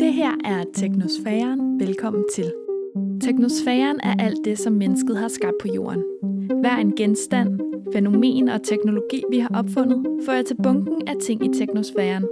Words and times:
Det 0.00 0.12
her 0.12 0.30
er 0.44 0.64
Teknosfæren. 0.74 1.80
Velkommen 1.80 2.24
til. 2.34 2.52
Teknosfæren 3.20 4.00
er 4.02 4.14
alt 4.18 4.38
det, 4.44 4.58
som 4.58 4.72
mennesket 4.72 5.16
har 5.16 5.28
skabt 5.28 5.56
på 5.60 5.68
jorden. 5.74 6.02
Hver 6.60 6.76
en 6.76 6.92
genstand, 6.96 7.60
fænomen 7.92 8.48
og 8.48 8.62
teknologi, 8.62 9.22
vi 9.30 9.38
har 9.38 9.50
opfundet, 9.54 10.06
fører 10.26 10.42
til 10.42 10.56
bunken 10.62 11.08
af 11.08 11.14
ting 11.22 11.44
i 11.44 11.58
teknosfæren. 11.58 12.24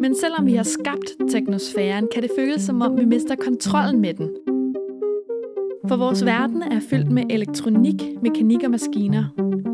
Men 0.00 0.14
selvom 0.14 0.46
vi 0.46 0.54
har 0.54 0.62
skabt 0.62 1.16
teknosfæren, 1.30 2.08
kan 2.14 2.22
det 2.22 2.30
føles 2.38 2.62
som 2.62 2.82
om, 2.82 2.98
vi 2.98 3.04
mister 3.04 3.34
kontrollen 3.36 4.00
med 4.00 4.14
den. 4.14 4.30
For 5.88 5.96
vores 5.96 6.24
verden 6.24 6.62
er 6.62 6.80
fyldt 6.80 7.12
med 7.12 7.22
elektronik, 7.30 8.02
mekanik 8.22 8.62
og 8.64 8.70
maskiner. 8.70 9.24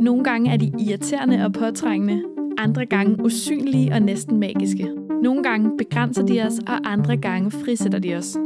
Nogle 0.03 0.25
gange 0.25 0.51
er 0.53 0.57
de 0.57 0.73
irriterende 0.79 1.45
og 1.45 1.53
påtrængende, 1.53 2.23
andre 2.59 2.87
gange 2.87 3.25
usynlige 3.25 3.93
og 3.93 4.03
næsten 4.03 4.41
magiske. 4.41 5.02
Nogle 5.23 5.43
gange 5.43 5.77
begrænser 5.79 6.27
de 6.27 6.43
os, 6.43 6.59
og 6.59 6.93
andre 6.93 7.17
gange 7.17 7.51
frisætter 7.51 7.99
de 7.99 8.15
os. 8.15 8.37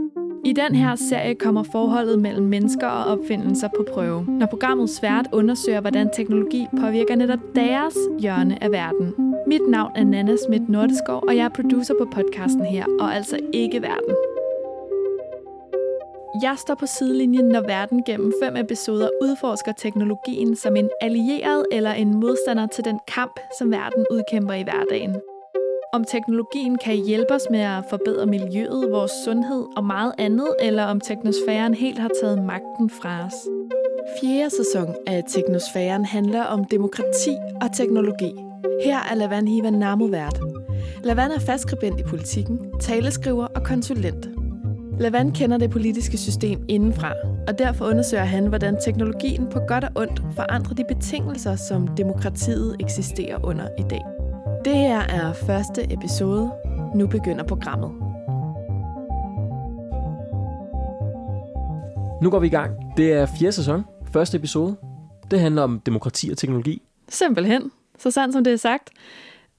I 0.45 0.53
den 0.53 0.75
her 0.75 0.95
serie 0.95 1.34
kommer 1.34 1.62
forholdet 1.62 2.19
mellem 2.19 2.47
mennesker 2.47 2.87
og 2.87 3.05
opfindelser 3.05 3.69
på 3.77 3.87
prøve, 3.93 4.25
når 4.29 4.47
programmet 4.47 4.91
svært 4.91 5.29
undersøger, 5.33 5.81
hvordan 5.81 6.11
teknologi 6.12 6.67
påvirker 6.81 7.17
netop 7.17 7.39
deres 7.55 7.95
hjørne 8.19 8.62
af 8.65 8.70
verden. 8.70 9.15
Mit 9.47 9.61
navn 9.69 9.93
er 9.95 10.05
Nana 10.05 10.37
Schmidt 10.37 10.69
Nordeskov, 10.69 11.25
og 11.29 11.37
jeg 11.37 11.45
er 11.45 11.48
producer 11.48 11.95
på 12.01 12.05
podcasten 12.05 12.65
her, 12.65 12.84
og 13.01 13.15
altså 13.15 13.39
ikke 13.53 13.83
verden. 13.83 14.15
Jeg 16.43 16.55
står 16.59 16.75
på 16.75 16.87
sidelinjen, 16.87 17.48
når 17.48 17.61
verden 17.61 18.03
gennem 18.06 18.33
fem 18.43 18.56
episoder 18.56 19.09
udforsker 19.23 19.73
teknologien 19.73 20.56
som 20.56 20.77
en 20.77 20.91
allieret 21.01 21.67
eller 21.73 21.93
en 21.93 22.20
modstander 22.20 22.67
til 22.67 22.84
den 22.84 22.98
kamp, 23.09 23.41
som 23.59 23.70
verden 23.70 24.06
udkæmper 24.11 24.55
i 24.55 24.62
hverdagen. 24.62 25.17
Om 25.96 26.05
teknologien 26.05 26.78
kan 26.84 26.97
hjælpe 26.97 27.34
os 27.34 27.47
med 27.50 27.61
at 27.61 27.84
forbedre 27.91 28.27
miljøet, 28.27 28.91
vores 28.91 29.12
sundhed 29.25 29.64
og 29.77 29.84
meget 29.84 30.12
andet, 30.19 30.48
eller 30.61 30.84
om 30.84 31.00
teknosfæren 31.00 31.75
helt 31.75 31.98
har 31.98 32.11
taget 32.22 32.44
magten 32.44 32.91
fra 32.91 33.27
os. 33.27 33.34
Fjerde 34.20 34.50
sæson 34.50 34.94
af 35.06 35.25
Teknosfæren 35.28 36.05
handler 36.05 36.42
om 36.42 36.64
demokrati 36.64 37.36
og 37.62 37.72
teknologi. 37.77 38.33
Her 38.84 38.98
er 39.11 39.14
Lavan 39.14 39.48
Hiva 39.48 39.70
Namo 39.70 40.05
vært. 40.05 40.41
Lavan 41.05 41.30
er 41.30 41.38
fastskribent 41.38 42.00
i 42.00 42.03
politikken, 42.03 42.58
taleskriver 42.81 43.47
og 43.47 43.62
konsulent. 43.62 44.28
Lavan 44.98 45.33
kender 45.33 45.58
det 45.58 45.70
politiske 45.70 46.19
system 46.19 46.64
indenfra, 46.69 47.12
og 47.48 47.58
derfor 47.58 47.84
undersøger 47.84 48.25
han, 48.25 48.47
hvordan 48.47 48.77
teknologien 48.84 49.47
på 49.50 49.60
godt 49.69 49.84
og 49.84 49.91
ondt 49.94 50.22
forandrer 50.34 50.75
de 50.75 50.84
betingelser, 50.94 51.56
som 51.56 51.88
demokratiet 51.88 52.77
eksisterer 52.81 53.44
under 53.44 53.69
i 53.78 53.83
dag. 53.91 54.16
Det 54.67 54.77
her 54.77 55.00
er 55.00 55.33
første 55.33 55.92
episode. 55.92 56.53
Nu 56.95 57.06
begynder 57.06 57.45
programmet. 57.45 57.91
Nu 62.22 62.31
går 62.31 62.39
vi 62.39 62.47
i 62.47 62.50
gang. 62.50 62.97
Det 62.97 63.12
er 63.12 63.27
fjerde 63.27 63.53
sæson, 63.53 63.84
første 64.12 64.37
episode. 64.37 64.77
Det 65.31 65.41
handler 65.41 65.62
om 65.62 65.81
demokrati 65.81 66.31
og 66.31 66.39
teknologi. 66.39 66.83
Simpelthen. 67.09 67.70
Så 67.98 68.11
sandt 68.11 68.34
som 68.34 68.44
det 68.44 68.53
er 68.53 68.56
sagt. 68.56 68.91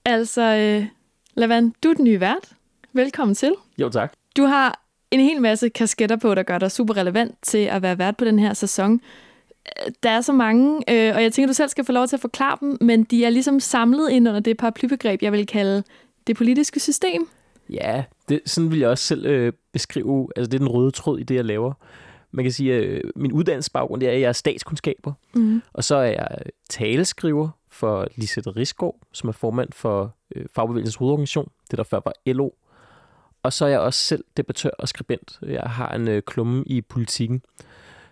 Altså, 0.05 0.41
øh, 0.41 0.87
Lavan, 1.35 1.73
du 1.83 1.89
er 1.89 1.93
den 1.93 2.03
nye 2.03 2.19
vært. 2.19 2.51
Velkommen 2.93 3.35
til. 3.35 3.53
Jo, 3.77 3.89
tak. 3.89 4.13
Du 4.37 4.43
har 4.43 4.79
en 5.11 5.19
hel 5.19 5.41
masse 5.41 5.69
kasketter 5.69 6.15
på, 6.15 6.35
der 6.35 6.43
gør 6.43 6.57
dig 6.57 6.71
super 6.71 6.97
relevant 6.97 7.35
til 7.41 7.65
at 7.65 7.81
være 7.81 7.97
vært 7.97 8.17
på 8.17 8.25
den 8.25 8.39
her 8.39 8.53
sæson. 8.53 9.01
Der 10.03 10.09
er 10.09 10.21
så 10.21 10.33
mange, 10.33 10.75
øh, 10.75 11.15
og 11.15 11.23
jeg 11.23 11.33
tænker, 11.33 11.47
du 11.47 11.53
selv 11.53 11.69
skal 11.69 11.85
få 11.85 11.91
lov 11.91 12.07
til 12.07 12.15
at 12.15 12.19
forklare 12.19 12.57
dem, 12.61 12.77
men 12.81 13.03
de 13.03 13.25
er 13.25 13.29
ligesom 13.29 13.59
samlet 13.59 14.09
ind 14.09 14.27
under 14.27 14.39
det 14.39 14.57
paraplybegreb, 14.57 15.21
jeg 15.21 15.31
vil 15.31 15.47
kalde 15.47 15.83
det 16.27 16.37
politiske 16.37 16.79
system. 16.79 17.27
Ja, 17.69 18.03
det, 18.29 18.41
sådan 18.45 18.71
vil 18.71 18.79
jeg 18.79 18.89
også 18.89 19.03
selv 19.03 19.25
øh, 19.25 19.53
beskrive, 19.73 20.29
altså 20.35 20.49
det 20.49 20.53
er 20.57 20.59
den 20.59 20.67
røde 20.67 20.91
tråd 20.91 21.19
i 21.19 21.23
det, 21.23 21.35
jeg 21.35 21.45
laver. 21.45 21.73
Man 22.31 22.45
kan 22.45 22.51
sige, 22.51 22.73
at 22.73 22.83
øh, 22.83 23.01
min 23.15 23.31
uddannelsesbaggrund 23.31 24.03
er, 24.03 24.11
at 24.11 24.21
jeg 24.21 24.27
er 24.27 24.31
statskundskaber, 24.33 25.13
Mm. 25.33 25.61
og 25.73 25.83
så 25.83 25.95
er 25.95 26.03
jeg 26.05 26.27
taleskriver 26.69 27.49
for 27.71 28.07
Lisette 28.15 28.49
Risgaard, 28.49 28.95
som 29.13 29.29
er 29.29 29.33
formand 29.33 29.69
for 29.73 30.15
øh, 30.35 30.45
Fagbevægelsens 30.55 30.95
hovedorganisation, 30.95 31.49
det 31.71 31.77
der 31.77 31.83
før 31.83 31.99
var 32.05 32.13
LO. 32.33 32.49
Og 33.43 33.53
så 33.53 33.65
er 33.65 33.69
jeg 33.69 33.79
også 33.79 33.99
selv 33.99 34.23
debattør 34.37 34.69
og 34.79 34.87
skribent. 34.87 35.39
Jeg 35.41 35.61
har 35.61 35.91
en 35.95 36.07
øh, 36.07 36.21
klumme 36.21 36.63
i 36.65 36.81
politikken. 36.81 37.41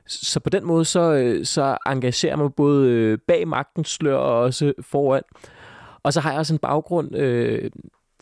Så 0.07 0.39
på 0.39 0.49
den 0.49 0.65
måde, 0.65 0.85
så, 0.85 0.99
øh, 1.13 1.45
så 1.45 1.77
engagerer 1.85 2.35
mig 2.35 2.53
både 2.53 2.89
øh, 2.89 3.17
bag 3.27 3.47
magtens 3.47 3.89
slør 3.89 4.15
og 4.15 4.39
også 4.41 4.73
foran. 4.81 5.23
Og 6.03 6.13
så 6.13 6.19
har 6.21 6.31
jeg 6.31 6.39
også 6.39 6.53
en 6.53 6.59
baggrund 6.59 7.15
øh, 7.15 7.71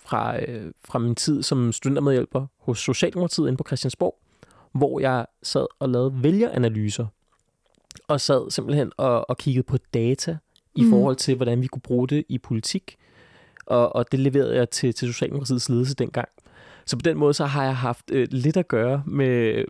fra, 0.02 0.42
øh, 0.42 0.72
fra 0.86 1.00
min 1.00 1.16
tid 1.16 1.44
som 1.44 1.72
studentermedhjælper 1.72 2.46
hos 2.60 2.80
Socialdemokratiet 2.80 3.48
inde 3.48 3.58
på 3.58 3.64
Christiansborg, 3.68 4.20
hvor 4.72 5.00
jeg 5.00 5.26
sad 5.44 5.66
og 5.80 5.90
lavede 5.90 6.24
vælgeranalyser. 6.24 7.06
Og 8.08 8.22
sad 8.22 8.52
simpelthen 8.52 8.92
og, 8.98 9.30
og 9.30 9.38
kiggede 9.38 9.64
på 9.64 9.78
data 9.94 10.38
i 10.76 10.82
Mhm. 10.82 10.90
forhold 10.90 11.16
til, 11.16 11.36
hvordan 11.36 11.62
vi 11.62 11.68
kunne 11.68 11.82
bruge 11.82 12.08
det 12.08 12.24
i 12.30 12.38
politik. 12.38 12.96
Og, 13.66 13.96
og 13.96 14.12
det 14.12 14.20
leverede 14.20 14.56
jeg 14.56 14.70
til, 14.70 14.94
til 14.94 15.08
Socialdemokratiets 15.08 15.70
ledelse 15.70 15.96
dengang. 15.96 16.30
Så 16.86 16.96
på 16.98 17.02
den 17.02 17.18
måde, 17.18 17.34
så 17.34 17.46
har 17.46 17.64
jeg 17.64 17.78
haft 17.78 18.12
øh, 18.12 18.28
lidt 18.32 18.58
at 18.58 18.68
gøre 18.68 19.04
med, 19.06 19.66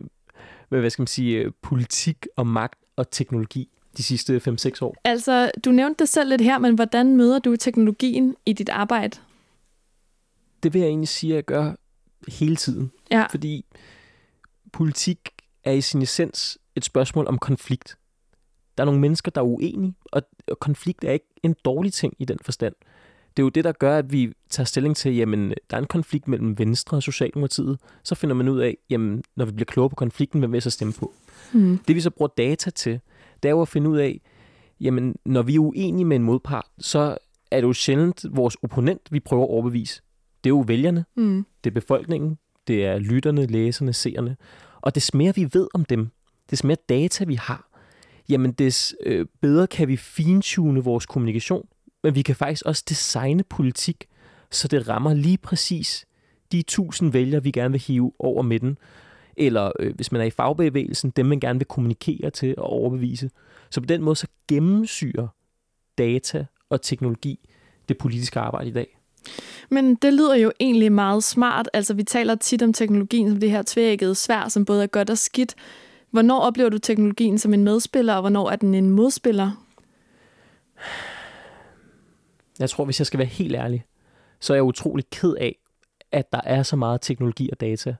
med, 0.74 0.82
hvad 0.82 0.90
skal 0.90 1.02
man 1.02 1.06
sige, 1.06 1.38
øh, 1.38 1.52
politik 1.62 2.26
og 2.36 2.46
magt 2.46 2.78
og 2.96 3.10
teknologi 3.10 3.68
de 3.96 4.02
sidste 4.02 4.36
5-6 4.36 4.82
år. 4.82 4.96
Altså, 5.04 5.50
du 5.64 5.72
nævnte 5.72 5.98
det 5.98 6.08
selv 6.08 6.28
lidt 6.28 6.40
her, 6.40 6.58
men 6.58 6.74
hvordan 6.74 7.16
møder 7.16 7.38
du 7.38 7.56
teknologien 7.56 8.36
i 8.46 8.52
dit 8.52 8.68
arbejde? 8.68 9.18
Det 10.62 10.74
vil 10.74 10.80
jeg 10.80 10.88
egentlig 10.88 11.08
sige, 11.08 11.32
at 11.32 11.36
jeg 11.36 11.44
gør 11.44 11.72
hele 12.28 12.56
tiden. 12.56 12.92
Ja. 13.10 13.26
Fordi 13.30 13.64
politik 14.72 15.18
er 15.64 15.72
i 15.72 15.80
sin 15.80 16.02
essens 16.02 16.58
et 16.76 16.84
spørgsmål 16.84 17.26
om 17.26 17.38
konflikt. 17.38 17.96
Der 18.76 18.82
er 18.82 18.84
nogle 18.84 19.00
mennesker, 19.00 19.30
der 19.30 19.40
er 19.40 19.44
uenige, 19.44 19.94
og, 20.12 20.22
og 20.48 20.58
konflikt 20.58 21.04
er 21.04 21.12
ikke 21.12 21.28
en 21.42 21.54
dårlig 21.64 21.92
ting 21.92 22.14
i 22.18 22.24
den 22.24 22.38
forstand. 22.42 22.74
Det 23.36 23.42
er 23.42 23.44
jo 23.44 23.48
det, 23.48 23.64
der 23.64 23.72
gør, 23.72 23.98
at 23.98 24.12
vi 24.12 24.32
tager 24.50 24.64
stilling 24.64 24.96
til, 24.96 25.16
jamen, 25.16 25.54
der 25.70 25.76
er 25.76 25.80
en 25.80 25.86
konflikt 25.86 26.28
mellem 26.28 26.58
Venstre 26.58 26.96
og 26.96 27.02
Socialdemokratiet. 27.02 27.78
Så 28.02 28.14
finder 28.14 28.34
man 28.34 28.48
ud 28.48 28.60
af, 28.60 28.76
jamen, 28.90 29.22
når 29.36 29.44
vi 29.44 29.52
bliver 29.52 29.64
klogere 29.64 29.90
på 29.90 29.96
konflikten, 29.96 30.38
hvem 30.40 30.52
vil 30.52 30.62
så 30.62 30.70
stemme 30.70 30.92
på? 30.92 31.12
Mm. 31.52 31.78
Det 31.88 31.96
vi 31.96 32.00
så 32.00 32.10
bruger 32.10 32.28
data 32.38 32.70
til, 32.70 33.00
det 33.42 33.48
er 33.48 33.52
jo 33.52 33.62
at 33.62 33.68
finde 33.68 33.90
ud 33.90 33.98
af, 33.98 34.20
jamen, 34.80 35.16
når 35.24 35.42
vi 35.42 35.54
er 35.54 35.58
uenige 35.58 36.04
med 36.04 36.16
en 36.16 36.22
modpart, 36.22 36.66
så 36.78 37.18
er 37.50 37.60
det 37.60 37.68
jo 37.68 37.72
sjældent 37.72 38.24
vores 38.30 38.56
opponent, 38.62 39.00
vi 39.10 39.20
prøver 39.20 39.44
at 39.44 39.50
overbevise. 39.50 40.02
Det 40.44 40.50
er 40.50 40.54
jo 40.54 40.64
vælgerne, 40.66 41.04
Mm. 41.16 41.46
det 41.64 41.70
er 41.70 41.74
befolkningen, 41.74 42.38
det 42.66 42.84
er 42.84 42.98
lytterne, 42.98 43.46
læserne, 43.46 43.92
seerne. 43.92 44.36
Og 44.80 44.94
des 44.94 45.14
mere 45.14 45.34
vi 45.34 45.48
ved 45.52 45.68
om 45.74 45.84
dem, 45.84 46.08
des 46.50 46.64
mere 46.64 46.76
data 46.88 47.24
vi 47.24 47.34
har, 47.34 47.68
jamen 48.28 48.52
des 48.52 48.94
øh, 49.06 49.26
bedre 49.40 49.66
kan 49.66 49.88
vi 49.88 49.96
fintune 49.96 50.84
vores 50.84 51.06
kommunikation, 51.06 51.66
men 52.04 52.14
vi 52.14 52.22
kan 52.22 52.36
faktisk 52.36 52.62
også 52.66 52.84
designe 52.88 53.42
politik, 53.42 54.06
så 54.50 54.68
det 54.68 54.88
rammer 54.88 55.14
lige 55.14 55.38
præcis 55.38 56.06
de 56.52 56.62
tusind 56.62 57.12
vælgere, 57.12 57.42
vi 57.42 57.50
gerne 57.50 57.72
vil 57.72 57.80
hive 57.80 58.12
over 58.18 58.42
midten. 58.42 58.78
Eller 59.36 59.72
øh, 59.78 59.94
hvis 59.94 60.12
man 60.12 60.20
er 60.20 60.24
i 60.24 60.30
fagbevægelsen, 60.30 61.10
dem 61.10 61.26
man 61.26 61.40
gerne 61.40 61.58
vil 61.58 61.66
kommunikere 61.66 62.30
til 62.30 62.54
og 62.58 62.64
overbevise. 62.64 63.30
Så 63.70 63.80
på 63.80 63.86
den 63.86 64.02
måde 64.02 64.16
så 64.16 64.26
gennemsyrer 64.48 65.28
data 65.98 66.46
og 66.70 66.82
teknologi 66.82 67.48
det 67.88 67.98
politiske 67.98 68.40
arbejde 68.40 68.68
i 68.68 68.72
dag. 68.72 68.98
Men 69.70 69.94
det 69.94 70.12
lyder 70.12 70.34
jo 70.34 70.52
egentlig 70.60 70.92
meget 70.92 71.24
smart. 71.24 71.68
Altså, 71.72 71.94
vi 71.94 72.02
taler 72.02 72.34
tit 72.34 72.62
om 72.62 72.72
teknologien 72.72 73.28
som 73.28 73.40
det 73.40 73.50
her 73.50 73.62
tvækkede 73.66 74.14
svær, 74.14 74.48
som 74.48 74.64
både 74.64 74.82
er 74.82 74.86
godt 74.86 75.10
og 75.10 75.18
skidt. 75.18 75.54
Hvornår 76.10 76.40
oplever 76.40 76.70
du 76.70 76.78
teknologien 76.78 77.38
som 77.38 77.54
en 77.54 77.64
medspiller, 77.64 78.14
og 78.14 78.20
hvornår 78.20 78.50
er 78.50 78.56
den 78.56 78.74
en 78.74 78.90
modspiller? 78.90 79.50
Jeg 82.58 82.70
tror, 82.70 82.84
hvis 82.84 83.00
jeg 83.00 83.06
skal 83.06 83.18
være 83.18 83.26
helt 83.26 83.54
ærlig, 83.54 83.84
så 84.40 84.52
er 84.52 84.56
jeg 84.56 84.64
utrolig 84.64 85.10
ked 85.10 85.34
af, 85.34 85.58
at 86.12 86.32
der 86.32 86.40
er 86.44 86.62
så 86.62 86.76
meget 86.76 87.00
teknologi 87.00 87.48
og 87.52 87.60
data. 87.60 87.94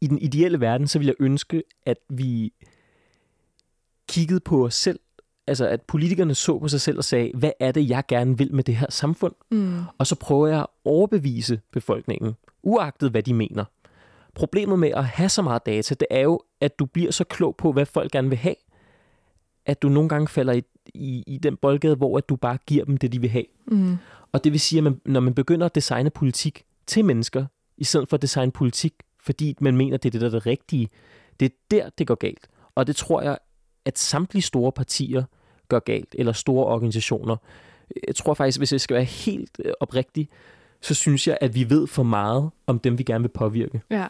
I 0.00 0.06
den 0.06 0.18
ideelle 0.18 0.60
verden, 0.60 0.88
så 0.88 0.98
vil 0.98 1.06
jeg 1.06 1.14
ønske, 1.20 1.62
at 1.86 1.98
vi 2.08 2.52
kiggede 4.08 4.40
på 4.40 4.64
os 4.64 4.74
selv. 4.74 5.00
Altså, 5.46 5.66
at 5.66 5.82
politikerne 5.82 6.34
så 6.34 6.58
på 6.58 6.68
sig 6.68 6.80
selv 6.80 6.98
og 6.98 7.04
sagde, 7.04 7.32
hvad 7.34 7.50
er 7.60 7.72
det, 7.72 7.88
jeg 7.88 8.04
gerne 8.08 8.38
vil 8.38 8.54
med 8.54 8.64
det 8.64 8.76
her 8.76 8.86
samfund? 8.90 9.34
Mm. 9.50 9.82
Og 9.98 10.06
så 10.06 10.16
prøver 10.16 10.46
jeg 10.46 10.60
at 10.60 10.66
overbevise 10.84 11.60
befolkningen, 11.72 12.34
uagtet 12.62 13.10
hvad 13.10 13.22
de 13.22 13.34
mener. 13.34 13.64
Problemet 14.34 14.78
med 14.78 14.90
at 14.90 15.04
have 15.04 15.28
så 15.28 15.42
meget 15.42 15.66
data, 15.66 15.94
det 15.94 16.06
er 16.10 16.20
jo, 16.20 16.40
at 16.60 16.78
du 16.78 16.86
bliver 16.86 17.10
så 17.12 17.24
klog 17.24 17.56
på, 17.56 17.72
hvad 17.72 17.86
folk 17.86 18.12
gerne 18.12 18.28
vil 18.28 18.38
have, 18.38 18.54
at 19.66 19.82
du 19.82 19.88
nogle 19.88 20.08
gange 20.08 20.28
falder 20.28 20.52
i, 20.52 20.62
i, 20.94 21.24
i 21.26 21.38
den 21.38 21.56
boldgade, 21.56 21.96
hvor 21.96 22.18
at 22.18 22.28
du 22.28 22.36
bare 22.36 22.58
giver 22.66 22.84
dem 22.84 22.96
det, 22.96 23.12
de 23.12 23.20
vil 23.20 23.30
have. 23.30 23.44
Mm. 23.66 23.96
Og 24.32 24.44
det 24.44 24.52
vil 24.52 24.60
sige, 24.60 24.78
at 24.78 24.84
man, 24.84 25.00
når 25.04 25.20
man 25.20 25.34
begynder 25.34 25.66
at 25.66 25.74
designe 25.74 26.10
politik 26.10 26.64
til 26.86 27.04
mennesker, 27.04 27.46
i 27.78 27.84
stedet 27.84 28.08
for 28.08 28.16
at 28.16 28.22
designe 28.22 28.52
politik, 28.52 28.94
fordi 29.22 29.56
man 29.60 29.76
mener, 29.76 29.96
det 29.96 30.08
er 30.08 30.10
det, 30.10 30.20
der 30.20 30.26
er 30.26 30.30
det 30.30 30.46
rigtige, 30.46 30.88
det 31.40 31.46
er 31.46 31.56
der, 31.70 31.90
det 31.98 32.06
går 32.06 32.14
galt. 32.14 32.48
Og 32.74 32.86
det 32.86 32.96
tror 32.96 33.22
jeg, 33.22 33.38
at 33.84 33.98
samtlige 33.98 34.42
store 34.42 34.72
partier 34.72 35.24
gør 35.68 35.78
galt, 35.78 36.14
eller 36.18 36.32
store 36.32 36.66
organisationer. 36.66 37.36
Jeg 38.06 38.16
tror 38.16 38.34
faktisk, 38.34 38.58
hvis 38.58 38.72
jeg 38.72 38.80
skal 38.80 38.94
være 38.94 39.04
helt 39.04 39.60
øh, 39.64 39.72
oprigtig, 39.80 40.28
så 40.80 40.94
synes 40.94 41.28
jeg, 41.28 41.38
at 41.40 41.54
vi 41.54 41.70
ved 41.70 41.86
for 41.86 42.02
meget 42.02 42.50
om 42.66 42.78
dem, 42.78 42.98
vi 42.98 43.02
gerne 43.02 43.22
vil 43.22 43.28
påvirke. 43.28 43.82
Ja. 43.90 44.06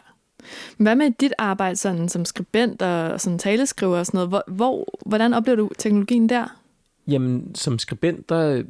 Hvad 0.77 0.95
med 0.95 1.11
dit 1.19 1.33
arbejde 1.37 1.75
sådan, 1.75 2.09
som 2.09 2.25
skribent 2.25 2.81
og 2.81 3.21
sådan 3.21 3.39
taleskriver 3.39 3.97
og 3.97 4.05
sådan 4.05 4.17
noget? 4.17 4.29
Hvor, 4.29 4.43
hvor, 4.47 4.99
hvordan 5.05 5.33
oplever 5.33 5.55
du 5.55 5.69
teknologien 5.77 6.29
der? 6.29 6.60
Jamen, 7.07 7.55
som 7.55 7.79
skribent, 7.79 8.29
der, 8.29 8.63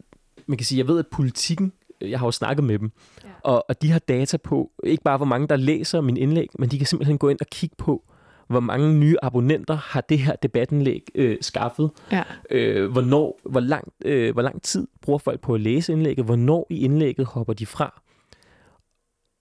man 0.46 0.58
kan 0.58 0.66
sige, 0.66 0.80
jeg 0.80 0.88
ved, 0.88 1.00
at 1.00 1.08
politikken, 1.08 1.74
jeg 2.02 2.20
har 2.20 2.28
jo 2.28 2.32
snakket 2.32 2.64
med 2.64 2.80
dem, 2.80 2.92
ja. 3.24 3.30
og, 3.44 3.66
og 3.70 3.82
de 3.82 3.92
har 3.92 4.00
data 4.00 4.38
på, 4.38 4.72
ikke 4.84 5.04
bare 5.04 5.18
hvor 5.18 5.26
mange, 5.26 5.48
der 5.48 5.56
læser 5.56 6.02
min 6.02 6.18
indlæg, 6.18 6.48
men 6.60 6.70
de 6.70 6.78
kan 6.78 6.88
simpelthen 6.88 7.18
gå 7.18 7.30
ind 7.30 7.38
og 7.42 7.48
kigge 7.48 7.76
på, 7.78 8.04
hvor 8.48 8.60
mange 8.60 8.94
nye 8.94 9.16
abonnenter 9.22 9.76
har 9.76 10.02
det 10.02 10.20
her 10.20 10.36
debatindlæg 10.36 11.08
øh, 11.16 11.38
skaffet, 11.42 11.92
Ja. 12.12 12.24
øh, 12.50 12.92
hvornår, 12.92 13.40
hvor, 13.44 13.60
lang, 13.60 13.94
øh, 14.06 14.34
hvor 14.34 14.42
lang 14.42 14.62
tid 14.62 14.88
bruger 15.02 15.20
folk 15.20 15.40
på 15.42 15.54
at 15.54 15.62
læse 15.62 15.94
indlægget, 15.94 16.26
hvornår 16.26 16.68
i 16.70 16.80
indlægget 16.80 17.26
hopper 17.26 17.54
de 17.54 17.66
fra. 17.66 18.02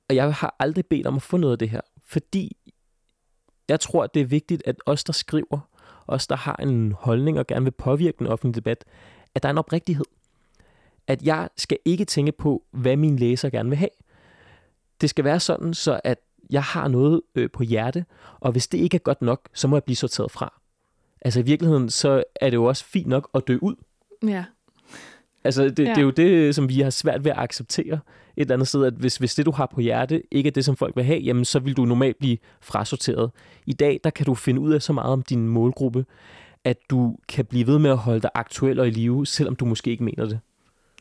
Og 0.09 0.17
jeg 0.17 0.35
har 0.35 0.57
aldrig 0.59 0.87
bedt 0.87 1.07
om 1.07 1.17
at 1.17 1.23
få 1.23 1.37
noget 1.37 1.53
af 1.53 1.59
det 1.59 1.71
her, 1.71 1.81
fordi 2.05 2.57
jeg 3.69 3.81
tror, 3.81 4.05
at 4.05 4.15
det 4.15 4.23
er 4.23 4.27
vigtigt, 4.27 4.63
at 4.67 4.77
os, 4.87 5.05
der 5.05 5.13
skriver, 5.13 5.59
os, 6.11 6.27
der 6.27 6.37
har 6.37 6.57
en 6.57 6.93
holdning 6.93 7.39
og 7.39 7.47
gerne 7.47 7.65
vil 7.65 7.71
påvirke 7.71 8.19
den 8.19 8.27
offentlige 8.27 8.55
debat, 8.55 8.85
at 9.35 9.43
der 9.43 9.49
er 9.49 9.51
en 9.51 9.59
oprigtighed. 9.59 10.05
At 11.07 11.23
jeg 11.23 11.49
skal 11.57 11.79
ikke 11.85 12.05
tænke 12.05 12.33
på, 12.33 12.65
hvad 12.71 12.97
mine 12.97 13.19
læser 13.19 13.51
gerne 13.51 13.69
vil 13.69 13.79
have. 13.79 13.91
Det 15.01 15.11
skal 15.11 15.25
være 15.25 15.41
sådan, 15.41 15.75
så 15.75 16.01
at 16.05 16.19
jeg 16.51 16.63
har 16.63 16.89
noget 16.89 17.21
øh, 17.35 17.51
på 17.51 17.63
hjerte, 17.63 18.05
og 18.41 18.53
hvis 18.53 18.69
det 18.69 18.79
ikke 18.79 18.95
er 18.95 18.99
godt 18.99 19.23
nok, 19.23 19.49
så 19.55 19.69
må 19.69 19.77
jeg 19.77 19.85
blive 19.85 19.97
sorteret 19.97 20.31
fra. 20.31 20.61
Altså 21.21 21.41
i 21.41 21.43
virkeligheden, 21.43 21.91
så 21.91 22.25
er 22.41 22.51
det 22.51 22.57
jo 22.57 22.65
også 22.65 22.85
fint 22.85 23.07
nok 23.07 23.31
at 23.35 23.43
dø 23.49 23.59
ud. 23.63 23.75
Ja. 24.27 24.45
Altså 25.45 25.65
det, 25.65 25.79
ja. 25.79 25.91
det 25.91 25.99
er 25.99 26.03
jo 26.03 26.11
det, 26.11 26.55
som 26.55 26.69
vi 26.69 26.81
har 26.81 26.91
svært 26.91 27.25
ved 27.25 27.31
at 27.31 27.39
acceptere 27.39 28.01
et 28.37 28.41
eller 28.41 28.55
andet 28.55 28.69
sted, 28.69 28.85
at 28.85 28.93
hvis, 28.93 29.17
hvis 29.17 29.35
det, 29.35 29.47
du 29.47 29.51
har 29.51 29.67
på 29.75 29.81
hjerte, 29.81 30.23
ikke 30.31 30.47
er 30.47 30.51
det, 30.51 30.65
som 30.65 30.77
folk 30.77 30.97
vil 30.97 31.05
have, 31.05 31.19
jamen 31.19 31.45
så 31.45 31.59
vil 31.59 31.77
du 31.77 31.85
normalt 31.85 32.19
blive 32.19 32.39
frasorteret. 32.61 33.31
I 33.67 33.73
dag, 33.73 34.01
der 34.05 34.11
kan 34.11 34.27
du 34.27 34.35
finde 34.35 34.61
ud 34.61 34.73
af 34.73 34.83
så 34.83 34.93
meget 34.93 35.13
om 35.13 35.23
din 35.23 35.49
målgruppe, 35.49 36.05
at 36.65 36.77
du 36.91 37.17
kan 37.29 37.45
blive 37.45 37.67
ved 37.67 37.79
med 37.79 37.91
at 37.91 37.97
holde 37.97 38.21
dig 38.21 38.31
aktuel 38.35 38.81
og 38.81 38.87
i 38.87 38.91
live, 38.91 39.27
selvom 39.27 39.57
du 39.57 39.65
måske 39.65 39.91
ikke 39.91 40.05
mener 40.05 40.25
det. 40.25 40.41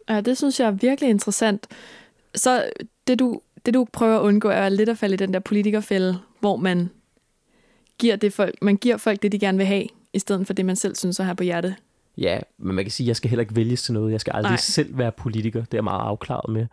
Ja, 0.10 0.22
det 0.22 0.38
synes 0.38 0.60
jeg 0.60 0.68
er 0.68 0.72
virkelig 0.72 1.10
interessant. 1.10 1.68
Så 2.36 2.66
det 3.08 3.20
du, 3.20 3.42
det, 3.66 3.74
du 3.74 3.88
prøver 3.94 4.18
at 4.18 4.22
undgå, 4.22 4.50
er 4.50 4.70
lidt 4.70 4.90
at 4.90 4.98
falde 4.98 5.14
i 5.14 5.18
den 5.18 5.34
der 5.34 5.40
politikerfælde, 5.40 6.20
hvor 6.40 6.56
man 6.56 6.90
giver, 7.98 8.16
det 8.16 8.34
folk, 8.34 8.56
man 8.62 8.78
giver 8.78 8.98
folk 8.98 9.22
det, 9.22 9.32
de 9.32 9.40
gerne 9.40 9.58
vil 9.58 9.68
have, 9.68 9.88
i 10.14 10.20
stedet 10.20 10.48
for 10.48 10.54
det, 10.54 10.66
man 10.66 10.76
selv 10.76 10.96
synes 10.96 11.20
at 11.20 11.26
have 11.26 11.36
på 11.36 11.44
hjerte. 11.44 11.76
Ja, 12.18 12.40
men 12.58 12.76
man 12.76 12.86
kan 12.86 12.92
sige, 12.92 13.06
at 13.06 13.08
jeg 13.08 13.16
skal 13.16 13.30
heller 13.30 13.42
ikke 13.42 13.56
vælges 13.56 13.84
til 13.84 13.94
noget. 13.94 14.12
Jeg 14.12 14.22
skal 14.22 14.34
aldrig 14.36 14.52
Nej. 14.52 14.58
Selv 14.58 14.98
være 14.98 15.12
politiker. 15.12 15.60
Det 15.60 15.74
er 15.74 15.78
jeg 15.78 15.84
meget 15.84 16.02
afklaret 16.02 16.54
med. 16.54 16.68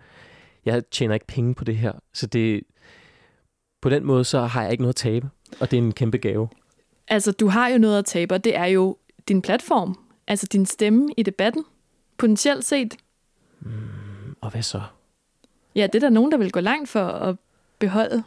Jeg 0.64 0.82
tjener 0.90 1.14
ikke 1.14 1.26
penge 1.26 1.54
på 1.54 1.64
det 1.64 1.76
her, 1.76 1.92
så 2.14 2.26
det, 2.26 2.62
på 3.82 3.90
den 3.90 4.04
måde, 4.04 4.24
så 4.24 4.40
har 4.40 4.62
jeg 4.62 4.72
ikke 4.72 4.82
noget 4.82 4.92
at 4.92 4.96
tabe, 4.96 5.28
og 5.60 5.70
det 5.70 5.76
er 5.76 5.82
en 5.82 5.92
kæmpe 5.92 6.18
gave. 6.18 6.48
Altså, 7.08 7.32
du 7.32 7.48
har 7.48 7.68
jo 7.68 7.78
noget 7.78 7.98
at 7.98 8.04
tabe, 8.04 8.34
og 8.34 8.44
det 8.44 8.56
er 8.56 8.66
jo 8.66 8.96
din 9.28 9.42
platform. 9.42 9.98
Altså 10.28 10.46
din 10.52 10.66
stemme 10.66 11.08
i 11.16 11.22
debatten. 11.22 11.64
Potentielt 12.18 12.64
set. 12.64 12.96
Og 14.40 14.50
hvad 14.50 14.62
så? 14.62 14.82
Ja, 15.74 15.86
det 15.86 15.94
er 15.94 16.00
der 16.00 16.08
nogen, 16.08 16.32
der 16.32 16.38
vil 16.38 16.52
gå 16.52 16.60
langt 16.60 16.88
for 16.88 17.06
at 17.06 17.36
beholde. 17.78 18.22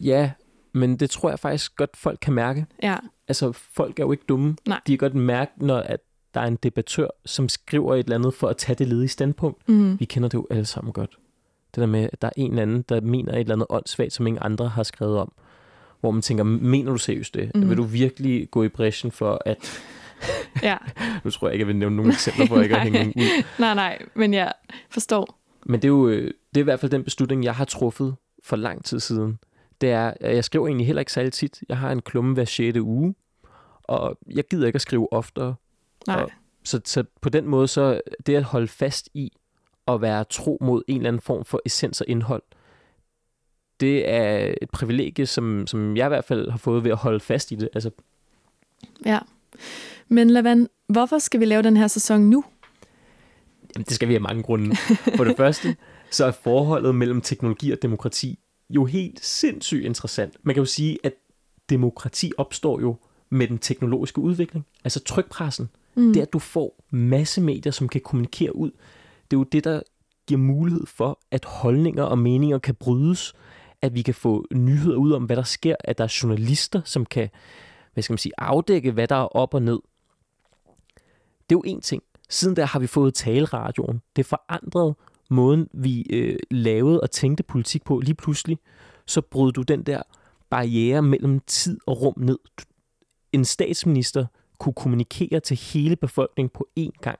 Ja, 0.00 0.30
men 0.72 0.96
det 0.96 1.10
tror 1.10 1.28
jeg 1.28 1.38
faktisk 1.38 1.76
godt, 1.76 1.96
folk 1.96 2.18
kan 2.22 2.32
mærke. 2.32 2.66
Ja, 2.82 2.96
Altså, 3.28 3.52
folk 3.52 3.98
er 4.00 4.04
jo 4.04 4.12
ikke 4.12 4.24
dumme. 4.28 4.56
Nej. 4.66 4.80
De 4.86 4.92
kan 4.92 4.98
godt 4.98 5.14
mærke, 5.14 5.52
når 5.56 5.78
at 5.78 6.00
der 6.36 6.42
er 6.42 6.46
en 6.46 6.58
debattør, 6.62 7.08
som 7.26 7.48
skriver 7.48 7.94
et 7.94 7.98
eller 7.98 8.14
andet 8.14 8.34
for 8.34 8.48
at 8.48 8.56
tage 8.56 8.76
det 8.76 8.88
ledige 8.88 9.08
standpunkt. 9.08 9.68
mm. 9.68 10.00
Vi 10.00 10.04
kender 10.04 10.28
det 10.28 10.34
jo 10.34 10.46
alle 10.50 10.64
sammen 10.64 10.92
godt. 10.92 11.18
Det 11.74 11.80
der 11.80 11.86
med, 11.86 12.08
at 12.12 12.22
der 12.22 12.28
er 12.28 12.32
en 12.36 12.50
eller 12.50 12.62
anden, 12.62 12.82
der 12.88 13.00
mener 13.00 13.32
et 13.32 13.40
eller 13.40 13.54
andet 13.54 13.66
åndssvagt, 13.70 14.12
som 14.12 14.26
ingen 14.26 14.42
andre 14.42 14.68
har 14.68 14.82
skrevet 14.82 15.18
om. 15.18 15.32
Hvor 16.00 16.10
man 16.10 16.22
tænker, 16.22 16.44
mener 16.44 16.90
du 16.90 16.98
seriøst 16.98 17.34
det? 17.34 17.50
Mm. 17.54 17.68
Vil 17.68 17.76
du 17.76 17.82
virkelig 17.82 18.50
gå 18.50 18.62
i 18.62 18.68
bræschen 18.68 19.10
for, 19.10 19.42
at... 19.46 19.82
ja. 20.62 20.76
Nu 21.24 21.30
tror 21.30 21.48
jeg 21.48 21.54
ikke, 21.54 21.62
jeg 21.62 21.68
vil 21.68 21.76
nævne 21.76 21.96
nogle 21.96 22.12
eksempler 22.12 22.46
for 22.46 22.60
ikke 22.60 22.76
at 22.76 22.82
hænge 22.82 22.98
nogen 22.98 23.12
ud. 23.16 23.44
Nej, 23.58 23.74
nej, 23.74 23.98
men 24.14 24.34
jeg 24.34 24.52
forstår. 24.90 25.38
Men 25.66 25.82
det 25.82 25.84
er 25.84 25.92
jo 25.92 26.08
øh, 26.08 26.24
det 26.24 26.60
er 26.60 26.60
i 26.60 26.64
hvert 26.64 26.80
fald 26.80 26.90
den 26.90 27.04
beslutning, 27.04 27.44
jeg 27.44 27.54
har 27.54 27.64
truffet 27.64 28.16
for 28.44 28.56
lang 28.56 28.84
tid 28.84 29.00
siden. 29.00 29.38
Det 29.80 29.90
er, 29.90 30.12
at 30.20 30.34
jeg 30.34 30.44
skriver 30.44 30.66
egentlig 30.66 30.86
heller 30.86 31.00
ikke 31.00 31.12
særlig 31.12 31.32
tit. 31.32 31.62
Jeg 31.68 31.78
har 31.78 31.92
en 31.92 32.02
klumme 32.02 32.34
hver 32.34 32.44
6. 32.44 32.78
uge, 32.78 33.14
og 33.82 34.18
jeg 34.34 34.44
gider 34.50 34.66
ikke 34.66 34.76
at 34.76 34.80
skrive 34.80 35.12
oftere. 35.12 35.54
Nej. 36.06 36.22
Og- 36.22 36.30
Så, 36.64 36.80
så 36.84 37.04
på 37.20 37.28
den 37.28 37.46
måde, 37.46 37.68
så 37.68 38.00
det 38.26 38.34
at 38.34 38.42
holde 38.42 38.68
fast 38.68 39.08
i 39.14 39.32
at 39.88 40.00
være 40.00 40.24
tro 40.24 40.58
mod 40.60 40.82
en 40.88 40.96
eller 40.96 41.08
anden 41.08 41.20
form 41.22 41.44
for 41.44 41.60
essens 41.66 42.00
og 42.00 42.06
indhold, 42.08 42.42
det 43.80 44.08
er 44.10 44.54
et 44.62 44.70
privilegie, 44.70 45.26
som, 45.26 45.66
som 45.66 45.96
jeg 45.96 46.06
i 46.06 46.08
hvert 46.08 46.24
fald 46.24 46.50
har 46.50 46.58
fået 46.58 46.84
ved 46.84 46.90
at 46.90 46.96
holde 46.96 47.20
fast 47.20 47.52
i 47.52 47.54
det. 47.54 47.68
Altså, 47.74 47.90
Ja. 49.04 49.18
Men 50.08 50.30
Lavan, 50.30 50.68
hvorfor 50.88 51.18
skal 51.18 51.40
vi 51.40 51.44
lave 51.44 51.62
den 51.62 51.76
her 51.76 51.86
sæson 51.86 52.20
nu? 52.20 52.44
Jamen, 53.76 53.84
det 53.84 53.94
skal 53.94 54.08
vi 54.08 54.12
have 54.14 54.20
mange 54.22 54.42
grunde. 54.42 54.76
For 55.16 55.24
det 55.24 55.36
første, 55.36 55.76
så 56.10 56.24
er 56.24 56.30
forholdet 56.30 56.94
mellem 56.94 57.20
teknologi 57.20 57.70
og 57.72 57.78
demokrati 57.82 58.38
jo 58.70 58.84
helt 58.84 59.24
sindssygt 59.24 59.84
interessant. 59.84 60.36
Man 60.42 60.54
kan 60.54 60.60
jo 60.60 60.64
sige, 60.66 60.98
at 61.04 61.12
demokrati 61.70 62.32
opstår 62.36 62.80
jo 62.80 62.96
med 63.30 63.48
den 63.48 63.58
teknologiske 63.58 64.18
udvikling. 64.18 64.66
Altså 64.84 65.00
trykpressen. 65.04 65.68
Mm. 65.96 66.12
Det 66.12 66.16
er, 66.16 66.22
at 66.22 66.32
du 66.32 66.38
får 66.38 66.84
masse 66.90 67.40
medier, 67.40 67.72
som 67.72 67.88
kan 67.88 68.00
kommunikere 68.00 68.56
ud. 68.56 68.70
Det 69.30 69.36
er 69.36 69.40
jo 69.40 69.42
det, 69.42 69.64
der 69.64 69.80
giver 70.26 70.40
mulighed 70.40 70.86
for, 70.86 71.20
at 71.30 71.44
holdninger 71.44 72.02
og 72.02 72.18
meninger 72.18 72.58
kan 72.58 72.74
brydes. 72.74 73.34
At 73.82 73.94
vi 73.94 74.02
kan 74.02 74.14
få 74.14 74.44
nyheder 74.54 74.96
ud 74.96 75.12
om, 75.12 75.24
hvad 75.24 75.36
der 75.36 75.42
sker. 75.42 75.76
At 75.84 75.98
der 75.98 76.04
er 76.04 76.18
journalister, 76.22 76.80
som 76.84 77.06
kan 77.06 77.28
hvad 77.96 78.02
skal 78.02 78.12
man 78.12 78.18
sige, 78.18 78.32
afdække, 78.38 78.92
hvad 78.92 79.08
der 79.08 79.16
er 79.16 79.36
op 79.36 79.54
og 79.54 79.62
ned. 79.62 79.78
Det 81.50 81.54
er 81.54 81.58
jo 81.58 81.62
en 81.66 81.80
ting. 81.80 82.02
Siden 82.28 82.56
der 82.56 82.64
har 82.64 82.78
vi 82.78 82.86
fået 82.86 83.14
taleradioen. 83.14 84.02
Det 84.16 84.26
forandrede 84.26 84.94
måden, 85.30 85.68
vi 85.72 86.06
øh, 86.10 86.38
lavede 86.50 87.00
og 87.00 87.10
tænkte 87.10 87.42
politik 87.42 87.84
på. 87.84 87.98
Lige 87.98 88.14
pludselig, 88.14 88.58
så 89.06 89.20
brød 89.20 89.52
du 89.52 89.62
den 89.62 89.82
der 89.82 90.02
barriere 90.50 91.02
mellem 91.02 91.40
tid 91.40 91.80
og 91.86 92.02
rum 92.02 92.14
ned. 92.16 92.38
En 93.32 93.44
statsminister 93.44 94.26
kunne 94.58 94.72
kommunikere 94.72 95.40
til 95.40 95.56
hele 95.56 95.96
befolkningen 95.96 96.50
på 96.54 96.68
én 96.80 97.00
gang. 97.00 97.18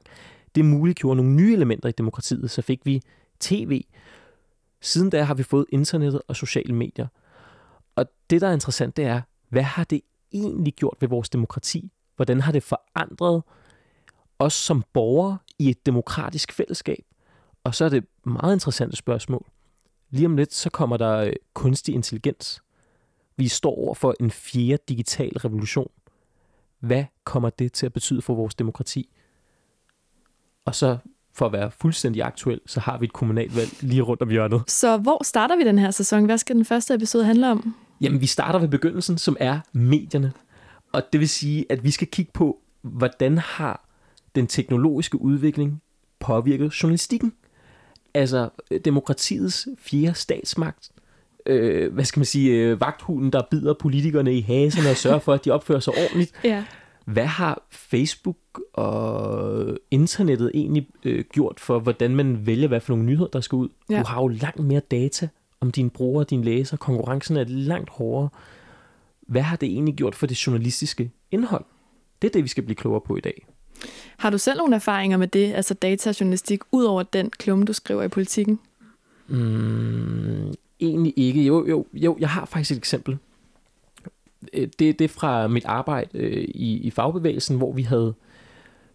Det 0.55 0.65
muliggjorde 0.65 1.17
nogle 1.17 1.33
nye 1.33 1.53
elementer 1.53 1.89
i 1.89 1.93
demokratiet. 1.93 2.51
Så 2.51 2.63
fik 2.63 2.87
vi 2.87 3.03
tv. 3.41 3.85
Siden 4.81 5.11
da 5.11 5.23
har 5.23 5.35
vi 5.35 5.43
fået 5.43 5.67
internettet 5.69 6.23
og 6.29 6.37
sociale 6.37 6.75
medier. 6.75 7.07
Og 7.97 8.07
det, 8.31 8.41
der 8.41 8.49
er 8.49 8.53
interessant, 8.53 8.97
det 8.97 9.05
er, 9.05 9.21
hvad 9.49 9.63
har 9.63 9.85
det 9.85 10.01
egentlig 10.33 10.75
gjort 10.75 10.97
ved 11.01 11.09
vores 11.09 11.29
demokrati? 11.29 11.93
Hvordan 12.17 12.41
har 12.41 12.53
det 12.53 12.63
forandret 12.63 13.43
os 14.39 14.55
som 14.55 14.85
borgere 14.93 15.39
i 15.59 15.71
et 15.71 15.87
demokratisk 15.87 16.53
fællesskab? 16.53 17.05
Og 17.65 17.75
så 17.75 17.85
er 17.85 17.89
det 17.89 18.05
meget 18.25 18.55
interessante 18.55 18.97
spørgsmål. 18.97 19.47
Lige 20.11 20.27
om 20.27 20.37
lidt, 20.37 20.55
så 20.55 20.71
kommer 20.71 20.97
der 20.97 21.19
øh, 21.19 21.33
kunstig 21.55 21.95
intelligens. 21.95 22.63
Vi 23.37 23.49
står 23.49 23.79
over 23.79 23.95
for 23.95 24.15
en 24.21 24.31
fjerde 24.31 24.83
digital 24.89 25.39
revolution. 25.39 25.91
Hvad 26.81 27.05
kommer 27.25 27.51
det 27.51 27.73
til 27.73 27.87
at 27.87 27.93
betyde 27.93 28.23
for 28.23 28.35
vores 28.35 28.55
demokrati? 28.55 29.09
Og 30.65 30.75
så, 30.75 30.97
for 31.33 31.47
at 31.47 31.53
være 31.53 31.71
fuldstændig 31.71 32.23
aktuel, 32.23 32.61
så 32.67 32.81
har 32.81 32.99
vi 32.99 33.05
et 33.05 33.13
kommunalvalg 33.13 33.83
lige 33.83 34.03
rundt 34.03 34.23
om 34.23 34.29
hjørnet. 34.31 34.63
Så 34.71 34.97
hvor 34.97 35.25
starter 35.25 35.57
vi 35.57 35.65
den 35.65 35.79
her 35.79 35.91
sæson? 35.91 36.25
Hvad 36.25 36.39
skal 36.39 36.57
den 36.57 36.65
første 36.65 36.95
episode 36.95 37.25
handle 37.25 37.51
om? 37.51 37.75
Jamen, 38.01 38.21
vi 38.21 38.27
starter 38.27 38.59
ved 38.59 38.69
begyndelsen, 38.69 39.19
som 39.19 39.37
er 39.41 39.61
medierne. 39.73 40.33
Og 40.93 41.03
det 41.13 41.21
vil 41.21 41.29
sige, 41.29 41.67
at 41.71 41.85
vi 41.85 41.91
skal 41.91 42.07
kigge 42.07 42.33
på, 42.33 42.61
hvordan 42.83 43.39
har 43.39 43.89
den 44.35 44.47
teknologiske 44.47 45.21
udvikling 45.21 45.83
påvirket 46.19 46.83
journalistikken? 46.83 47.33
Altså, 48.15 48.49
øh, 48.71 48.81
demokratiets 48.85 49.69
fjerde 49.79 50.15
statsmagt. 50.15 50.91
Øh, 51.47 51.95
hvad 51.95 52.05
skal 52.05 52.21
man 52.21 52.27
sige? 52.27 52.53
Øh, 52.53 52.81
vagthunden, 52.81 53.33
der 53.33 53.43
bider 53.51 53.75
politikerne 53.75 54.35
i 54.35 54.41
haserne 54.41 54.91
og 54.91 54.97
sørger 54.97 55.19
for, 55.19 55.33
at 55.33 55.45
de 55.45 55.51
opfører 55.51 55.81
sig 55.81 55.95
ordentligt. 56.05 56.33
Ja. 56.45 56.65
Hvad 57.05 57.27
har 57.27 57.67
Facebook 57.71 58.37
og 58.73 59.79
internettet 59.91 60.51
egentlig 60.55 60.89
øh, 61.05 61.25
gjort 61.33 61.61
for, 61.61 61.79
hvordan 61.79 62.17
man 62.17 62.47
vælger, 62.47 62.69
hvad 62.69 62.81
for 62.81 62.93
nogle 62.93 63.05
nyheder, 63.05 63.29
der 63.29 63.41
skal 63.41 63.57
ud? 63.57 63.69
Ja. 63.91 63.99
Du 63.99 64.05
har 64.07 64.21
jo 64.21 64.29
langt 64.29 64.61
mere 64.61 64.81
data 64.81 65.29
om 65.61 65.71
dine 65.71 65.91
brugere 65.91 66.23
og 66.23 66.31
dine 66.31 66.45
læsere. 66.45 66.79
Konkurrencen 66.79 67.37
er 67.37 67.45
langt 67.49 67.91
hårdere. 67.91 68.29
Hvad 69.21 69.43
har 69.43 69.57
det 69.57 69.67
egentlig 69.67 69.95
gjort 69.95 70.15
for 70.15 70.27
det 70.27 70.47
journalistiske 70.47 71.11
indhold? 71.31 71.65
Det 72.23 72.29
er 72.29 72.33
det, 72.33 72.43
vi 72.43 72.49
skal 72.49 72.63
blive 72.63 72.77
klogere 72.77 73.01
på 73.01 73.17
i 73.17 73.21
dag. 73.21 73.47
Har 74.17 74.31
du 74.31 74.39
selv 74.39 74.59
nogle 74.59 74.75
erfaringer 74.75 75.17
med 75.17 75.29
det, 75.29 75.53
altså 75.53 75.75
datajournalistik, 75.75 76.61
ud 76.73 76.85
over 76.85 77.03
den 77.03 77.31
klumme, 77.31 77.65
du 77.65 77.73
skriver 77.73 78.03
i 78.03 78.09
politikken? 78.09 78.61
Mm, 79.29 80.55
egentlig 80.81 81.15
ikke. 81.17 81.45
Jo, 81.45 81.67
jo, 81.67 81.87
jo, 81.93 82.17
jeg 82.21 82.31
har 82.31 82.45
faktisk 82.45 82.71
et 82.71 82.79
eksempel. 82.79 83.19
Øh, 84.53 84.69
Det, 84.79 84.99
det 84.99 85.05
er 85.05 85.09
fra 85.09 85.49
mit 85.49 85.65
arbejde 85.65 86.19
øh, 86.19 86.45
i, 86.55 86.79
i 86.79 86.91
fagbevægelsen, 86.91 87.57
hvor 87.57 87.73
vi 87.73 87.83
havde, 87.83 88.15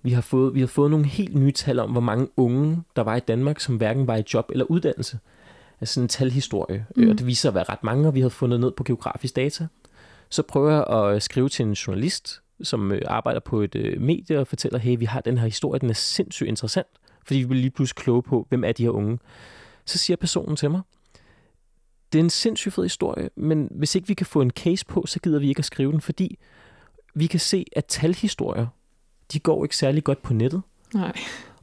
vi, 0.02 0.12
har 0.12 0.22
fået, 0.22 0.54
vi 0.54 0.60
har 0.60 0.68
fået 0.68 0.92
nogle 0.92 1.06
helt 1.06 1.36
nye 1.36 1.52
tal 1.52 1.80
om, 1.80 1.92
hvor 1.92 2.02
mange 2.02 2.28
unge, 2.38 2.84
der 2.96 3.02
var 3.02 3.16
i 3.16 3.20
Danmark, 3.20 3.60
som 3.60 3.76
hverken 3.76 4.08
var 4.08 4.18
i 4.18 4.24
job 4.34 4.50
eller 4.52 4.66
uddannelse. 4.66 5.20
altså 5.82 5.94
sådan 5.94 6.06
en 6.06 6.10
talhistorie, 6.10 6.86
mm. 6.96 7.10
og 7.10 7.18
det 7.18 7.28
viser 7.28 7.50
at 7.50 7.56
være 7.56 7.64
ret 7.70 7.84
mange, 7.84 8.08
og 8.08 8.16
vi 8.16 8.20
havde 8.20 8.30
fundet 8.30 8.60
ned 8.60 8.72
på 8.72 8.84
geografisk 8.84 9.36
data. 9.36 9.68
Så 10.30 10.44
prøver 10.44 10.72
jeg 10.72 11.14
at 11.16 11.24
skrive 11.24 11.50
til 11.50 11.66
en 11.66 11.74
journalist, 11.74 12.42
som 12.64 12.92
øh, 12.92 13.02
arbejder 13.08 13.40
på 13.40 13.62
et 13.62 13.76
øh, 13.76 14.02
medie 14.02 14.40
og 14.40 14.48
fortæller, 14.48 14.80
hey, 14.80 14.98
vi 15.00 15.06
har 15.06 15.22
den 15.22 15.38
her 15.38 15.46
historie, 15.46 15.80
den 15.80 15.90
er 15.90 15.94
sindssygt 15.94 16.48
interessant, 16.48 16.88
fordi 17.26 17.40
vi 17.40 17.44
vil 17.44 17.58
lige 17.58 17.72
pludselig 17.72 17.96
kloge 17.96 18.24
på, 18.24 18.46
hvem 18.50 18.64
er 18.64 18.72
de 18.72 18.84
her 18.84 18.90
unge. 18.90 19.20
Så 19.86 19.98
siger 19.98 20.18
personen 20.18 20.56
til 20.56 20.72
mig, 20.72 20.82
det 22.14 22.20
er 22.20 22.24
en 22.24 22.30
sindssygt 22.30 22.74
fed 22.74 22.84
historie, 22.84 23.30
men 23.36 23.68
hvis 23.72 23.96
ikke 23.96 24.08
vi 24.08 24.14
kan 24.14 24.26
få 24.26 24.42
en 24.42 24.52
case 24.52 24.86
på, 24.86 25.04
så 25.08 25.20
gider 25.20 25.40
vi 25.40 25.50
ikke 25.50 25.60
at 25.60 25.66
skrive 25.66 25.92
den, 25.92 26.02
fordi 26.02 26.40
vi 27.16 27.28
kan 27.28 27.40
se, 27.40 27.66
at 27.76 27.86
talhistorier, 27.86 28.68
de 29.34 29.40
går 29.40 29.66
ikke 29.66 29.78
særlig 29.78 30.04
godt 30.04 30.22
på 30.22 30.34
nettet. 30.34 30.62
Nej. 30.94 31.18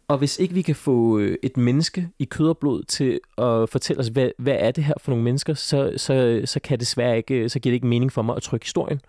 Og 0.08 0.18
hvis 0.18 0.38
ikke 0.38 0.54
vi 0.54 0.62
kan 0.62 0.74
få 0.74 1.18
øh, 1.18 1.38
et 1.42 1.56
menneske 1.56 2.08
i 2.18 2.24
kød 2.24 2.48
og 2.48 2.58
blod 2.58 2.82
til 2.82 3.20
at 3.38 3.68
fortælle 3.68 4.00
os, 4.00 4.08
hvad, 4.08 4.30
hvad 4.38 4.56
er 4.58 4.70
det 4.70 4.84
her 4.84 4.94
for 5.00 5.12
nogle 5.12 5.24
mennesker, 5.24 5.54
så, 5.54 5.92
så, 5.96 6.42
så 6.44 6.60
kan 6.60 6.78
det 6.78 6.80
desværre 6.80 7.16
ikke, 7.16 7.48
så 7.48 7.58
giver 7.60 7.70
det 7.70 7.74
ikke 7.74 7.86
mening 7.86 8.12
for 8.12 8.22
mig 8.22 8.36
at 8.36 8.42
trykke 8.42 8.66
historien. 8.66 9.00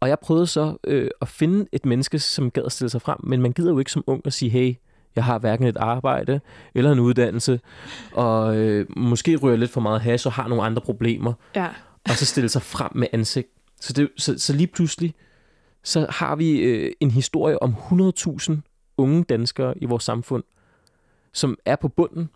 Og 0.00 0.08
jeg 0.08 0.18
prøvede 0.18 0.46
så 0.46 0.76
øh, 0.84 1.10
at 1.20 1.28
finde 1.28 1.66
et 1.72 1.86
menneske, 1.86 2.18
som 2.18 2.50
gad 2.50 2.62
at 2.64 2.72
stille 2.72 2.90
sig 2.90 3.02
frem, 3.02 3.18
men 3.22 3.42
man 3.42 3.52
gider 3.52 3.70
jo 3.70 3.78
ikke 3.78 3.92
som 3.92 4.04
ung 4.06 4.22
at 4.24 4.32
sige, 4.32 4.50
hey, 4.50 4.74
jeg 5.16 5.24
har 5.24 5.38
hverken 5.38 5.66
et 5.66 5.76
arbejde 5.76 6.40
eller 6.74 6.92
en 6.92 6.98
uddannelse, 6.98 7.60
og 8.12 8.56
øh, 8.56 8.86
måske 8.96 9.36
ryger 9.36 9.56
lidt 9.56 9.70
for 9.70 9.80
meget 9.80 10.00
hash 10.00 10.26
og 10.26 10.32
har 10.32 10.48
nogle 10.48 10.64
andre 10.64 10.82
problemer, 10.82 11.32
Ja. 11.56 11.66
og 12.04 12.10
så 12.10 12.26
stille 12.26 12.48
sig 12.48 12.62
frem 12.62 12.90
med 12.94 13.06
ansigt. 13.12 13.48
Så, 13.80 13.92
det, 13.92 14.08
så, 14.16 14.38
så 14.38 14.52
lige 14.52 14.66
pludselig, 14.66 15.14
så 15.84 16.06
har 16.10 16.36
vi 16.36 16.58
øh, 16.58 16.92
en 17.00 17.10
historie 17.10 17.62
om 17.62 17.74
100.000 17.90 18.52
unge 18.96 19.24
danskere 19.24 19.74
i 19.78 19.84
vores 19.84 20.04
samfund, 20.04 20.42
som 21.32 21.56
er 21.64 21.76
på 21.76 21.88
bunden, 21.88 22.28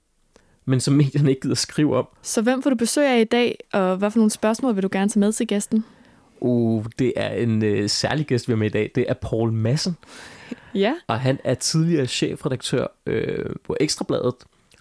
men 0.64 0.80
som 0.80 0.94
medierne 0.94 1.28
ikke 1.30 1.40
gider 1.40 1.54
skrive 1.54 1.96
om. 1.96 2.08
Så 2.22 2.42
hvem 2.42 2.62
får 2.62 2.70
du 2.70 2.76
besøg 2.76 3.06
af 3.06 3.20
i 3.20 3.24
dag, 3.24 3.58
og 3.72 3.96
hvad 3.96 4.10
for 4.10 4.18
nogle 4.18 4.30
spørgsmål 4.30 4.74
vil 4.74 4.82
du 4.82 4.88
gerne 4.92 5.08
tage 5.10 5.20
med 5.20 5.32
til 5.32 5.46
gæsten? 5.46 5.84
Uh, 6.40 6.84
det 6.98 7.12
er 7.16 7.28
en 7.28 7.64
øh, 7.64 7.88
særlig 7.88 8.26
gæst, 8.26 8.48
vi 8.48 8.52
har 8.52 8.58
med 8.58 8.66
i 8.66 8.70
dag. 8.70 8.90
Det 8.94 9.04
er 9.08 9.14
Paul 9.14 9.52
Madsen, 9.52 9.96
Ja, 10.74 10.94
og 11.06 11.20
han 11.20 11.38
er 11.44 11.54
tidligere 11.54 12.06
chefredaktør 12.06 12.86
øh, 13.06 13.50
på 13.64 13.76
Ekstrabladet. 13.80 14.34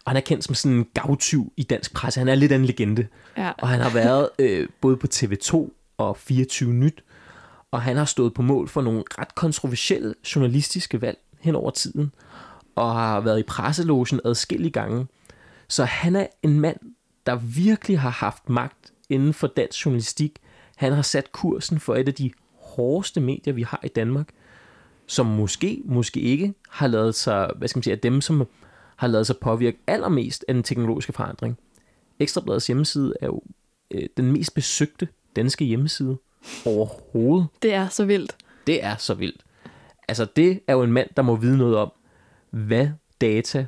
Og 0.05 0.11
han 0.11 0.17
er 0.17 0.21
kendt 0.21 0.43
som 0.43 0.55
sådan 0.55 0.77
en 0.77 0.87
gavtyv 0.93 1.53
i 1.57 1.63
dansk 1.63 1.93
presse. 1.93 2.19
Han 2.19 2.27
er 2.27 2.35
lidt 2.35 2.51
af 2.51 2.55
en 2.55 2.65
legende. 2.65 3.07
ja. 3.37 3.51
Og 3.57 3.69
han 3.69 3.79
har 3.79 3.89
været 3.89 4.29
øh, 4.39 4.67
både 4.81 4.97
på 4.97 5.07
TV2 5.13 5.71
og 5.97 6.17
24 6.17 6.73
Nyt. 6.73 7.03
Og 7.71 7.81
han 7.81 7.97
har 7.97 8.05
stået 8.05 8.33
på 8.33 8.41
mål 8.41 8.67
for 8.67 8.81
nogle 8.81 9.03
ret 9.19 9.35
kontroversielle 9.35 10.15
journalistiske 10.35 11.01
valg 11.01 11.17
hen 11.39 11.55
over 11.55 11.71
tiden. 11.71 12.11
Og 12.75 12.93
har 12.93 13.19
været 13.19 13.39
i 13.39 13.43
presselogen 13.43 14.19
adskillige 14.25 14.71
gange. 14.71 15.07
Så 15.67 15.85
han 15.85 16.15
er 16.15 16.27
en 16.43 16.59
mand, 16.59 16.77
der 17.25 17.35
virkelig 17.35 17.99
har 17.99 18.09
haft 18.09 18.49
magt 18.49 18.91
inden 19.09 19.33
for 19.33 19.47
dansk 19.47 19.85
journalistik. 19.85 20.39
Han 20.75 20.93
har 20.93 21.01
sat 21.01 21.31
kursen 21.31 21.79
for 21.79 21.95
et 21.95 22.07
af 22.07 22.13
de 22.13 22.31
hårdeste 22.61 23.21
medier, 23.21 23.53
vi 23.53 23.63
har 23.63 23.79
i 23.83 23.87
Danmark. 23.87 24.29
Som 25.11 25.25
måske, 25.25 25.81
måske 25.85 26.19
ikke 26.19 26.53
har 26.69 26.87
lavet 26.87 27.15
sig, 27.15 27.51
hvad 27.57 27.67
skal 27.67 27.77
man 27.77 27.83
sige, 27.83 27.93
af 27.93 27.99
dem, 27.99 28.21
som 28.21 28.47
har 28.95 29.07
lavet 29.07 29.27
sig 29.27 29.37
påvirke 29.37 29.77
allermest 29.87 30.45
af 30.47 30.53
den 30.53 30.63
teknologiske 30.63 31.13
forandring. 31.13 31.57
Ekstrabladets 32.19 32.67
hjemmeside 32.67 33.13
er 33.21 33.25
jo 33.25 33.41
øh, 33.91 34.09
den 34.17 34.31
mest 34.31 34.53
besøgte 34.53 35.07
danske 35.35 35.65
hjemmeside 35.65 36.17
overhovedet. 36.65 37.47
Det 37.61 37.73
er 37.73 37.87
så 37.87 38.05
vildt. 38.05 38.35
Det 38.67 38.83
er 38.83 38.95
så 38.95 39.13
vildt. 39.13 39.41
Altså, 40.07 40.27
det 40.35 40.59
er 40.67 40.73
jo 40.73 40.83
en 40.83 40.91
mand, 40.91 41.09
der 41.17 41.21
må 41.21 41.35
vide 41.35 41.57
noget 41.57 41.77
om, 41.77 41.91
hvad 42.49 42.89
data 43.21 43.65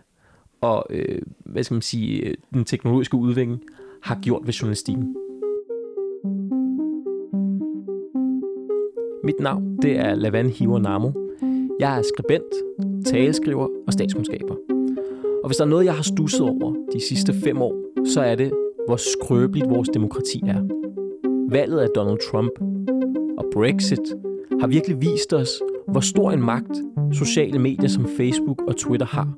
og, 0.62 0.85
øh, 0.89 1.21
hvad 1.39 1.63
skal 1.63 1.75
man 1.75 1.81
sige, 1.81 2.21
øh, 2.21 2.33
den 2.53 2.65
teknologiske 2.65 3.17
udvikling 3.17 3.62
har 4.03 4.19
gjort 4.21 4.45
ved 4.45 4.53
journalistikken. 4.53 5.15
Mit 9.23 9.39
navn, 9.39 9.77
det 9.81 10.00
er 10.00 10.15
Lavan 10.15 10.50
Hiver 10.50 10.79
Namo. 10.79 11.23
Jeg 11.80 11.98
er 11.98 12.01
skribent, 12.01 12.53
taleskriver 13.06 13.68
og 13.88 13.94
statskundskaber. 13.94 14.56
Og 15.44 15.48
hvis 15.48 15.58
der 15.58 15.63
er 15.63 15.70
noget, 15.70 15.86
jeg 15.86 15.94
har 15.94 16.03
stusset 16.03 16.42
over 16.42 16.75
de 16.94 17.01
sidste 17.01 17.34
fem 17.34 17.62
år, 17.62 17.75
så 18.06 18.22
er 18.22 18.36
det, 18.36 18.51
hvor 18.88 18.96
skrøbeligt 18.96 19.70
vores 19.70 19.89
demokrati 19.89 20.42
er. 20.48 20.62
Valget 21.50 21.80
af 21.80 21.88
Donald 21.96 22.18
Trump 22.32 22.51
og 23.38 23.46
Brexit 23.53 24.13
har 24.62 24.68
virkelig 24.68 25.01
vist 25.01 25.34
os, 25.34 25.50
hvor 25.88 26.01
stor 26.01 26.32
en 26.32 26.44
magt 26.44 26.82
sociale 27.12 27.60
medier 27.60 27.89
som 27.89 28.08
Facebook 28.18 28.62
og 28.68 28.75
Twitter 28.77 29.08
har. 29.08 29.34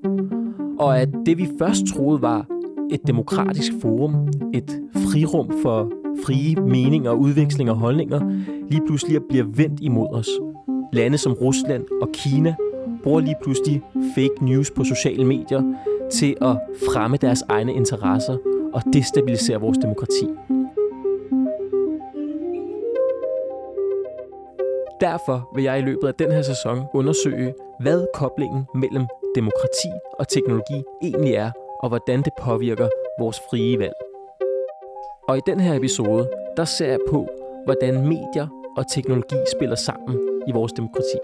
Og 0.79 0.99
at 0.99 1.09
det 1.25 1.37
vi 1.37 1.47
først 1.59 1.85
troede 1.85 2.21
var 2.21 2.47
et 2.91 3.07
demokratisk 3.07 3.71
forum, 3.81 4.27
et 4.53 4.81
frirum 4.93 5.51
for 5.61 5.91
frie 6.25 6.55
meninger 6.55 7.09
og 7.09 7.19
udveksling 7.19 7.69
af 7.69 7.75
holdninger, 7.75 8.21
lige 8.69 8.81
pludselig 8.85 9.21
bliver 9.29 9.45
vendt 9.45 9.79
imod 9.81 10.07
os. 10.11 10.29
Lande 10.93 11.17
som 11.17 11.33
Rusland 11.33 11.85
og 12.01 12.09
Kina 12.13 12.55
bruger 13.03 13.19
lige 13.19 13.35
pludselig 13.43 13.81
fake 14.15 14.45
news 14.45 14.71
på 14.71 14.83
sociale 14.83 15.25
medier 15.25 15.61
til 16.11 16.35
at 16.41 16.57
fremme 16.91 17.17
deres 17.17 17.43
egne 17.49 17.73
interesser 17.73 18.37
og 18.73 18.81
destabilisere 18.93 19.61
vores 19.61 19.77
demokrati. 19.77 20.27
Derfor 25.01 25.49
vil 25.55 25.63
jeg 25.63 25.79
i 25.79 25.81
løbet 25.81 26.07
af 26.07 26.13
den 26.13 26.31
her 26.31 26.41
sæson 26.41 26.83
undersøge, 26.93 27.53
hvad 27.79 28.05
koblingen 28.13 28.63
mellem 28.75 29.07
demokrati 29.35 29.89
og 30.19 30.27
teknologi 30.27 30.83
egentlig 31.03 31.33
er, 31.33 31.51
og 31.79 31.89
hvordan 31.89 32.21
det 32.21 32.33
påvirker 32.41 32.89
vores 33.19 33.41
frie 33.49 33.79
valg. 33.79 33.93
Og 35.27 35.37
i 35.37 35.41
den 35.47 35.59
her 35.59 35.73
episode, 35.73 36.29
der 36.57 36.65
ser 36.65 36.87
jeg 36.87 36.99
på, 37.09 37.27
hvordan 37.65 38.07
medier 38.07 38.47
og 38.77 38.91
teknologi 38.91 39.35
spiller 39.55 39.75
sammen 39.75 40.34
i 40.47 40.51
vores 40.51 40.71
demokrati. 40.73 41.17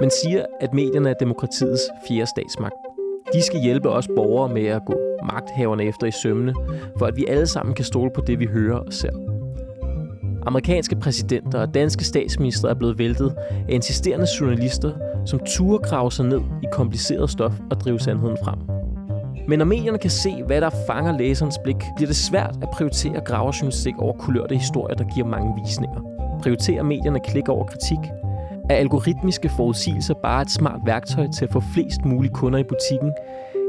Man 0.00 0.10
siger, 0.22 0.46
at 0.60 0.74
medierne 0.74 1.10
er 1.10 1.14
demokratiets 1.20 1.82
fjerde 2.08 2.26
statsmagt. 2.26 2.74
De 3.32 3.42
skal 3.42 3.60
hjælpe 3.60 3.90
os 3.90 4.08
borgere 4.16 4.48
med 4.48 4.66
at 4.66 4.82
gå 4.86 4.94
magthaverne 5.32 5.84
efter 5.84 6.06
i 6.06 6.10
sømne, 6.10 6.54
for 6.98 7.06
at 7.06 7.16
vi 7.16 7.24
alle 7.28 7.46
sammen 7.46 7.74
kan 7.74 7.84
stole 7.84 8.10
på 8.10 8.20
det, 8.20 8.40
vi 8.40 8.46
hører 8.46 8.78
og 8.78 8.92
ser. 8.92 9.10
Amerikanske 10.46 10.96
præsidenter 10.96 11.60
og 11.60 11.74
danske 11.74 12.04
statsminister 12.04 12.68
er 12.68 12.74
blevet 12.74 12.98
væltet 12.98 13.34
af 13.48 13.64
insisterende 13.68 14.26
journalister, 14.40 14.92
som 15.26 15.40
turer 15.46 15.78
grave 15.78 16.12
sig 16.12 16.24
ned 16.24 16.40
i 16.62 16.66
kompliceret 16.72 17.30
stof 17.30 17.52
og 17.70 17.80
drive 17.80 18.00
sandheden 18.00 18.36
frem. 18.44 18.58
Men 19.48 19.58
når 19.58 19.66
medierne 19.66 19.98
kan 19.98 20.10
se, 20.10 20.42
hvad 20.46 20.60
der 20.60 20.70
fanger 20.86 21.18
læserens 21.18 21.58
blik, 21.64 21.76
bliver 21.96 22.06
det 22.06 22.16
svært 22.16 22.58
at 22.62 22.68
prioritere 22.72 23.20
graverjournalistik 23.20 23.94
over 23.98 24.12
kulørte 24.12 24.54
historier, 24.54 24.96
der 24.96 25.04
giver 25.14 25.26
mange 25.26 25.60
visninger. 25.64 26.15
Prioriterer 26.42 26.82
medierne 26.82 27.20
klik 27.20 27.48
over 27.48 27.64
kritik? 27.64 27.98
Er 28.70 28.74
algoritmiske 28.74 29.48
forudsigelser 29.48 30.14
bare 30.14 30.42
et 30.42 30.50
smart 30.50 30.80
værktøj 30.84 31.26
til 31.36 31.44
at 31.44 31.52
få 31.52 31.62
flest 31.74 32.04
mulige 32.04 32.32
kunder 32.32 32.58
i 32.58 32.64
butikken? 32.64 33.12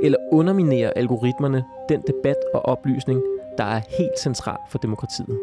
Eller 0.03 0.17
underminerer 0.31 0.91
algoritmerne 0.95 1.63
den 1.89 2.01
debat 2.01 2.37
og 2.53 2.65
oplysning, 2.65 3.21
der 3.57 3.63
er 3.63 3.81
helt 3.97 4.19
central 4.19 4.57
for 4.69 4.77
demokratiet? 4.77 5.39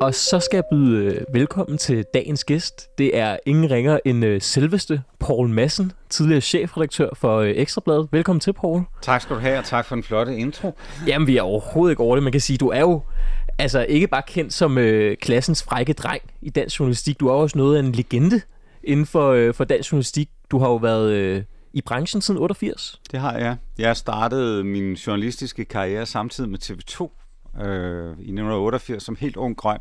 Og 0.00 0.14
så 0.14 0.40
skal 0.40 0.56
jeg 0.56 0.64
byde 0.70 1.04
øh, 1.04 1.20
velkommen 1.32 1.78
til 1.78 2.04
dagens 2.14 2.44
gæst. 2.44 2.98
Det 2.98 3.18
er 3.18 3.36
ingen 3.46 3.70
ringer 3.70 3.98
end 4.04 4.24
øh, 4.24 4.40
selveste 4.40 5.02
Paul 5.20 5.48
Madsen, 5.48 5.92
tidligere 6.10 6.40
chefredaktør 6.40 7.08
for 7.14 7.36
øh, 7.38 7.52
Ekstrabladet. 7.56 8.08
Velkommen 8.12 8.40
til, 8.40 8.52
Paul. 8.52 8.82
Tak 9.02 9.20
skal 9.20 9.36
du 9.36 9.40
have, 9.40 9.58
og 9.58 9.64
tak 9.64 9.84
for 9.84 9.96
en 9.96 10.02
flotte 10.02 10.36
intro. 10.36 10.72
Jamen, 11.06 11.26
vi 11.26 11.36
er 11.36 11.42
overhovedet 11.42 11.92
ikke 11.92 12.02
over 12.02 12.16
det. 12.16 12.22
Man 12.22 12.32
kan 12.32 12.40
sige, 12.40 12.56
du 12.56 12.68
er 12.68 12.80
jo 12.80 13.00
altså 13.58 13.86
ikke 13.88 14.06
bare 14.06 14.22
kendt 14.26 14.52
som 14.52 14.78
øh, 14.78 15.16
klassens 15.16 15.62
frække 15.62 15.92
dreng 15.92 16.22
i 16.42 16.50
dansk 16.50 16.80
journalistik. 16.80 17.20
Du 17.20 17.28
er 17.28 17.32
også 17.32 17.58
noget 17.58 17.76
af 17.76 17.80
en 17.80 17.92
legende 17.92 18.40
inden 18.82 19.06
for, 19.06 19.30
øh, 19.32 19.54
for 19.54 19.64
dansk 19.64 19.92
journalistik. 19.92 20.28
Du 20.50 20.58
har 20.58 20.68
jo 20.68 20.76
været 20.76 21.12
øh, 21.12 21.42
i 21.72 21.80
branchen 21.80 22.22
siden 22.22 22.40
88. 22.40 23.00
Det 23.10 23.20
har 23.20 23.38
jeg. 23.38 23.56
Jeg 23.78 23.96
startede 23.96 24.64
min 24.64 24.94
journalistiske 24.94 25.64
karriere 25.64 26.06
samtidig 26.06 26.50
med 26.50 26.58
TV2 26.62 27.02
øh, 27.62 28.06
i 28.06 28.30
1988 28.30 29.02
som 29.02 29.16
helt 29.20 29.36
ung 29.36 29.56
grøn, 29.56 29.78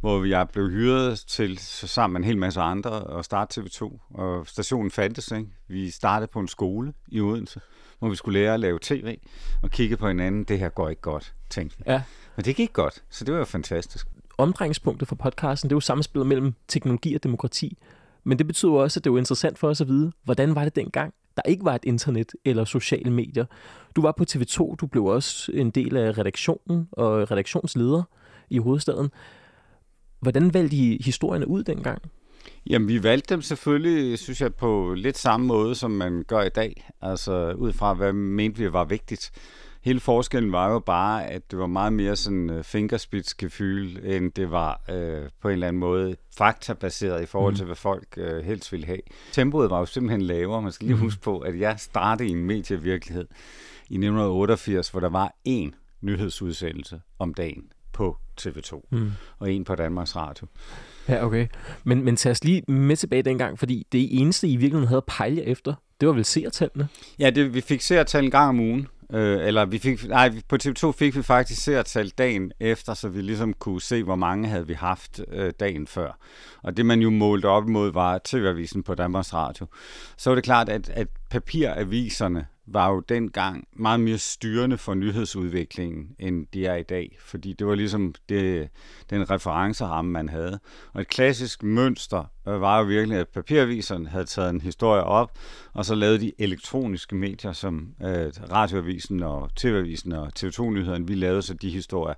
hvor 0.00 0.24
jeg 0.24 0.48
blev 0.48 0.70
hyret 0.70 1.24
til 1.28 1.58
så 1.58 1.86
sammen 1.86 2.12
med 2.12 2.20
en 2.20 2.24
hel 2.24 2.38
masse 2.38 2.60
andre 2.60 3.18
at 3.18 3.24
starte 3.24 3.60
TV2. 3.60 3.98
Og 4.14 4.46
stationen 4.46 4.90
fandtes, 4.90 5.30
ikke? 5.30 5.48
Vi 5.68 5.90
startede 5.90 6.30
på 6.32 6.40
en 6.40 6.48
skole 6.48 6.92
i 7.08 7.20
Odense, 7.20 7.60
hvor 7.98 8.08
vi 8.08 8.16
skulle 8.16 8.40
lære 8.40 8.54
at 8.54 8.60
lave 8.60 8.78
tv 8.82 9.18
og 9.62 9.70
kigge 9.70 9.96
på 9.96 10.08
hinanden. 10.08 10.44
Det 10.44 10.58
her 10.58 10.68
går 10.68 10.88
ikke 10.88 11.02
godt, 11.02 11.34
tænkte 11.50 11.78
vi. 11.78 11.84
Ja. 11.86 12.02
Men 12.36 12.44
det 12.44 12.56
gik 12.56 12.72
godt, 12.72 13.02
så 13.10 13.24
det 13.24 13.34
var 13.34 13.38
jo 13.38 13.44
fantastisk. 13.44 14.06
Omdrejningspunktet 14.38 15.08
for 15.08 15.14
podcasten, 15.16 15.70
det 15.70 15.74
er 15.74 15.76
jo 15.76 15.80
samspillet 15.80 16.26
mellem 16.26 16.54
teknologi 16.68 17.14
og 17.14 17.22
demokrati. 17.22 17.78
Men 18.24 18.38
det 18.38 18.46
betyder 18.46 18.72
også, 18.72 19.00
at 19.00 19.04
det 19.04 19.10
er 19.10 19.14
jo 19.14 19.18
interessant 19.18 19.58
for 19.58 19.68
os 19.68 19.80
at 19.80 19.88
vide, 19.88 20.12
hvordan 20.24 20.54
var 20.54 20.64
det 20.64 20.76
dengang, 20.76 21.14
der 21.36 21.42
ikke 21.42 21.64
var 21.64 21.74
et 21.74 21.84
internet 21.84 22.32
eller 22.44 22.64
sociale 22.64 23.10
medier. 23.10 23.44
Du 23.96 24.02
var 24.02 24.12
på 24.12 24.24
TV2, 24.30 24.76
du 24.76 24.86
blev 24.86 25.04
også 25.04 25.52
en 25.54 25.70
del 25.70 25.96
af 25.96 26.18
redaktionen 26.18 26.88
og 26.92 27.30
redaktionsleder 27.30 28.02
i 28.50 28.58
hovedstaden. 28.58 29.10
Hvordan 30.20 30.54
valgte 30.54 30.76
I 30.76 31.02
historierne 31.04 31.48
ud 31.48 31.62
dengang? 31.62 32.02
Jamen, 32.70 32.88
vi 32.88 33.02
valgte 33.02 33.34
dem 33.34 33.42
selvfølgelig, 33.42 34.18
synes 34.18 34.40
jeg, 34.40 34.54
på 34.54 34.94
lidt 34.94 35.18
samme 35.18 35.46
måde, 35.46 35.74
som 35.74 35.90
man 35.90 36.24
gør 36.28 36.42
i 36.42 36.48
dag. 36.48 36.90
Altså, 37.00 37.52
ud 37.52 37.72
fra, 37.72 37.94
hvad 37.94 38.12
mente 38.12 38.58
vi 38.58 38.72
var 38.72 38.84
vigtigt. 38.84 39.30
Hele 39.82 40.00
forskellen 40.00 40.52
var 40.52 40.72
jo 40.72 40.78
bare, 40.78 41.26
at 41.26 41.50
det 41.50 41.58
var 41.58 41.66
meget 41.66 41.92
mere 41.92 42.16
sådan 42.16 42.50
uh, 42.50 42.62
fingerspidsgefyl, 42.62 43.98
end 44.04 44.32
det 44.32 44.50
var 44.50 44.80
uh, 44.88 45.28
på 45.40 45.48
en 45.48 45.52
eller 45.52 45.68
anden 45.68 45.80
måde 45.80 46.16
faktabaseret 46.36 47.22
i 47.22 47.26
forhold 47.26 47.54
til, 47.54 47.64
mm. 47.64 47.68
hvad 47.68 47.76
folk 47.76 48.06
uh, 48.16 48.38
helst 48.38 48.72
ville 48.72 48.86
have. 48.86 49.00
Tempoet 49.32 49.70
var 49.70 49.78
jo 49.78 49.86
simpelthen 49.86 50.22
lavere. 50.22 50.62
Man 50.62 50.72
skal 50.72 50.86
lige 50.86 50.96
mm. 50.96 51.02
huske 51.02 51.22
på, 51.22 51.38
at 51.38 51.60
jeg 51.60 51.74
startede 51.78 52.28
i 52.28 52.32
en 52.32 52.44
medievirkelighed 52.44 53.26
i 53.88 53.94
1988, 53.94 54.88
hvor 54.88 55.00
der 55.00 55.08
var 55.08 55.34
én 55.48 55.98
nyhedsudsendelse 56.00 57.00
om 57.18 57.34
dagen 57.34 57.64
på 57.92 58.16
TV2, 58.40 58.80
mm. 58.90 59.12
og 59.38 59.52
en 59.52 59.64
på 59.64 59.74
Danmarks 59.74 60.16
Radio. 60.16 60.46
Ja, 61.08 61.24
okay. 61.26 61.46
Men, 61.84 62.04
men 62.04 62.16
tag 62.16 62.30
os 62.30 62.44
lige 62.44 62.62
med 62.72 62.96
tilbage 62.96 63.22
dengang, 63.22 63.58
fordi 63.58 63.86
det 63.92 64.20
eneste, 64.20 64.48
I 64.48 64.56
virkeligheden 64.56 64.88
havde 64.88 65.02
at 65.06 65.16
pejle 65.16 65.44
efter, 65.44 65.74
det 66.00 66.08
var 66.08 66.14
vel 66.14 66.24
seertallene? 66.24 66.88
Ja, 67.18 67.30
det, 67.30 67.54
vi 67.54 67.60
fik 67.60 67.80
seertal 67.80 68.24
en 68.24 68.30
gang 68.30 68.48
om 68.48 68.60
ugen. 68.60 68.88
Øh, 69.14 69.46
eller 69.46 69.64
vi 69.64 69.78
fik, 69.78 70.08
nej, 70.08 70.32
på 70.48 70.56
TV2 70.64 70.92
fik 70.92 71.16
vi 71.16 71.22
faktisk 71.22 71.62
seertal 71.62 72.08
dagen 72.08 72.52
efter, 72.60 72.94
så 72.94 73.08
vi 73.08 73.22
ligesom 73.22 73.52
kunne 73.52 73.80
se, 73.80 74.02
hvor 74.02 74.16
mange 74.16 74.48
havde 74.48 74.66
vi 74.66 74.74
haft 74.74 75.20
øh, 75.32 75.52
dagen 75.60 75.86
før. 75.86 76.18
Og 76.62 76.76
det 76.76 76.86
man 76.86 77.00
jo 77.00 77.10
målte 77.10 77.46
op 77.46 77.68
imod 77.68 77.92
var 77.92 78.20
TV-avisen 78.24 78.82
på 78.82 78.94
Danmarks 78.94 79.34
Radio. 79.34 79.66
Så 80.16 80.30
var 80.30 80.34
det 80.34 80.44
klart, 80.44 80.68
at, 80.68 80.88
at 80.88 81.08
papiraviserne 81.30 82.46
var 82.72 82.90
jo 82.90 83.00
dengang 83.00 83.68
meget 83.72 84.00
mere 84.00 84.18
styrende 84.18 84.78
for 84.78 84.94
nyhedsudviklingen, 84.94 86.08
end 86.18 86.46
de 86.54 86.66
er 86.66 86.74
i 86.74 86.82
dag. 86.82 87.16
Fordi 87.20 87.52
det 87.52 87.66
var 87.66 87.74
ligesom 87.74 88.14
det, 88.28 88.68
den 89.10 89.30
referenceramme, 89.30 90.10
man 90.10 90.28
havde. 90.28 90.58
Og 90.92 91.00
et 91.00 91.08
klassisk 91.08 91.62
mønster 91.62 92.24
øh, 92.48 92.60
var 92.60 92.78
jo 92.78 92.84
virkelig, 92.84 93.18
at 93.18 93.28
papiraviserne 93.28 94.08
havde 94.08 94.24
taget 94.24 94.50
en 94.50 94.60
historie 94.60 95.02
op, 95.02 95.38
og 95.72 95.84
så 95.84 95.94
lavede 95.94 96.20
de 96.20 96.32
elektroniske 96.38 97.14
medier, 97.14 97.52
som 97.52 97.94
øh, 98.02 98.32
radioavisen 98.52 99.22
og 99.22 99.50
TV-avisen 99.56 100.12
og 100.12 100.30
TV2-nyhederne, 100.38 101.06
vi 101.06 101.14
lavede 101.14 101.42
så 101.42 101.54
de 101.54 101.70
historier, 101.70 102.14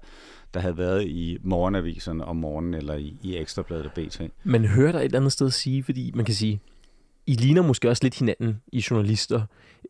der 0.55 0.61
havde 0.61 0.79
været 0.79 1.07
i 1.07 1.39
morgenaviserne 1.43 2.25
om 2.25 2.37
morgenen, 2.37 2.75
eller 2.75 2.95
i, 2.95 3.17
i 3.23 3.37
Ekstrabladet 3.37 3.87
og 3.87 3.93
BT. 3.93 4.21
Man 4.45 4.65
hører 4.65 4.93
der 4.93 4.99
et 4.99 5.05
eller 5.05 5.19
andet 5.19 5.33
sted 5.33 5.51
sige, 5.51 5.83
fordi 5.83 6.13
man 6.15 6.25
kan 6.25 6.35
sige, 6.35 6.61
I 7.27 7.35
ligner 7.35 7.63
måske 7.63 7.91
også 7.91 8.05
lidt 8.05 8.19
hinanden 8.19 8.61
i 8.73 8.85
journalister, 8.91 9.43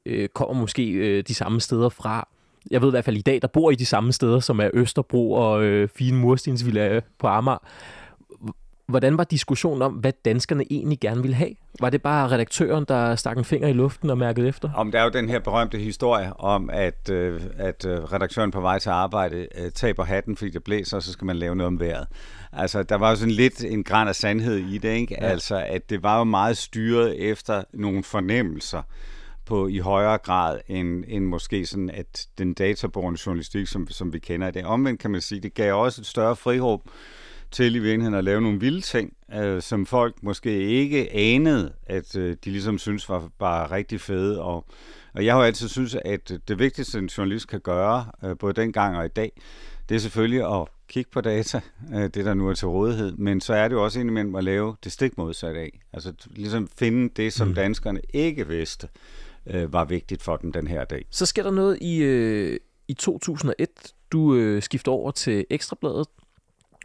øh, 0.06 0.28
kommer 0.28 0.54
måske 0.54 0.90
øh, 0.90 1.24
de 1.28 1.34
samme 1.34 1.60
steder 1.60 1.88
fra. 1.88 2.28
Jeg 2.70 2.80
ved 2.80 2.88
i 2.88 2.90
hvert 2.90 3.04
fald 3.04 3.16
i 3.16 3.22
dag, 3.22 3.42
der 3.42 3.48
bor 3.48 3.70
I 3.70 3.74
de 3.74 3.86
samme 3.86 4.12
steder, 4.12 4.40
som 4.40 4.60
er 4.60 4.70
Østerbro 4.74 5.32
og 5.32 5.62
øh, 5.64 5.88
fine 5.96 6.18
murstensvilla 6.18 7.00
på 7.18 7.26
Amager. 7.26 7.58
Hvordan 8.86 9.18
var 9.18 9.24
diskussionen 9.24 9.82
om, 9.82 9.92
hvad 9.92 10.12
danskerne 10.24 10.64
egentlig 10.70 11.00
gerne 11.00 11.22
ville 11.22 11.34
have? 11.34 11.54
Var 11.80 11.90
det 11.90 12.02
bare 12.02 12.30
redaktøren, 12.30 12.84
der 12.88 13.16
stak 13.16 13.38
en 13.38 13.44
finger 13.44 13.68
i 13.68 13.72
luften 13.72 14.10
og 14.10 14.18
mærkede 14.18 14.48
efter? 14.48 14.70
Om 14.74 14.92
der 14.92 15.00
er 15.00 15.04
jo 15.04 15.10
den 15.10 15.28
her 15.28 15.38
berømte 15.38 15.78
historie 15.78 16.40
om, 16.40 16.70
at, 16.72 17.10
øh, 17.10 17.40
at 17.56 17.86
øh, 17.86 17.98
redaktøren 17.98 18.50
på 18.50 18.60
vej 18.60 18.78
til 18.78 18.90
arbejde 18.90 19.48
øh, 19.58 19.70
taber 19.70 20.04
hatten, 20.04 20.36
fordi 20.36 20.50
det 20.50 20.64
blæser, 20.64 20.96
og 20.96 21.02
så 21.02 21.12
skal 21.12 21.24
man 21.24 21.36
lave 21.36 21.56
noget 21.56 21.66
om 21.66 21.80
vejret. 21.80 22.06
Altså, 22.52 22.82
der 22.82 22.94
var 22.94 23.10
jo 23.10 23.16
sådan 23.16 23.34
lidt 23.34 23.64
en 23.64 23.84
græn 23.84 24.08
af 24.08 24.14
sandhed 24.14 24.56
i 24.56 24.78
det, 24.78 24.88
ikke? 24.88 25.16
Ja. 25.20 25.26
Altså, 25.26 25.56
at 25.56 25.90
det 25.90 26.02
var 26.02 26.18
jo 26.18 26.24
meget 26.24 26.56
styret 26.56 27.30
efter 27.30 27.62
nogle 27.72 28.04
fornemmelser 28.04 28.82
på 29.46 29.68
i 29.68 29.78
højere 29.78 30.18
grad 30.18 30.60
end, 30.68 31.04
end 31.08 31.24
måske 31.24 31.66
sådan, 31.66 31.90
at 31.90 32.26
den 32.38 32.54
databorne 32.54 33.16
journalistik, 33.26 33.66
som, 33.66 33.88
som 33.88 34.12
vi 34.12 34.18
kender 34.18 34.48
i 34.48 34.50
dag. 34.50 34.64
Omvendt 34.64 35.00
kan 35.00 35.10
man 35.10 35.20
sige, 35.20 35.40
det 35.40 35.54
gav 35.54 35.74
også 35.74 36.00
et 36.00 36.06
større 36.06 36.36
frirum 36.36 36.80
til 37.54 37.74
i 37.74 37.78
virkeligheden 37.78 38.14
at 38.14 38.24
lave 38.24 38.40
nogle 38.40 38.60
vilde 38.60 38.80
ting, 38.80 39.16
øh, 39.34 39.62
som 39.62 39.86
folk 39.86 40.22
måske 40.22 40.60
ikke 40.60 41.12
anede, 41.12 41.72
at 41.86 42.16
øh, 42.16 42.36
de 42.44 42.50
ligesom 42.50 42.78
synes 42.78 43.08
var, 43.08 43.28
var 43.40 43.72
rigtig 43.72 44.00
fede. 44.00 44.42
Og, 44.42 44.66
og 45.12 45.24
jeg 45.24 45.34
har 45.34 45.40
jo 45.40 45.46
altid 45.46 45.68
synes, 45.68 45.96
at 46.04 46.32
det 46.48 46.58
vigtigste, 46.58 46.98
en 46.98 47.06
journalist 47.06 47.48
kan 47.48 47.60
gøre, 47.60 48.06
øh, 48.24 48.38
både 48.38 48.52
dengang 48.52 48.96
og 48.96 49.04
i 49.04 49.08
dag, 49.08 49.32
det 49.88 49.94
er 49.94 49.98
selvfølgelig 49.98 50.60
at 50.60 50.68
kigge 50.88 51.10
på 51.10 51.20
data, 51.20 51.60
øh, 51.94 52.02
det 52.02 52.14
der 52.14 52.34
nu 52.34 52.48
er 52.48 52.54
til 52.54 52.68
rådighed, 52.68 53.12
men 53.12 53.40
så 53.40 53.54
er 53.54 53.68
det 53.68 53.74
jo 53.74 53.84
også 53.84 54.00
indimellem 54.00 54.34
at 54.34 54.44
lave 54.44 54.76
det 54.84 54.92
stik 54.92 55.18
modsatte 55.18 55.60
af. 55.60 55.80
Altså 55.92 56.12
ligesom 56.30 56.68
finde 56.78 57.08
det, 57.16 57.32
som 57.32 57.48
mm. 57.48 57.54
danskerne 57.54 58.00
ikke 58.14 58.48
vidste, 58.48 58.88
øh, 58.94 59.23
var 59.46 59.84
vigtigt 59.84 60.22
for 60.22 60.36
dem 60.36 60.52
den 60.52 60.66
her 60.66 60.84
dag. 60.84 61.06
Så 61.10 61.26
sker 61.26 61.42
der 61.42 61.50
noget 61.50 61.78
i, 61.80 62.02
øh, 62.02 62.58
i 62.88 62.94
2001. 62.94 63.68
Du 64.12 64.34
øh, 64.34 64.62
skifter 64.62 64.92
over 64.92 65.10
til 65.10 65.46
Ekstrabladet, 65.50 66.06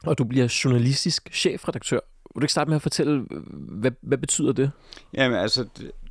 og 0.03 0.17
du 0.17 0.23
bliver 0.23 0.61
journalistisk 0.63 1.29
chefredaktør. 1.33 1.99
Vil 2.35 2.41
du 2.41 2.45
ikke 2.45 2.51
starte 2.51 2.69
med 2.69 2.75
at 2.75 2.81
fortælle, 2.81 3.25
hvad, 3.51 3.91
hvad 4.01 4.17
betyder 4.17 4.53
det? 4.53 4.71
Jamen 5.13 5.37
altså, 5.37 5.65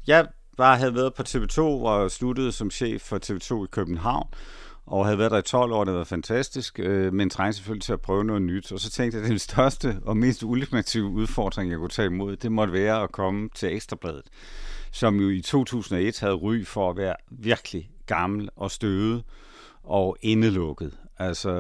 jeg 0.07 0.27
bare 0.57 0.77
havde 0.77 0.95
været 0.95 1.15
på 1.15 1.23
TV2 1.23 1.61
og 1.61 2.11
sluttede 2.11 2.53
som 2.53 2.71
chef 2.71 3.03
for 3.03 3.19
TV2 3.25 3.65
i 3.65 3.69
København, 3.71 4.29
og 4.87 5.05
havde 5.05 5.19
været 5.19 5.31
der 5.31 5.39
i 5.39 5.43
12 5.43 5.73
år, 5.73 5.85
det 5.85 5.95
var 5.95 6.05
fantastisk, 6.05 6.81
øh, 6.81 7.13
men 7.13 7.31
trængte 7.31 7.57
selvfølgelig 7.57 7.83
til 7.83 7.93
at 7.93 8.01
prøve 8.01 8.25
noget 8.25 8.43
nyt. 8.43 8.73
Og 8.73 8.81
så 8.81 8.91
tænkte 8.91 9.17
jeg, 9.17 9.25
at 9.25 9.31
den 9.31 9.39
største 9.39 9.97
og 10.05 10.17
mest 10.17 10.43
ultimative 10.43 11.09
udfordring, 11.09 11.71
jeg 11.71 11.79
kunne 11.79 11.89
tage 11.89 12.07
imod, 12.07 12.37
det 12.37 12.53
måtte 12.53 12.73
være 12.73 13.03
at 13.03 13.13
komme 13.13 13.49
til 13.55 13.75
Ekstrabladet, 13.75 14.25
som 14.93 15.21
jo 15.21 15.29
i 15.29 15.41
2001 15.41 16.21
havde 16.21 16.35
ry 16.35 16.65
for 16.65 16.91
at 16.91 16.97
være 16.97 17.15
virkelig 17.31 17.91
gammel 18.07 18.49
og 18.57 18.71
støvet 18.71 19.25
og 19.83 20.17
indelukket. 20.23 20.93
Altså, 21.19 21.51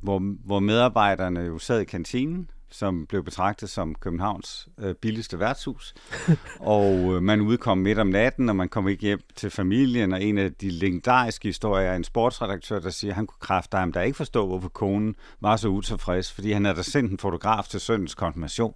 hvor, 0.00 0.18
hvor 0.44 0.60
medarbejderne 0.60 1.40
jo 1.40 1.58
sad 1.58 1.80
i 1.80 1.84
kantinen, 1.84 2.50
som 2.70 3.06
blev 3.06 3.24
betragtet 3.24 3.70
som 3.70 3.94
Københavns 3.94 4.68
øh, 4.78 4.94
billigste 4.94 5.38
værtshus. 5.38 5.94
og 6.60 7.14
øh, 7.14 7.22
man 7.22 7.40
udkom 7.40 7.78
midt 7.78 7.98
om 7.98 8.06
natten, 8.06 8.48
og 8.48 8.56
man 8.56 8.68
kom 8.68 8.88
ikke 8.88 9.02
hjem 9.02 9.20
til 9.36 9.50
familien, 9.50 10.12
og 10.12 10.22
en 10.22 10.38
af 10.38 10.52
de 10.52 10.70
legendariske 10.70 11.48
historier 11.48 11.90
er 11.90 11.96
en 11.96 12.04
sportsredaktør, 12.04 12.78
der 12.80 12.90
siger, 12.90 13.12
at 13.12 13.16
han 13.16 13.26
kunne 13.26 13.40
kræfte 13.40 13.76
ham, 13.76 13.92
der 13.92 14.02
ikke 14.02 14.16
forstå, 14.16 14.46
hvorfor 14.46 14.68
konen 14.68 15.14
var 15.40 15.56
så 15.56 15.68
utilfreds, 15.68 16.32
fordi 16.32 16.52
han 16.52 16.64
havde 16.64 16.82
sendt 16.82 17.12
en 17.12 17.18
fotograf 17.18 17.64
til 17.64 17.80
søndens 17.80 18.14
konfirmation. 18.14 18.74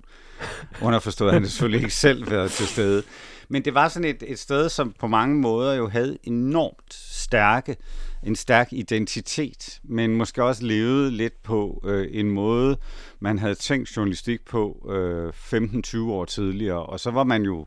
Underforstået, 0.82 1.32
han 1.32 1.46
selvfølgelig 1.46 1.82
ikke 1.82 1.94
selv 1.94 2.30
været 2.30 2.50
til 2.50 2.66
stede. 2.66 3.02
Men 3.50 3.64
det 3.64 3.74
var 3.74 3.88
sådan 3.88 4.08
et, 4.08 4.22
et 4.26 4.38
sted, 4.38 4.68
som 4.68 4.92
på 4.98 5.06
mange 5.06 5.36
måder 5.36 5.74
jo 5.74 5.88
havde 5.88 6.18
enormt 6.22 6.94
stærke 6.94 7.76
en 8.22 8.36
stærk 8.36 8.72
identitet, 8.72 9.80
men 9.82 10.16
måske 10.16 10.44
også 10.44 10.64
levede 10.64 11.10
lidt 11.10 11.42
på 11.42 11.82
øh, 11.84 12.08
en 12.10 12.30
måde, 12.30 12.76
man 13.20 13.38
havde 13.38 13.54
tænkt 13.54 13.96
journalistik 13.96 14.44
på 14.44 14.88
øh, 14.90 15.28
15-20 15.28 15.98
år 15.98 16.24
tidligere. 16.24 16.86
Og 16.86 17.00
så 17.00 17.10
var 17.10 17.24
man 17.24 17.42
jo 17.42 17.66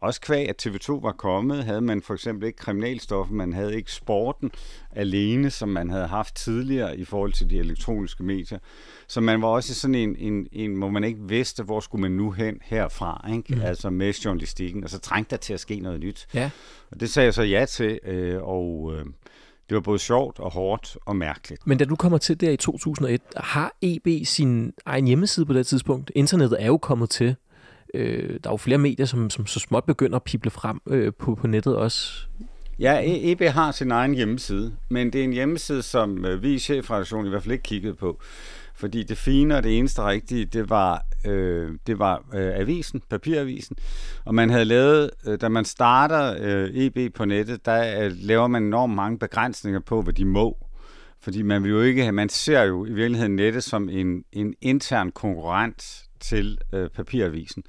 også 0.00 0.20
kvæg, 0.20 0.48
at 0.48 0.66
TV2 0.66 1.02
var 1.02 1.12
kommet, 1.12 1.64
havde 1.64 1.80
man 1.80 2.02
for 2.02 2.14
eksempel 2.14 2.46
ikke 2.46 2.56
kriminalstoffer, 2.56 3.34
man 3.34 3.52
havde 3.52 3.76
ikke 3.76 3.92
sporten 3.92 4.50
alene, 4.90 5.50
som 5.50 5.68
man 5.68 5.90
havde 5.90 6.06
haft 6.06 6.36
tidligere 6.36 6.98
i 6.98 7.04
forhold 7.04 7.32
til 7.32 7.50
de 7.50 7.58
elektroniske 7.58 8.22
medier. 8.22 8.58
Så 9.06 9.20
man 9.20 9.42
var 9.42 9.48
også 9.48 9.74
sådan 9.74 9.94
en, 9.94 10.16
en, 10.16 10.46
en 10.52 10.74
hvor 10.74 10.90
man 10.90 11.04
ikke 11.04 11.20
vidste, 11.28 11.62
hvor 11.62 11.80
skulle 11.80 12.02
man 12.02 12.12
nu 12.12 12.30
hen 12.30 12.58
herfra, 12.62 13.30
ikke? 13.32 13.54
Mm. 13.54 13.60
altså 13.60 13.90
med 13.90 14.12
journalistikken, 14.12 14.84
og 14.84 14.90
så 14.90 14.98
trængte 14.98 15.30
der 15.30 15.36
til 15.36 15.54
at 15.54 15.60
ske 15.60 15.80
noget 15.80 16.00
nyt. 16.00 16.26
Ja. 16.34 16.50
Og 16.90 17.00
det 17.00 17.10
sagde 17.10 17.24
jeg 17.24 17.34
så 17.34 17.42
ja 17.42 17.64
til, 17.64 17.98
øh, 18.04 18.42
og... 18.42 18.92
Øh, 18.96 19.04
det 19.68 19.74
var 19.74 19.80
både 19.80 19.98
sjovt 19.98 20.38
og 20.38 20.52
hårdt 20.52 20.96
og 21.06 21.16
mærkeligt. 21.16 21.66
Men 21.66 21.78
da 21.78 21.84
du 21.84 21.96
kommer 21.96 22.18
til 22.18 22.40
der 22.40 22.50
i 22.50 22.56
2001, 22.56 23.20
har 23.36 23.76
EB 23.82 24.26
sin 24.26 24.72
egen 24.86 25.06
hjemmeside 25.06 25.46
på 25.46 25.52
det 25.52 25.66
tidspunkt? 25.66 26.12
Internettet 26.14 26.62
er 26.62 26.66
jo 26.66 26.78
kommet 26.78 27.10
til. 27.10 27.36
Øh, 27.94 28.28
der 28.44 28.50
er 28.50 28.52
jo 28.52 28.56
flere 28.56 28.78
medier, 28.78 29.06
som, 29.06 29.30
som 29.30 29.46
så 29.46 29.60
småt 29.60 29.84
begynder 29.84 30.16
at 30.16 30.22
pible 30.22 30.50
frem 30.50 30.80
øh, 30.86 31.12
på, 31.18 31.34
på 31.34 31.46
nettet 31.46 31.76
også. 31.76 32.26
Ja, 32.78 33.00
EB 33.04 33.42
har 33.42 33.72
sin 33.72 33.90
egen 33.90 34.14
hjemmeside, 34.14 34.72
men 34.88 35.12
det 35.12 35.20
er 35.20 35.24
en 35.24 35.32
hjemmeside, 35.32 35.82
som 35.82 36.24
øh, 36.24 36.42
vi 36.42 36.54
i 36.54 36.58
chefredaktionen 36.58 37.26
i 37.26 37.30
hvert 37.30 37.42
fald 37.42 37.52
ikke 37.52 37.62
kiggede 37.62 37.94
på. 37.94 38.20
Fordi 38.74 39.02
det 39.02 39.18
fine 39.18 39.56
og 39.56 39.62
det 39.62 39.78
eneste 39.78 40.02
rigtige, 40.04 40.44
det 40.44 40.70
var, 40.70 41.04
øh, 41.26 41.72
det 41.86 41.98
var 41.98 42.24
øh, 42.34 42.52
avisen, 42.54 43.02
papiravisen. 43.10 43.76
Og 44.24 44.34
man 44.34 44.50
havde 44.50 44.64
lavet, 44.64 45.10
øh, 45.26 45.40
da 45.40 45.48
man 45.48 45.64
starter 45.64 46.36
øh, 46.40 46.70
EB 46.74 47.14
på 47.14 47.24
nettet, 47.24 47.66
der 47.66 48.04
øh, 48.04 48.12
laver 48.14 48.46
man 48.46 48.62
enormt 48.62 48.94
mange 48.94 49.18
begrænsninger 49.18 49.80
på, 49.80 50.02
hvad 50.02 50.14
de 50.14 50.24
må. 50.24 50.66
Fordi 51.20 51.42
man 51.42 51.62
vil 51.62 51.70
jo 51.70 51.80
ikke, 51.80 52.12
man 52.12 52.28
ser 52.28 52.62
jo 52.62 52.86
i 52.86 52.92
virkeligheden 52.92 53.36
nettet 53.36 53.64
som 53.64 53.88
en, 53.88 54.24
en 54.32 54.54
intern 54.60 55.12
konkurrent 55.12 56.09
til 56.20 56.58
øh, 56.72 56.90
papiravisen. 56.90 57.62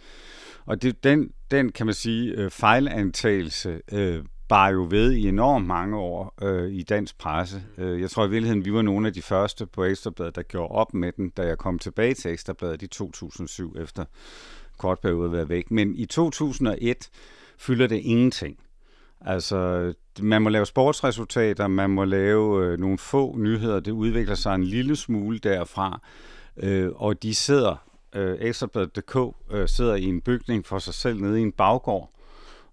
Og 0.66 0.82
det, 0.82 1.04
den, 1.04 1.32
den, 1.52 1.72
kan 1.72 1.86
man 1.86 1.96
sige, 1.96 2.32
øh, 2.32 2.52
fejlantagelse 2.52 3.82
øh, 3.92 4.24
bar 4.50 4.70
jo 4.70 4.88
ved 4.90 5.12
i 5.12 5.28
enormt 5.28 5.68
mange 5.68 5.98
år 5.98 6.34
øh, 6.42 6.72
i 6.72 6.84
dansk 6.84 7.18
presse. 7.18 7.64
Øh, 7.78 8.02
jeg 8.02 8.10
tror 8.10 8.26
i 8.26 8.30
virkeligheden, 8.30 8.66
vi 8.66 8.74
var 8.74 8.82
nogle 8.82 9.08
af 9.08 9.14
de 9.14 9.22
første 9.22 9.66
på 9.66 9.84
Ekstrabladet, 9.84 10.36
der 10.36 10.42
gjorde 10.42 10.72
op 10.72 10.94
med 10.94 11.12
den, 11.12 11.30
da 11.30 11.42
jeg 11.42 11.58
kom 11.58 11.80
tilbage 11.80 12.14
til 12.14 12.32
Ekstrabladet 12.32 12.82
i 12.82 12.88
2007, 12.88 13.76
efter 13.80 14.06
kort 14.78 15.00
periode 15.00 15.26
at 15.26 15.32
være 15.32 15.50
væk. 15.50 15.72
Men 15.72 15.96
i 15.96 16.06
2001 16.06 17.10
fylder 17.58 17.88
det 17.88 17.96
ingenting. 17.96 18.58
Altså, 19.22 19.94
man 20.20 20.42
må 20.42 20.50
lave 20.50 20.66
sportsresultater, 20.66 21.68
man 21.68 21.90
må 21.90 22.06
lave 22.06 22.66
øh, 22.66 22.80
nogle 22.80 22.98
få 22.98 23.36
nyheder, 23.38 23.80
det 23.80 23.92
udvikler 23.92 24.36
sig 24.36 24.56
en 24.56 24.64
lille 24.64 24.96
smule 24.96 25.40
derfra, 25.40 26.02
øh, 26.58 26.90
og 26.96 27.24
de 27.24 27.36
sidder 27.36 27.91
øh, 28.16 28.38
Ekstrabladet.dk 28.40 29.16
øh, 29.52 29.68
sidder 29.68 29.96
i 29.96 30.04
en 30.04 30.22
bygning 30.22 30.66
for 30.66 30.80
sig 30.80 30.94
selv 30.94 31.22
nede 31.22 31.40
i 31.40 31.42
en 31.42 31.52
baggård. 31.52 32.12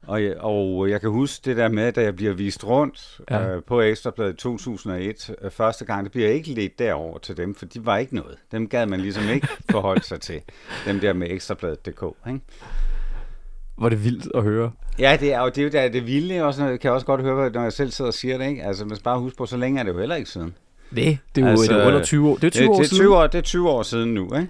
Og 0.06 0.24
jeg, 0.24 0.36
og 0.36 0.90
jeg 0.90 1.00
kan 1.00 1.10
huske 1.10 1.42
det 1.44 1.56
der 1.56 1.68
med, 1.68 1.92
da 1.92 2.02
jeg 2.02 2.16
bliver 2.16 2.32
vist 2.32 2.66
rundt 2.66 3.20
ja. 3.30 3.48
øh, 3.48 3.62
på 3.62 3.80
Ekstrabladet 3.80 4.36
2001 4.36 5.34
øh, 5.42 5.50
første 5.50 5.84
gang, 5.84 6.04
det 6.04 6.12
bliver 6.12 6.28
ikke 6.28 6.48
lidt 6.48 6.78
derover 6.78 7.18
til 7.18 7.36
dem, 7.36 7.54
for 7.54 7.66
de 7.66 7.86
var 7.86 7.96
ikke 7.96 8.14
noget. 8.14 8.36
Dem 8.52 8.68
gad 8.68 8.86
man 8.86 9.00
ligesom 9.00 9.28
ikke 9.34 9.48
forholde 9.70 10.02
sig 10.02 10.20
til, 10.20 10.40
dem 10.86 11.00
der 11.00 11.12
med 11.12 11.30
Ekstrabladet.dk. 11.30 12.04
Ikke? 12.28 12.40
Var 13.78 13.88
det 13.88 14.04
vildt 14.04 14.28
at 14.34 14.42
høre. 14.42 14.72
Ja, 14.98 15.16
det 15.20 15.32
er, 15.32 15.40
og 15.40 15.54
det 15.54 15.60
er 15.60 15.64
jo 15.64 15.70
der, 15.70 15.88
det 15.88 16.06
vilde, 16.06 16.44
og 16.44 16.54
sådan, 16.54 16.70
kan 16.70 16.80
jeg 16.88 16.92
også 16.92 17.06
godt 17.06 17.20
høre, 17.20 17.50
når 17.50 17.62
jeg 17.62 17.72
selv 17.72 17.90
sidder 17.90 18.08
og 18.08 18.14
siger 18.14 18.38
det. 18.38 18.46
Ikke? 18.48 18.62
Altså, 18.62 18.84
man 18.84 18.96
skal 18.96 19.04
bare 19.04 19.20
huske 19.20 19.36
på, 19.36 19.46
så 19.46 19.56
længe 19.56 19.80
er 19.80 19.84
det 19.84 19.92
jo 19.92 19.98
heller 19.98 20.16
ikke 20.16 20.30
siden. 20.30 20.54
Det, 20.90 21.18
det 21.34 21.42
er 21.42 21.46
jo 21.46 21.50
altså, 21.50 21.72
det 21.72 21.82
er 21.82 21.86
under 21.86 22.02
20 22.02 22.28
år. 22.28 22.34
Det 22.34 22.44
er 22.44 22.50
20 22.50 22.62
det, 22.62 22.70
år 22.70 22.74
det 22.76 22.84
er 22.84 22.88
20 22.88 22.96
siden. 22.98 23.12
år, 23.12 23.26
det 23.26 23.38
er 23.38 23.42
20 23.42 23.70
år 23.70 23.82
siden 23.82 24.14
nu, 24.14 24.34
ikke? 24.34 24.48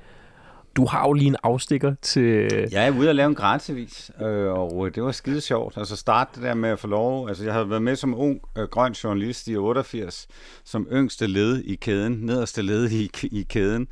Du 0.78 0.86
har 0.86 1.06
jo 1.06 1.12
lige 1.12 1.28
en 1.28 1.36
afstikker 1.42 1.94
til... 2.02 2.48
Jeg 2.72 2.86
er 2.86 2.98
ude 2.98 3.08
og 3.08 3.14
lave 3.14 3.28
en 3.28 3.34
grænsevis, 3.34 4.10
øh, 4.20 4.52
og 4.52 4.94
det 4.94 5.02
var 5.02 5.12
skide 5.12 5.40
sjovt. 5.40 5.76
Altså 5.76 5.96
starte 5.96 6.30
det 6.34 6.42
der 6.42 6.54
med 6.54 6.70
at 6.70 6.78
få 6.78 6.86
lov. 6.86 7.28
Altså 7.28 7.44
jeg 7.44 7.52
havde 7.52 7.70
været 7.70 7.82
med 7.82 7.96
som 7.96 8.14
ung 8.14 8.40
øh, 8.58 8.64
grøn 8.64 8.92
journalist 8.92 9.48
i 9.48 9.56
88, 9.56 10.28
som 10.64 10.88
yngste 10.92 11.26
led 11.26 11.62
i 11.64 11.74
kæden, 11.74 12.12
nederste 12.12 12.62
led 12.62 12.90
i, 12.90 13.10
i 13.22 13.42
kæden, 13.42 13.88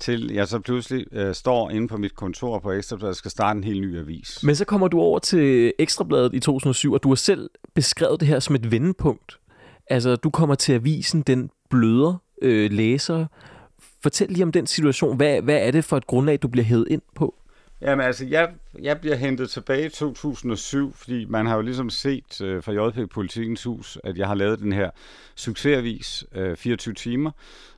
til 0.00 0.32
jeg 0.32 0.48
så 0.48 0.58
pludselig 0.58 1.06
øh, 1.12 1.34
står 1.34 1.70
inde 1.70 1.88
på 1.88 1.96
mit 1.96 2.14
kontor 2.14 2.58
på 2.58 2.72
Ekstrabladet 2.72 3.10
og 3.10 3.16
skal 3.16 3.30
starte 3.30 3.56
en 3.56 3.64
helt 3.64 3.80
ny 3.80 3.98
avis. 3.98 4.40
Men 4.42 4.54
så 4.54 4.64
kommer 4.64 4.88
du 4.88 5.00
over 5.00 5.18
til 5.18 5.72
Ekstrabladet 5.78 6.34
i 6.34 6.40
2007, 6.40 6.92
og 6.92 7.02
du 7.02 7.08
har 7.08 7.16
selv 7.16 7.50
beskrevet 7.74 8.20
det 8.20 8.28
her 8.28 8.40
som 8.40 8.54
et 8.54 8.70
vendepunkt. 8.70 9.38
Altså, 9.90 10.16
du 10.16 10.30
kommer 10.30 10.54
til 10.54 10.72
avisen, 10.72 11.22
den 11.22 11.50
bløder 11.70 12.22
øh, 12.42 12.72
læsere. 12.72 13.26
Fortæl 14.02 14.28
lige 14.28 14.42
om 14.42 14.52
den 14.52 14.66
situation. 14.66 15.16
Hvad, 15.16 15.42
hvad 15.42 15.66
er 15.66 15.70
det 15.70 15.84
for 15.84 15.96
et 15.96 16.06
grundlag, 16.06 16.38
du 16.42 16.48
bliver 16.48 16.64
hævet 16.64 16.86
ind 16.90 17.02
på? 17.14 17.34
Jamen 17.80 18.06
altså, 18.06 18.26
jeg, 18.26 18.48
jeg 18.82 19.00
bliver 19.00 19.16
hentet 19.16 19.50
tilbage 19.50 19.86
i 19.86 19.88
2007, 19.88 20.92
fordi 20.94 21.24
man 21.24 21.46
har 21.46 21.56
jo 21.56 21.62
ligesom 21.62 21.90
set 21.90 22.40
øh, 22.40 22.62
fra 22.62 22.72
JP 22.72 23.10
Politikens 23.10 23.64
Hus, 23.64 23.98
at 24.04 24.18
jeg 24.18 24.26
har 24.26 24.34
lavet 24.34 24.58
den 24.58 24.72
her 24.72 24.90
succesavis 25.34 26.24
øh, 26.34 26.56
24 26.56 26.94
timer. 26.94 27.30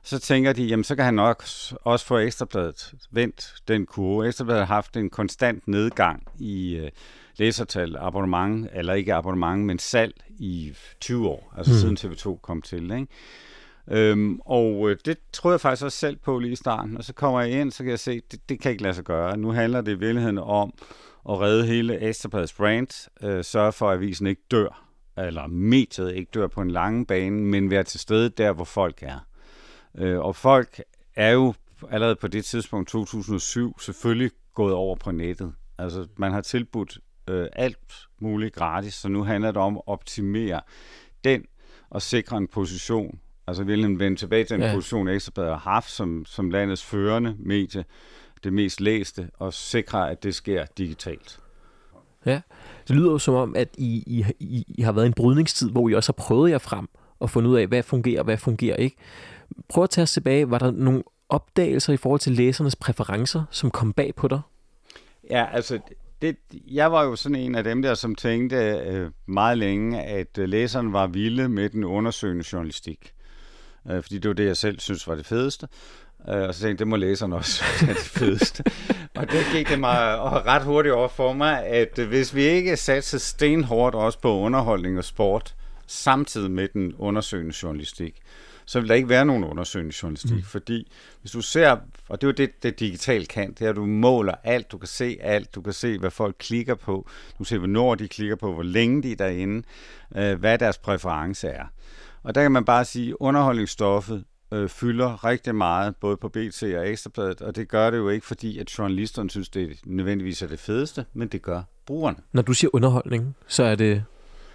Så 0.03 0.19
tænker 0.19 0.53
de, 0.53 0.63
jamen 0.63 0.83
så 0.83 0.95
kan 0.95 1.05
han 1.05 1.13
nok 1.13 1.43
også 1.81 2.05
få 2.05 2.17
Ekstrabladet 2.17 2.93
vendt 3.11 3.53
den 3.67 3.85
kurve. 3.85 4.27
Ekstrabladet 4.27 4.67
har 4.67 4.75
haft 4.75 4.97
en 4.97 5.09
konstant 5.09 5.67
nedgang 5.67 6.23
i 6.39 6.75
øh, 6.75 6.89
læsertal, 7.37 7.95
abonnement, 7.99 8.69
eller 8.73 8.93
ikke 8.93 9.13
abonnement, 9.13 9.65
men 9.65 9.79
salg 9.79 10.13
i 10.29 10.73
20 10.99 11.27
år, 11.29 11.53
altså 11.57 11.73
mm. 11.73 11.97
siden 11.97 11.97
TV2 11.97 12.39
kom 12.41 12.61
til, 12.61 12.83
ikke? 12.83 13.07
Øhm, 13.91 14.39
og 14.45 14.89
øh, 14.89 14.97
det 15.05 15.17
tror 15.33 15.51
jeg 15.51 15.61
faktisk 15.61 15.85
også 15.85 15.97
selv 15.97 16.17
på 16.17 16.39
lige 16.39 16.51
i 16.51 16.55
starten. 16.55 16.97
Og 16.97 17.03
så 17.03 17.13
kommer 17.13 17.41
jeg 17.41 17.61
ind, 17.61 17.71
så 17.71 17.83
kan 17.83 17.89
jeg 17.89 17.99
se, 17.99 18.21
det, 18.31 18.49
det 18.49 18.59
kan 18.59 18.71
ikke 18.71 18.83
lade 18.83 18.93
sig 18.93 19.03
gøre. 19.03 19.37
Nu 19.37 19.51
handler 19.51 19.81
det 19.81 19.91
i 19.91 19.99
virkeligheden 19.99 20.37
om 20.37 20.73
at 21.29 21.41
redde 21.41 21.65
hele 21.65 21.99
Ekstrabladets 21.99 22.53
brand, 22.53 23.09
øh, 23.23 23.43
sørge 23.43 23.71
for, 23.71 23.89
at 23.89 23.97
avisen 23.97 24.27
ikke 24.27 24.41
dør, 24.51 24.87
eller 25.17 25.47
mediet 25.47 26.15
ikke 26.15 26.29
dør 26.33 26.47
på 26.47 26.61
en 26.61 26.71
lang 26.71 27.07
bane, 27.07 27.41
men 27.41 27.69
være 27.69 27.83
til 27.83 27.99
stede 27.99 28.29
der, 28.29 28.51
hvor 28.51 28.63
folk 28.63 29.03
er. 29.03 29.27
Øh, 29.97 30.19
og 30.19 30.35
folk 30.35 30.81
er 31.15 31.29
jo 31.29 31.53
allerede 31.89 32.15
på 32.15 32.27
det 32.27 32.45
tidspunkt, 32.45 32.89
2007, 32.89 33.79
selvfølgelig 33.79 34.31
gået 34.53 34.73
over 34.73 34.95
på 34.95 35.11
nettet. 35.11 35.53
Altså, 35.77 36.07
man 36.17 36.31
har 36.31 36.41
tilbudt 36.41 36.97
øh, 37.29 37.47
alt 37.53 38.07
muligt 38.19 38.55
gratis, 38.55 38.93
så 38.93 39.09
nu 39.09 39.23
handler 39.23 39.51
det 39.51 39.61
om 39.61 39.77
at 39.77 39.83
optimere 39.85 40.61
den 41.23 41.45
og 41.89 42.01
sikre 42.01 42.37
en 42.37 42.47
position 42.47 43.19
Altså 43.51 43.63
vil 43.63 43.99
vende 43.99 44.17
tilbage 44.17 44.43
til 44.43 44.57
den 44.57 44.65
ja. 44.65 44.73
position, 44.73 45.07
Ekstrabladet 45.07 45.51
har 45.51 45.71
haft 45.71 45.91
som, 45.91 46.25
som 46.25 46.49
landets 46.49 46.85
førende 46.85 47.35
medie, 47.39 47.85
det 48.43 48.53
mest 48.53 48.81
læste, 48.81 49.29
og 49.39 49.53
sikre, 49.53 50.11
at 50.11 50.23
det 50.23 50.35
sker 50.35 50.65
digitalt. 50.77 51.39
Ja, 52.25 52.41
det 52.87 52.95
lyder 52.95 53.11
jo 53.11 53.17
som 53.17 53.33
om, 53.33 53.55
at 53.55 53.67
I, 53.77 54.03
I, 54.07 54.25
I, 54.39 54.65
I 54.67 54.81
har 54.81 54.91
været 54.91 55.05
en 55.05 55.13
brydningstid, 55.13 55.69
hvor 55.69 55.89
I 55.89 55.93
også 55.93 56.13
har 56.17 56.23
prøvet 56.23 56.51
jer 56.51 56.57
frem 56.57 56.89
og 57.19 57.29
fundet 57.29 57.49
ud 57.49 57.57
af, 57.57 57.67
hvad 57.67 57.83
fungerer 57.83 58.19
og 58.19 58.25
hvad 58.25 58.37
fungerer 58.37 58.75
ikke. 58.75 58.95
Prøv 59.69 59.83
at 59.83 59.89
tage 59.89 60.03
os 60.03 60.11
tilbage. 60.11 60.49
Var 60.49 60.59
der 60.59 60.71
nogle 60.71 61.03
opdagelser 61.29 61.93
i 61.93 61.97
forhold 61.97 62.19
til 62.19 62.31
læsernes 62.31 62.75
præferencer, 62.75 63.43
som 63.51 63.71
kom 63.71 63.93
bag 63.93 64.15
på 64.15 64.27
dig? 64.27 64.41
Ja, 65.29 65.45
altså 65.51 65.79
det, 66.21 66.37
jeg 66.67 66.91
var 66.91 67.03
jo 67.03 67.15
sådan 67.15 67.35
en 67.35 67.55
af 67.55 67.63
dem 67.63 67.81
der, 67.81 67.93
som 67.93 68.15
tænkte 68.15 68.55
øh, 68.55 69.11
meget 69.25 69.57
længe, 69.57 70.01
at 70.01 70.37
øh, 70.37 70.49
læseren 70.49 70.93
var 70.93 71.07
vilde 71.07 71.49
med 71.49 71.69
den 71.69 71.83
undersøgende 71.83 72.43
journalistik 72.53 73.13
øh, 73.89 74.03
fordi 74.03 74.17
det 74.17 74.29
var 74.29 74.33
det, 74.33 74.45
jeg 74.45 74.57
selv 74.57 74.79
synes 74.79 75.07
var 75.07 75.15
det 75.15 75.25
fedeste. 75.25 75.67
Øh, 76.29 76.41
og 76.41 76.53
så 76.53 76.61
tænkte 76.61 76.69
jeg, 76.69 76.79
det 76.79 76.87
må 76.87 76.95
læserne 76.95 77.35
også 77.35 77.63
være 77.81 77.93
det 77.93 78.03
fedeste. 78.03 78.63
og 79.15 79.31
det 79.31 79.45
gik 79.53 79.69
det 79.69 79.79
mig 79.79 80.19
og 80.19 80.45
ret 80.45 80.63
hurtigt 80.63 80.93
over 80.93 81.07
for 81.07 81.33
mig, 81.33 81.65
at 81.65 81.99
hvis 82.07 82.35
vi 82.35 82.43
ikke 82.43 82.77
satte 82.77 83.19
stenhårdt 83.19 83.95
også 83.95 84.19
på 84.19 84.39
underholdning 84.39 84.97
og 84.97 85.03
sport, 85.03 85.55
samtidig 85.87 86.51
med 86.51 86.67
den 86.67 86.95
undersøgende 86.97 87.55
journalistik, 87.63 88.21
så 88.65 88.79
vil 88.79 88.89
der 88.89 88.95
ikke 88.95 89.09
være 89.09 89.25
nogen 89.25 89.43
undersøgende 89.43 89.93
journalistik, 90.03 90.35
mm. 90.35 90.43
fordi 90.43 90.91
hvis 91.21 91.31
du 91.31 91.41
ser, 91.41 91.77
og 92.09 92.21
det 92.21 92.27
er 92.27 92.27
jo 92.27 92.31
det, 92.31 92.63
det 92.63 92.79
digitalt 92.79 93.29
kan, 93.29 93.53
det 93.53 93.65
er, 93.65 93.69
at 93.69 93.75
du 93.75 93.85
måler 93.85 94.33
alt, 94.43 94.71
du 94.71 94.77
kan 94.77 94.87
se 94.87 95.17
alt, 95.21 95.55
du 95.55 95.61
kan 95.61 95.73
se, 95.73 95.97
hvad 95.97 96.11
folk 96.11 96.35
klikker 96.39 96.75
på, 96.75 97.07
du 97.31 97.37
kan 97.37 97.45
se, 97.45 97.57
hvornår 97.57 97.95
de 97.95 98.07
klikker 98.07 98.35
på, 98.35 98.53
hvor 98.53 98.63
længe 98.63 99.03
de 99.03 99.11
er 99.11 99.15
derinde, 99.15 99.63
øh, 100.15 100.39
hvad 100.39 100.57
deres 100.57 100.77
præference 100.77 101.47
er. 101.47 101.65
Og 102.23 102.35
der 102.35 102.41
kan 102.41 102.51
man 102.51 102.65
bare 102.65 102.85
sige, 102.85 103.09
at 103.09 103.15
underholdningsstoffet 103.19 104.23
øh, 104.53 104.69
fylder 104.69 105.25
rigtig 105.25 105.55
meget, 105.55 105.95
både 105.95 106.17
på 106.17 106.29
BT 106.29 106.63
og 106.63 106.89
Ekstrabladet, 106.89 107.41
og 107.41 107.55
det 107.55 107.67
gør 107.67 107.89
det 107.89 107.97
jo 107.97 108.09
ikke, 108.09 108.25
fordi 108.25 108.59
at 108.59 108.77
journalisterne 108.77 109.29
synes, 109.29 109.49
det 109.49 109.79
nødvendigvis 109.85 110.41
er 110.41 110.47
det 110.47 110.59
fedeste, 110.59 111.05
men 111.13 111.27
det 111.27 111.41
gør 111.41 111.61
brugerne. 111.85 112.17
Når 112.31 112.41
du 112.41 112.53
siger 112.53 112.69
underholdning, 112.73 113.35
så 113.47 113.63
er 113.63 113.75
det... 113.75 114.03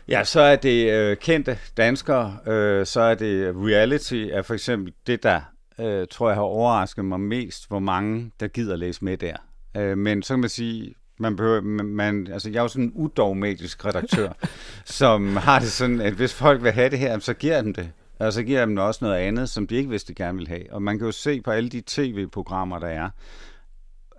Ja, 0.09 0.25
så 0.25 0.41
er 0.41 0.57
det 0.57 0.93
øh, 0.93 1.17
kendte 1.17 1.59
danskere, 1.77 2.39
øh, 2.47 2.87
så 2.87 3.01
er 3.01 3.15
det 3.15 3.55
reality, 3.57 4.29
er 4.33 4.43
for 4.43 4.55
eksempel 4.55 4.93
det, 5.07 5.23
der 5.23 5.41
øh, 5.81 6.07
tror 6.11 6.29
jeg 6.29 6.37
har 6.37 6.43
overrasket 6.43 7.05
mig 7.05 7.21
mest, 7.21 7.69
hvor 7.69 7.79
mange 7.79 8.31
der 8.41 8.49
gider 8.49 8.77
læse 8.77 9.05
med 9.05 9.17
der. 9.17 9.37
Øh, 9.77 9.99
men 9.99 10.23
så 10.23 10.35
kan 10.35 10.41
man 10.41 10.51
sige, 10.51 10.95
man 11.19 11.37
behøver, 11.37 11.61
man, 11.83 12.27
altså 12.33 12.51
jeg 12.51 12.59
er 12.59 12.63
jo 12.63 12.69
sådan 12.69 12.85
en 12.85 12.93
udogmatisk 12.95 13.85
redaktør, 13.85 14.33
som 14.85 15.37
har 15.37 15.59
det 15.59 15.69
sådan, 15.69 16.01
at 16.01 16.13
hvis 16.13 16.35
folk 16.35 16.63
vil 16.63 16.73
have 16.73 16.91
det 16.91 16.99
her, 16.99 17.19
så 17.19 17.35
giver 17.35 17.55
jeg 17.55 17.65
dem 17.65 17.75
det. 17.75 17.91
Og 18.19 18.33
så 18.33 18.43
giver 18.43 18.59
jeg 18.59 18.67
dem 18.67 18.79
også 18.79 19.05
noget 19.05 19.17
andet, 19.17 19.49
som 19.49 19.67
de 19.67 19.75
ikke 19.75 19.91
vidste, 19.91 20.09
de 20.09 20.15
gerne 20.15 20.39
vil 20.39 20.49
have. 20.49 20.73
Og 20.73 20.83
man 20.83 20.99
kan 20.99 21.07
jo 21.07 21.13
se 21.13 21.41
på 21.41 21.51
alle 21.51 21.69
de 21.69 21.83
tv-programmer, 21.87 22.79
der 22.79 22.87
er, 22.87 23.11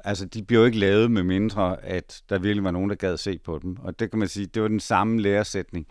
altså 0.04 0.26
de 0.26 0.44
bliver 0.44 0.60
jo 0.60 0.66
ikke 0.66 0.80
lavet 0.80 1.12
med 1.12 1.24
mindre, 1.24 1.86
at 1.86 2.22
der 2.30 2.40
virkelig 2.40 2.64
var 2.64 2.72
nogen, 2.72 2.90
der 2.90 2.96
gad 2.96 3.18
se 3.18 3.40
på 3.46 3.60
dem. 3.64 3.78
Og 3.84 4.00
det 4.00 4.10
kan 4.10 4.20
man 4.20 4.28
sige, 4.28 4.46
det 4.46 4.62
var 4.62 4.68
den 4.68 4.80
samme 4.80 5.22
læresætning, 5.22 5.88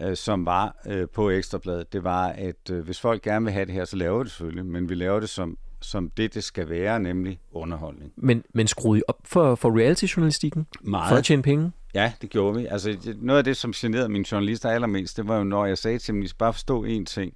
øh, 0.00 0.16
som 0.16 0.46
var 0.46 0.76
øh, 0.86 1.08
på 1.08 1.30
Ekstrabladet. 1.30 1.92
Det 1.92 2.04
var, 2.04 2.28
at 2.28 2.70
øh, 2.70 2.84
hvis 2.84 3.00
folk 3.00 3.22
gerne 3.22 3.44
vil 3.44 3.52
have 3.52 3.66
det 3.66 3.74
her, 3.74 3.84
så 3.84 3.96
laver 3.96 4.22
det 4.22 4.32
selvfølgelig, 4.32 4.66
men 4.66 4.88
vi 4.88 4.94
laver 4.94 5.20
det 5.20 5.28
som 5.28 5.58
som 5.82 6.10
det, 6.16 6.34
det 6.34 6.44
skal 6.44 6.68
være, 6.68 7.00
nemlig 7.00 7.40
underholdning. 7.52 8.12
Men, 8.16 8.44
men 8.54 8.66
skruede 8.66 8.98
I 8.98 9.02
op 9.08 9.18
for, 9.24 9.54
for 9.54 9.78
reality-journalistikken? 9.78 10.66
Meget. 10.80 11.08
For 11.08 11.16
at 11.16 11.24
tjene 11.24 11.42
penge? 11.42 11.72
Ja, 11.94 12.12
det 12.22 12.30
gjorde 12.30 12.60
vi. 12.60 12.66
Altså, 12.66 13.14
noget 13.16 13.38
af 13.38 13.44
det, 13.44 13.56
som 13.56 13.72
generede 13.72 14.08
mine 14.08 14.24
journalister 14.32 14.70
allermest, 14.70 15.16
det 15.16 15.28
var 15.28 15.38
jo, 15.38 15.44
når 15.44 15.66
jeg 15.66 15.78
sagde 15.78 15.98
til 15.98 16.14
dem, 16.14 16.22
at 16.22 16.28
de 16.28 16.34
bare 16.38 16.52
forstå 16.52 16.86
én 16.86 17.04
ting, 17.04 17.32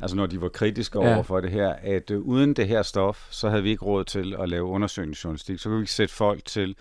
altså 0.00 0.16
når 0.16 0.26
de 0.26 0.40
var 0.40 0.48
kritiske 0.48 1.02
ja. 1.02 1.14
over 1.14 1.22
for 1.22 1.40
det 1.40 1.50
her, 1.50 1.68
at 1.68 2.10
uh, 2.10 2.18
uden 2.18 2.54
det 2.54 2.68
her 2.68 2.82
stof, 2.82 3.26
så 3.30 3.48
havde 3.48 3.62
vi 3.62 3.70
ikke 3.70 3.84
råd 3.84 4.04
til 4.04 4.36
at 4.40 4.48
lave 4.48 4.64
undersøgningsjournalistik. 4.64 5.58
Så 5.58 5.68
kunne 5.68 5.78
vi 5.78 5.82
ikke 5.82 5.92
sætte 5.92 6.14
folk 6.14 6.44
til 6.44 6.76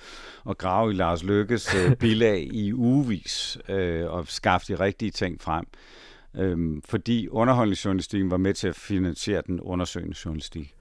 at 0.49 0.57
grave 0.57 0.91
i 0.91 0.93
Lars 0.93 1.23
Lykkes 1.23 1.75
uh, 1.75 1.93
bilag 2.01 2.49
i 2.53 2.73
ugevis 2.73 3.57
uh, 3.69 4.13
og 4.13 4.27
skaffe 4.27 4.73
de 4.73 4.79
rigtige 4.79 5.11
ting 5.11 5.41
frem. 5.41 5.65
Um, 6.33 6.81
fordi 6.85 7.27
underholdningsjournalistikken 7.27 8.31
var 8.31 8.37
med 8.37 8.53
til 8.53 8.67
at 8.67 8.75
finansiere 8.75 9.41
den 9.47 9.59
undersøgende 9.59 10.15
journalistik. 10.25 10.75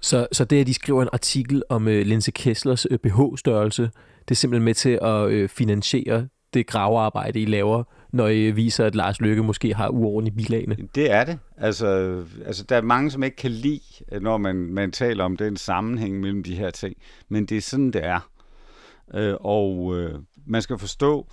Så, 0.00 0.26
så 0.32 0.44
det, 0.44 0.60
at 0.60 0.66
de 0.66 0.74
skriver 0.74 1.02
en 1.02 1.08
artikel 1.12 1.62
om 1.68 1.88
øh, 1.88 2.06
Linse 2.06 2.30
Kesslers 2.30 2.86
øh, 2.90 2.98
BH-størrelse, 2.98 3.82
det 4.28 4.30
er 4.30 4.34
simpelthen 4.34 4.64
med 4.64 4.74
til 4.74 4.98
at 5.02 5.28
øh, 5.28 5.48
finansiere 5.48 6.28
det 6.54 6.66
gravearbejde, 6.66 7.40
I 7.40 7.44
laver, 7.44 7.84
når 8.12 8.28
I 8.28 8.50
viser, 8.50 8.84
at 8.84 8.94
Lars 8.94 9.20
Lykke 9.20 9.42
måske 9.42 9.74
har 9.74 9.88
uorden 9.88 10.26
i 10.26 10.30
bilagene? 10.30 10.76
Det 10.94 11.10
er 11.10 11.24
det. 11.24 11.38
Altså, 11.56 12.22
altså, 12.46 12.64
der 12.64 12.76
er 12.76 12.82
mange, 12.82 13.10
som 13.10 13.22
ikke 13.22 13.36
kan 13.36 13.50
lide, 13.50 13.80
øh, 14.12 14.22
når 14.22 14.36
man, 14.36 14.56
man 14.56 14.92
taler 14.92 15.24
om 15.24 15.36
den 15.36 15.56
sammenhæng 15.56 16.20
mellem 16.20 16.42
de 16.42 16.56
her 16.56 16.70
ting. 16.70 16.96
Men 17.28 17.46
det 17.46 17.56
er 17.56 17.60
sådan, 17.60 17.90
det 17.90 18.04
er. 18.04 18.30
Øh, 19.14 19.34
og 19.40 19.96
øh, 19.96 20.18
man 20.46 20.62
skal 20.62 20.78
forstå, 20.78 21.26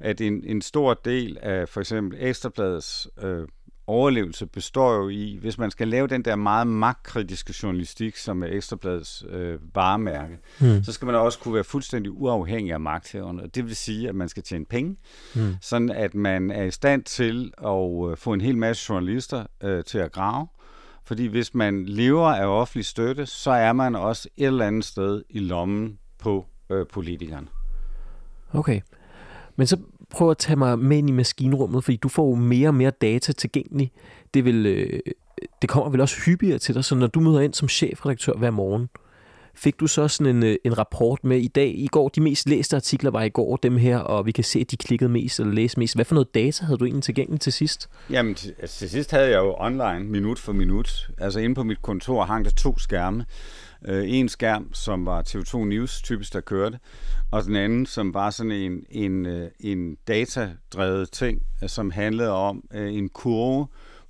at 0.00 0.20
en, 0.20 0.44
en 0.44 0.62
stor 0.62 0.94
del 0.94 1.38
af 1.42 1.68
for 1.68 1.80
eksempel 1.80 2.18
Ekstrabladets 2.20 3.08
øh, 3.22 3.48
overlevelse 3.88 4.46
består 4.46 4.94
jo 4.94 5.08
i, 5.08 5.38
hvis 5.40 5.58
man 5.58 5.70
skal 5.70 5.88
lave 5.88 6.06
den 6.06 6.24
der 6.24 6.36
meget 6.36 6.66
magtkritiske 6.66 7.54
journalistik, 7.62 8.16
som 8.16 8.42
er 8.42 8.46
Ekstrabladets 8.50 9.24
øh, 9.28 9.58
varemærke, 9.74 10.38
mm. 10.60 10.84
så 10.84 10.92
skal 10.92 11.06
man 11.06 11.14
også 11.14 11.38
kunne 11.38 11.54
være 11.54 11.64
fuldstændig 11.64 12.12
uafhængig 12.12 12.72
af 12.72 12.80
magthaverne. 12.80 13.42
Det 13.54 13.64
vil 13.64 13.76
sige, 13.76 14.08
at 14.08 14.14
man 14.14 14.28
skal 14.28 14.42
tjene 14.42 14.64
penge, 14.64 14.96
mm. 15.34 15.54
sådan 15.60 15.90
at 15.90 16.14
man 16.14 16.50
er 16.50 16.62
i 16.62 16.70
stand 16.70 17.04
til 17.04 17.52
at 17.58 18.10
øh, 18.10 18.16
få 18.16 18.32
en 18.32 18.40
hel 18.40 18.56
masse 18.56 18.92
journalister 18.92 19.46
øh, 19.62 19.84
til 19.84 19.98
at 19.98 20.12
grave, 20.12 20.46
Fordi 21.04 21.26
hvis 21.26 21.54
man 21.54 21.84
lever 21.86 22.28
af 22.28 22.46
offentlig 22.46 22.84
støtte, 22.84 23.26
så 23.26 23.50
er 23.50 23.72
man 23.72 23.94
også 23.94 24.28
et 24.36 24.46
eller 24.46 24.66
andet 24.66 24.84
sted 24.84 25.22
i 25.30 25.38
lommen 25.38 25.98
på 26.18 26.46
øh, 26.70 26.86
politikerne. 26.86 27.46
Okay. 28.52 28.80
Men 29.56 29.66
så 29.66 29.78
prøv 30.10 30.30
at 30.30 30.38
tage 30.38 30.56
mig 30.56 30.78
med 30.78 30.98
ind 30.98 31.08
i 31.08 31.12
maskinrummet, 31.12 31.84
fordi 31.84 31.96
du 31.96 32.08
får 32.08 32.28
jo 32.28 32.34
mere 32.34 32.68
og 32.68 32.74
mere 32.74 32.90
data 32.90 33.32
tilgængelig. 33.32 33.92
Det, 34.34 34.44
vil, 34.44 34.66
øh, 34.66 35.00
det 35.62 35.70
kommer 35.70 35.90
vel 35.90 36.00
også 36.00 36.16
hyppigere 36.26 36.58
til 36.58 36.74
dig, 36.74 36.84
så 36.84 36.94
når 36.94 37.06
du 37.06 37.20
møder 37.20 37.40
ind 37.40 37.54
som 37.54 37.68
chefredaktør 37.68 38.32
hver 38.32 38.50
morgen, 38.50 38.88
fik 39.58 39.80
du 39.80 39.86
så 39.86 40.08
sådan 40.08 40.36
en, 40.36 40.42
øh, 40.42 40.56
en 40.64 40.78
rapport 40.78 41.24
med 41.24 41.38
i 41.38 41.48
dag. 41.48 41.74
I 41.76 41.86
går, 41.86 42.08
de 42.08 42.20
mest 42.20 42.48
læste 42.48 42.76
artikler 42.76 43.10
var 43.10 43.22
i 43.22 43.28
går, 43.28 43.56
dem 43.56 43.76
her, 43.76 43.98
og 43.98 44.26
vi 44.26 44.32
kan 44.32 44.44
se, 44.44 44.60
at 44.60 44.70
de 44.70 44.76
klikkede 44.76 45.10
mest 45.10 45.40
eller 45.40 45.52
læste 45.52 45.80
mest. 45.80 45.94
Hvad 45.94 46.04
for 46.04 46.14
noget 46.14 46.34
data 46.34 46.64
havde 46.64 46.78
du 46.78 46.84
egentlig 46.84 47.04
tilgængeligt 47.04 47.42
til 47.42 47.52
sidst? 47.52 47.88
Jamen, 48.10 48.34
til, 48.34 48.54
altså, 48.58 48.78
til 48.78 48.90
sidst 48.90 49.10
havde 49.10 49.30
jeg 49.30 49.38
jo 49.38 49.54
online, 49.58 50.04
minut 50.04 50.38
for 50.38 50.52
minut. 50.52 51.10
Altså 51.18 51.40
inde 51.40 51.54
på 51.54 51.62
mit 51.62 51.82
kontor 51.82 52.24
hang 52.24 52.44
der 52.44 52.50
to 52.50 52.78
skærme. 52.78 53.24
Øh, 53.84 54.04
en 54.10 54.28
skærm, 54.28 54.74
som 54.74 55.06
var 55.06 55.22
TV2 55.28 55.58
News 55.58 56.02
typisk, 56.02 56.32
der 56.32 56.40
kørte, 56.40 56.78
og 57.30 57.44
den 57.44 57.56
anden, 57.56 57.86
som 57.86 58.14
var 58.14 58.30
sådan 58.30 58.52
en, 58.52 58.86
en, 58.90 59.26
øh, 59.26 59.50
en 59.60 59.96
datadrevet 60.08 61.10
ting, 61.10 61.42
øh, 61.62 61.68
som 61.68 61.90
handlede 61.90 62.32
om 62.32 62.64
øh, 62.74 62.94
en 62.94 63.08
kurve, 63.08 63.66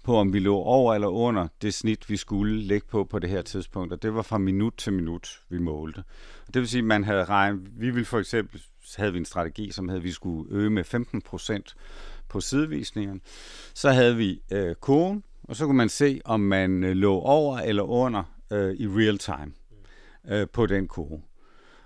på, 0.08 0.16
om 0.16 0.32
vi 0.32 0.38
lå 0.38 0.56
over 0.56 0.94
eller 0.94 1.08
under 1.08 1.48
det 1.62 1.74
snit, 1.74 2.10
vi 2.10 2.16
skulle 2.16 2.62
lægge 2.62 2.86
på 2.90 3.04
på 3.04 3.18
det 3.18 3.30
her 3.30 3.42
tidspunkt. 3.42 3.92
Og 3.92 4.02
det 4.02 4.14
var 4.14 4.22
fra 4.22 4.38
minut 4.38 4.74
til 4.78 4.92
minut, 4.92 5.40
vi 5.48 5.58
målte. 5.58 5.98
Og 6.46 6.54
det 6.54 6.60
vil 6.60 6.68
sige, 6.68 6.78
at 6.78 6.84
man 6.84 7.04
havde 7.04 7.24
regnet, 7.24 7.60
vi 7.76 7.90
ville 7.90 8.04
for 8.04 8.18
eksempel, 8.18 8.62
havde 8.96 9.12
vi 9.12 9.18
en 9.18 9.24
strategi, 9.24 9.70
som 9.70 9.88
havde, 9.88 10.02
vi 10.02 10.10
skulle 10.10 10.52
øge 10.52 10.70
med 10.70 10.84
15 10.84 11.20
procent 11.22 11.76
på 12.28 12.40
sidevisningerne. 12.40 13.20
Så 13.74 13.90
havde 13.90 14.16
vi 14.16 14.40
øh, 14.52 14.74
kurven, 14.74 15.24
og 15.42 15.56
så 15.56 15.66
kunne 15.66 15.76
man 15.76 15.88
se, 15.88 16.20
om 16.24 16.40
man 16.40 16.84
øh, 16.84 16.96
lå 16.96 17.14
over 17.14 17.58
eller 17.58 17.82
under 17.82 18.22
øh, 18.52 18.74
i 18.74 18.86
real 18.86 19.18
time 19.18 19.52
øh, 20.30 20.46
på 20.52 20.66
den 20.66 20.88
kurve. 20.88 21.22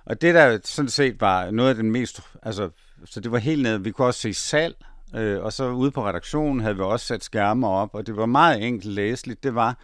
Og 0.05 0.20
det 0.20 0.35
der 0.35 0.59
sådan 0.64 0.88
set 0.88 1.20
var 1.20 1.50
noget 1.50 1.68
af 1.68 1.74
den 1.74 1.90
mest, 1.90 2.20
altså, 2.42 2.70
så 3.05 3.20
det 3.20 3.33
var 3.33 3.38
helt 3.38 3.62
ned, 3.62 3.78
vi 3.78 3.90
kunne 3.90 4.07
også 4.07 4.20
se 4.20 4.35
salg, 4.35 4.76
Øh, 5.14 5.42
og 5.42 5.52
så 5.52 5.70
ude 5.70 5.90
på 5.90 6.07
redaktionen 6.07 6.61
havde 6.61 6.76
vi 6.76 6.83
også 6.83 7.07
sat 7.07 7.24
skærme 7.24 7.68
op, 7.68 7.94
og 7.94 8.07
det 8.07 8.16
var 8.16 8.26
meget 8.26 8.66
enkelt 8.66 8.94
læseligt. 8.94 9.42
Det 9.42 9.55
var, 9.55 9.78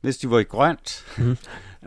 hvis 0.00 0.18
de 0.18 0.30
var 0.30 0.38
i 0.38 0.42
grønt, 0.42 1.04
mm. 1.18 1.36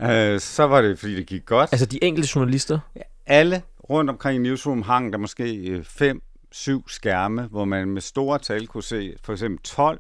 øh, 0.10 0.40
så 0.40 0.64
var 0.64 0.82
det, 0.82 1.00
fordi 1.00 1.16
det 1.16 1.28
gik 1.28 1.46
godt. 1.46 1.70
Altså 1.72 1.86
de 1.86 2.04
enkelte 2.04 2.30
journalister? 2.36 2.80
Alle 3.26 3.62
rundt 3.90 4.10
omkring 4.10 4.46
i 4.46 4.50
Newsroom 4.50 4.82
hang 4.82 5.14
der 5.14 5.20
måske 5.20 5.56
øh, 5.56 5.84
fem, 5.84 6.22
syv 6.52 6.90
skærme, 6.90 7.42
hvor 7.42 7.66
man 7.66 7.88
med 7.88 8.02
store 8.02 8.40
tal 8.40 8.68
kunne 8.68 8.84
se 8.84 9.16
for 9.24 9.34
eksempel 9.34 9.64
12, 9.64 10.00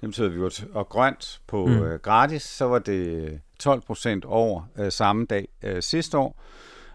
det 0.00 0.08
betyder, 0.08 0.26
at 0.26 0.34
vi 0.34 0.40
var 0.40 0.52
og 0.72 0.88
grønt 0.88 1.40
på 1.46 1.66
mm. 1.66 1.82
øh, 1.82 2.00
gratis, 2.00 2.42
så 2.42 2.64
var 2.64 2.78
det 2.78 3.40
12 3.60 3.80
procent 3.80 4.24
over 4.24 4.62
øh, 4.78 4.92
samme 4.92 5.26
dag 5.26 5.48
øh, 5.62 5.82
sidste 5.82 6.18
år. 6.18 6.42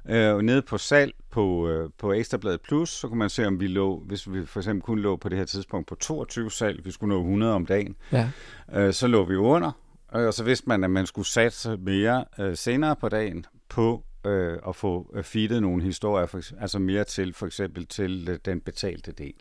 Øh, 0.09 0.37
nede 0.37 0.61
på 0.61 0.77
salg 0.77 1.13
på, 1.31 1.67
øh, 1.67 1.89
på 1.97 2.13
Ekstrabladet 2.13 2.61
Plus, 2.61 2.89
så 2.89 3.07
kunne 3.07 3.19
man 3.19 3.29
se, 3.29 3.47
om 3.47 3.59
vi 3.59 3.67
lå, 3.67 4.03
hvis 4.07 4.33
vi 4.33 4.45
for 4.45 4.59
eksempel 4.59 4.81
kun 4.81 4.99
lå 4.99 5.15
på 5.15 5.29
det 5.29 5.37
her 5.37 5.45
tidspunkt 5.45 5.87
på 5.87 5.95
22 5.95 6.51
salg, 6.51 6.85
vi 6.85 6.91
skulle 6.91 7.15
nå 7.15 7.21
100 7.21 7.53
om 7.53 7.65
dagen, 7.65 7.95
ja. 8.11 8.29
øh, 8.73 8.93
så 8.93 9.07
lå 9.07 9.25
vi 9.25 9.35
under, 9.35 9.71
og 10.07 10.33
så 10.33 10.43
vidste 10.43 10.69
man, 10.69 10.83
at 10.83 10.89
man 10.89 11.05
skulle 11.05 11.27
satse 11.27 11.77
mere 11.77 12.25
øh, 12.39 12.57
senere 12.57 12.95
på 12.95 13.09
dagen 13.09 13.45
på 13.69 14.03
øh, 14.25 14.59
at 14.67 14.75
få 14.75 15.11
øh, 15.13 15.23
feedet 15.23 15.61
nogle 15.61 15.83
historier, 15.83 16.25
for, 16.25 16.41
altså 16.61 16.79
mere 16.79 17.03
til 17.03 17.33
for 17.33 17.45
eksempel 17.45 17.87
til 17.87 18.27
øh, 18.29 18.39
den 18.45 18.61
betalte 18.61 19.11
del. 19.11 19.33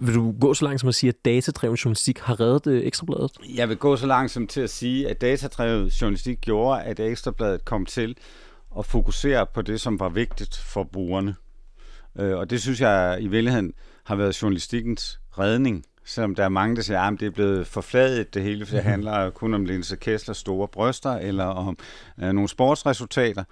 Vil 0.00 0.14
du 0.14 0.34
gå 0.40 0.54
så 0.54 0.64
langt 0.64 0.80
som 0.80 0.88
at 0.88 0.94
sige, 0.94 1.08
at 1.08 1.24
datadreven 1.24 1.76
journalistik 1.76 2.18
har 2.18 2.40
reddet 2.40 2.66
øh, 2.66 2.86
Ekstrabladet? 2.86 3.30
Jeg 3.54 3.68
vil 3.68 3.76
gå 3.76 3.96
så 3.96 4.06
langt 4.06 4.32
som 4.32 4.46
til 4.46 4.60
at 4.60 4.70
sige, 4.70 5.08
at 5.08 5.20
datadrevet 5.20 6.00
journalistik 6.00 6.40
gjorde, 6.40 6.82
at 6.82 7.00
Ekstrabladet 7.00 7.64
kom 7.64 7.86
til 7.86 8.16
at 8.78 8.86
fokusere 8.86 9.46
på 9.46 9.62
det, 9.62 9.80
som 9.80 10.00
var 10.00 10.08
vigtigt 10.08 10.56
for 10.56 10.82
brugerne. 10.82 11.34
Øh, 12.18 12.36
og 12.36 12.50
det 12.50 12.62
synes 12.62 12.80
jeg 12.80 13.18
i 13.20 13.28
virkeligheden 13.28 13.72
har 14.04 14.16
været 14.16 14.42
journalistikkens 14.42 15.20
redning, 15.38 15.84
selvom 16.04 16.34
der 16.34 16.44
er 16.44 16.48
mange, 16.48 16.76
der 16.76 16.82
siger, 16.82 17.00
at 17.00 17.20
det 17.20 17.26
er 17.26 17.30
blevet 17.30 17.66
forfladet 17.66 18.34
det 18.34 18.42
hele, 18.42 18.66
for 18.66 18.74
det 18.74 18.84
mhm. 18.84 18.90
handler 18.90 19.30
kun 19.30 19.54
om 19.54 19.64
Linse 19.64 19.96
Kessler 19.96 20.34
store 20.34 20.68
bryster, 20.68 21.12
eller 21.12 21.44
om 21.44 21.78
øh, 22.22 22.32
nogle 22.32 22.48
sportsresultater. 22.48 23.44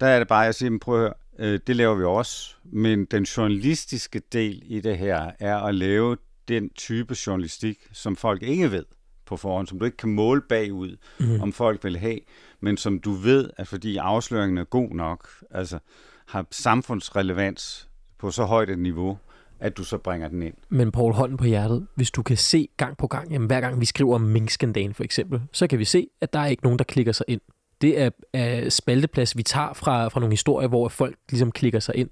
Der 0.00 0.06
er 0.06 0.18
det 0.18 0.28
bare, 0.28 0.42
at 0.42 0.46
jeg 0.46 0.54
siger, 0.54 0.78
prøv 0.80 0.94
at 0.94 1.00
høre, 1.00 1.12
øh, 1.40 1.60
det 1.66 1.76
laver 1.76 1.94
vi 1.94 2.04
også, 2.04 2.54
men 2.64 3.04
den 3.04 3.22
journalistiske 3.22 4.22
del 4.32 4.62
i 4.64 4.80
det 4.80 4.98
her 4.98 5.30
er 5.38 5.56
at 5.56 5.74
lave 5.74 6.16
den 6.48 6.70
type 6.70 7.16
journalistik, 7.26 7.78
som 7.92 8.16
folk 8.16 8.42
ikke 8.42 8.70
ved 8.70 8.84
på 9.26 9.36
forhånd, 9.36 9.66
som 9.66 9.78
du 9.78 9.84
ikke 9.84 9.96
kan 9.96 10.14
måle 10.14 10.40
bagud, 10.48 10.96
mm. 11.20 11.40
om 11.40 11.52
folk 11.52 11.84
vil 11.84 11.98
have, 11.98 12.18
men 12.60 12.76
som 12.76 12.98
du 12.98 13.12
ved, 13.12 13.50
at 13.56 13.68
fordi 13.68 13.96
afsløringen 13.96 14.58
er 14.58 14.64
god 14.64 14.90
nok, 14.90 15.28
altså 15.50 15.78
har 16.26 16.46
samfundsrelevans 16.50 17.88
på 18.18 18.30
så 18.30 18.44
højt 18.44 18.70
et 18.70 18.78
niveau, 18.78 19.18
at 19.60 19.76
du 19.76 19.84
så 19.84 19.98
bringer 19.98 20.28
den 20.28 20.42
ind. 20.42 20.54
Men 20.68 20.92
Paul, 20.92 21.12
hånden 21.12 21.36
på 21.36 21.44
hjertet, 21.44 21.86
hvis 21.94 22.10
du 22.10 22.22
kan 22.22 22.36
se 22.36 22.68
gang 22.76 22.96
på 22.96 23.06
gang, 23.06 23.32
jamen 23.32 23.46
hver 23.46 23.60
gang 23.60 23.80
vi 23.80 23.86
skriver 23.86 24.14
om 24.14 24.20
minkskandalen 24.20 24.94
for 24.94 25.04
eksempel, 25.04 25.40
så 25.52 25.66
kan 25.66 25.78
vi 25.78 25.84
se, 25.84 26.06
at 26.20 26.32
der 26.32 26.38
er 26.38 26.46
ikke 26.46 26.62
nogen, 26.62 26.78
der 26.78 26.84
klikker 26.84 27.12
sig 27.12 27.26
ind. 27.28 27.40
Det 27.80 28.00
er, 28.00 28.10
er 28.32 28.68
spalteplads, 28.68 29.36
vi 29.36 29.42
tager 29.42 29.72
fra, 29.72 30.08
fra 30.08 30.20
nogle 30.20 30.32
historier, 30.32 30.68
hvor 30.68 30.88
folk 30.88 31.16
ligesom 31.30 31.52
klikker 31.52 31.80
sig 31.80 31.96
ind. 31.96 32.10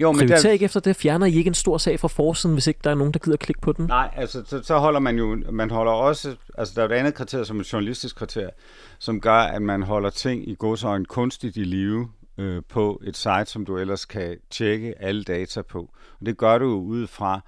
Jo, 0.00 0.12
men 0.12 0.18
Prioriter 0.18 0.42
der... 0.42 0.50
ikke 0.50 0.64
efter 0.64 0.80
det. 0.80 0.96
Fjerner 0.96 1.26
I 1.26 1.34
ikke 1.34 1.48
en 1.48 1.54
stor 1.54 1.78
sag 1.78 2.00
fra 2.00 2.08
forsiden, 2.08 2.54
hvis 2.54 2.66
ikke 2.66 2.80
der 2.84 2.90
er 2.90 2.94
nogen, 2.94 3.12
der 3.12 3.18
gider 3.18 3.36
at 3.36 3.40
klikke 3.40 3.60
på 3.60 3.72
den? 3.72 3.86
Nej, 3.86 4.10
altså 4.16 4.42
så, 4.46 4.62
så 4.62 4.78
holder 4.78 5.00
man 5.00 5.18
jo, 5.18 5.42
man 5.50 5.70
holder 5.70 5.92
også, 5.92 6.36
altså 6.58 6.74
der 6.76 6.82
er 6.82 6.86
et 6.86 6.92
andet 6.92 7.14
kriterie 7.14 7.44
som 7.44 7.60
et 7.60 7.72
journalistisk 7.72 8.16
kriterie, 8.16 8.50
som 8.98 9.20
gør, 9.20 9.38
at 9.38 9.62
man 9.62 9.82
holder 9.82 10.10
ting 10.10 10.48
i 10.48 10.54
godsøjne 10.54 11.04
kunstigt 11.04 11.56
i 11.56 11.64
live 11.64 12.08
øh, 12.38 12.62
på 12.68 13.02
et 13.04 13.16
site, 13.16 13.46
som 13.46 13.64
du 13.64 13.78
ellers 13.78 14.04
kan 14.04 14.36
tjekke 14.50 14.94
alle 15.02 15.24
data 15.24 15.62
på. 15.62 15.78
Og 16.20 16.26
det 16.26 16.36
gør 16.36 16.58
du 16.58 16.64
jo 16.64 16.80
ud 16.80 17.06
fra, 17.06 17.40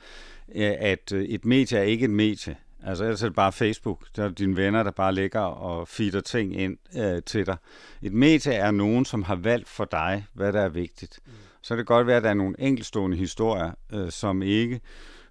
øh, 0.54 0.72
at 0.78 1.12
øh, 1.12 1.24
et 1.24 1.44
medie 1.44 1.78
er 1.78 1.82
ikke 1.82 2.04
et 2.04 2.10
medie. 2.10 2.56
Altså 2.86 3.04
ellers 3.04 3.22
er 3.22 3.26
det 3.26 3.36
bare 3.36 3.52
Facebook. 3.52 4.04
Der 4.16 4.24
er 4.24 4.28
dine 4.28 4.56
venner, 4.56 4.82
der 4.82 4.90
bare 4.90 5.14
ligger 5.14 5.40
og 5.40 5.88
feeder 5.88 6.20
ting 6.20 6.60
ind 6.60 6.76
øh, 6.96 7.22
til 7.22 7.46
dig. 7.46 7.56
Et 8.02 8.12
medie 8.12 8.52
er 8.52 8.70
nogen, 8.70 9.04
som 9.04 9.22
har 9.22 9.36
valgt 9.36 9.68
for 9.68 9.84
dig, 9.84 10.26
hvad 10.32 10.52
der 10.52 10.60
er 10.60 10.68
vigtigt. 10.68 11.18
Mm 11.26 11.32
så 11.64 11.68
kan 11.68 11.78
det 11.78 11.86
godt 11.86 12.06
være, 12.06 12.16
at 12.16 12.22
der 12.22 12.30
er 12.30 12.34
nogle 12.34 12.54
enkelstående 12.58 13.16
historier, 13.16 13.70
øh, 13.92 14.10
som 14.10 14.42
ikke 14.42 14.80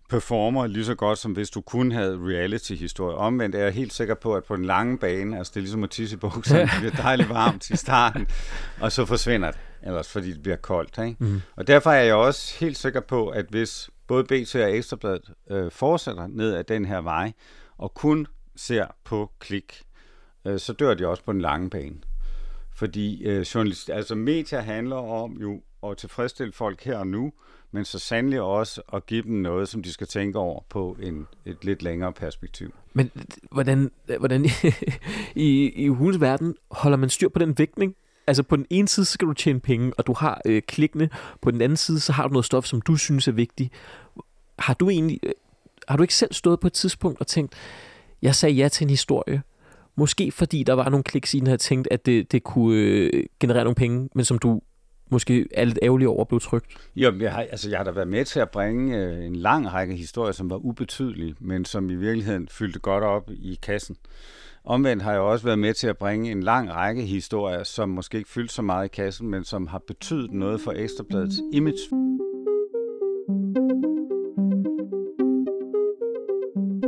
performer 0.10 0.68
lige 0.68 0.86
så 0.86 0.96
godt, 0.96 1.20
som 1.20 1.32
hvis 1.32 1.50
du 1.50 1.62
kun 1.62 1.92
havde 1.92 2.20
reality-historie. 2.22 3.16
Omvendt 3.16 3.56
er 3.56 3.64
jeg 3.64 3.74
helt 3.74 3.94
sikker 3.94 4.16
på, 4.16 4.36
at 4.36 4.44
på 4.44 4.56
den 4.56 4.66
lange 4.66 4.98
bane, 4.98 5.38
altså 5.38 5.52
det 5.52 5.58
er 5.58 5.62
ligesom 5.62 5.84
at 5.84 5.90
tisse 5.90 6.16
i 6.16 6.18
bukserne, 6.20 6.62
det 6.62 6.72
bliver 6.80 6.96
dejligt 6.96 7.30
varmt 7.30 7.70
i 7.70 7.76
starten, 7.76 8.28
og 8.80 8.92
så 8.92 9.06
forsvinder 9.06 9.52
det, 9.52 9.60
ellers 9.84 10.12
fordi 10.12 10.32
det 10.32 10.44
bliver 10.44 10.56
koldt. 10.56 10.98
Ikke? 10.98 11.16
Mm. 11.20 11.42
Og 11.56 11.68
derfor 11.68 11.92
er 11.92 12.04
jeg 12.04 12.16
også 12.16 12.56
helt 12.60 12.78
sikker 12.78 13.00
på, 13.00 13.28
at 13.28 13.46
hvis 13.50 13.90
både 14.08 14.24
BT 14.24 14.56
og 14.56 14.78
Ekstrabladet 14.78 15.34
øh, 15.50 15.72
fortsætter 15.72 16.28
ned 16.28 16.54
ad 16.56 16.64
den 16.64 16.86
her 16.86 17.02
vej, 17.02 17.32
og 17.78 17.94
kun 17.94 18.28
ser 18.56 18.88
på 19.04 19.32
klik, 19.40 19.82
øh, 20.46 20.60
så 20.60 20.74
dør 20.74 20.94
de 20.94 21.08
også 21.08 21.24
på 21.24 21.34
den 21.34 21.42
lange 21.42 21.70
bane. 21.70 21.96
Fordi 22.76 23.24
øh, 23.24 23.42
journalist, 23.42 23.90
altså 23.90 24.16
media 24.16 24.60
handler 24.60 24.96
om 24.96 25.38
jo 25.42 25.62
at 25.84 25.98
tilfredsstille 25.98 26.54
folk 26.54 26.84
her 26.84 26.98
og 26.98 27.08
nu, 27.08 27.34
men 27.72 27.86
så 27.86 28.00
sandelig 28.00 28.42
også 28.42 28.82
at 28.94 29.06
give 29.06 29.24
dem 29.24 29.36
noget, 29.36 29.70
som 29.70 29.84
de 29.84 29.94
skal 29.94 30.08
tænke 30.08 30.40
over 30.40 30.62
på 30.70 30.98
en, 31.02 31.28
et 31.46 31.66
lidt 31.66 31.84
længere 31.84 32.14
perspektiv. 32.14 32.74
Men 32.94 33.12
hvordan, 33.52 33.92
hvordan 34.20 34.46
i, 35.36 35.70
i 35.70 35.88
hulens 35.88 36.22
verden 36.22 36.56
holder 36.72 36.98
man 36.98 37.10
styr 37.10 37.30
på 37.30 37.40
den 37.40 37.58
vægtning? 37.58 37.96
Altså 38.28 38.44
på 38.44 38.56
den 38.56 38.66
ene 38.70 38.88
side, 38.88 39.06
så 39.06 39.12
skal 39.12 39.28
du 39.28 39.34
tjene 39.34 39.60
penge, 39.60 39.94
og 39.98 40.08
du 40.08 40.14
har 40.14 40.42
øh, 40.46 40.62
klikkene. 40.62 41.10
På 41.42 41.52
den 41.52 41.62
anden 41.62 41.78
side, 41.78 42.00
så 42.00 42.14
har 42.14 42.28
du 42.28 42.34
noget 42.34 42.46
stof, 42.46 42.66
som 42.66 42.82
du 42.82 42.96
synes 42.96 43.28
er 43.28 43.32
vigtigt. 43.32 43.74
Har 44.60 44.74
du 44.74 44.90
egentlig, 44.90 45.20
øh, 45.24 45.32
har 45.88 45.98
du 45.98 46.04
ikke 46.04 46.16
selv 46.16 46.34
stået 46.34 46.60
på 46.60 46.68
et 46.68 46.74
tidspunkt 46.74 47.20
og 47.20 47.28
tænkt, 47.28 47.54
jeg 48.22 48.36
sagde 48.36 48.56
ja 48.56 48.68
til 48.68 48.86
en 48.86 48.90
historie, 48.90 49.42
Måske 49.96 50.32
fordi 50.32 50.64
der 50.64 50.74
var 50.74 50.90
nogle 50.90 51.04
kliks 51.04 51.34
i 51.34 51.40
den, 51.40 51.48
havde 51.48 51.58
tænkt, 51.58 51.88
at 51.92 52.06
det, 52.06 52.32
det 52.32 52.44
kunne 52.44 52.78
øh, 52.78 53.24
generere 53.40 53.64
nogle 53.64 53.76
penge, 53.76 54.10
men 54.16 54.26
som 54.26 54.40
du 54.40 54.62
måske 55.10 55.48
er 55.52 55.66
lidt 55.66 55.80
ærgerlig 55.84 56.08
over 56.08 56.22
at 56.22 56.28
blive 56.28 56.40
trygt? 56.40 56.68
Jo, 56.96 57.14
jeg 57.20 57.34
har, 57.34 57.42
altså, 57.42 57.70
jeg 57.70 57.80
har 57.80 57.84
da 57.84 57.92
været 57.92 58.08
med 58.08 58.26
til 58.26 58.40
at 58.40 58.50
bringe 58.50 58.98
øh, 58.98 59.26
en 59.26 59.36
lang 59.36 59.74
række 59.74 59.96
historier, 59.96 60.32
som 60.32 60.50
var 60.50 60.58
ubetydelige, 60.58 61.36
men 61.40 61.66
som 61.66 61.90
i 61.90 61.96
virkeligheden 61.96 62.48
fyldte 62.48 62.80
godt 62.80 63.04
op 63.04 63.30
i 63.32 63.60
kassen. 63.62 63.96
Omvendt 64.66 65.04
har 65.04 65.12
jeg 65.12 65.22
også 65.22 65.46
været 65.46 65.60
med 65.60 65.74
til 65.74 65.88
at 65.88 65.98
bringe 65.98 66.32
en 66.32 66.44
lang 66.44 66.72
række 66.72 67.02
historier, 67.02 67.64
som 67.64 67.90
måske 67.90 68.18
ikke 68.18 68.30
fyldte 68.30 68.54
så 68.54 68.62
meget 68.62 68.86
i 68.86 68.88
kassen, 68.88 69.30
men 69.30 69.44
som 69.44 69.68
har 69.68 69.82
betydet 69.88 70.32
noget 70.32 70.62
for 70.62 70.72
Ekstrabladets 70.72 71.36
image. 71.54 71.78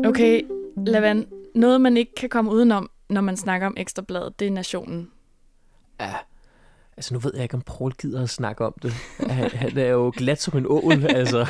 Okay, 0.05 0.41
Lavan, 0.88 1.27
noget 1.55 1.81
man 1.81 1.97
ikke 1.97 2.15
kan 2.15 2.29
komme 2.29 2.51
udenom, 2.51 2.89
når 3.09 3.21
man 3.21 3.38
snakker 3.38 3.67
om 3.67 3.73
Ekstrabladet, 3.77 4.39
det 4.39 4.47
er 4.47 4.51
nationen. 4.51 5.11
Ja, 5.99 6.13
altså 6.97 7.13
nu 7.13 7.19
ved 7.19 7.31
jeg 7.33 7.43
ikke, 7.43 7.55
om 7.55 7.61
Paul 7.61 7.91
gider 7.91 8.23
at 8.23 8.29
snakke 8.29 8.65
om 8.65 8.73
det. 8.81 8.93
Han, 9.19 9.49
han 9.51 9.77
er 9.77 9.89
jo 9.89 10.13
glat 10.17 10.41
som 10.41 10.57
en 10.57 10.65
ål, 10.69 11.05
altså. 11.09 11.45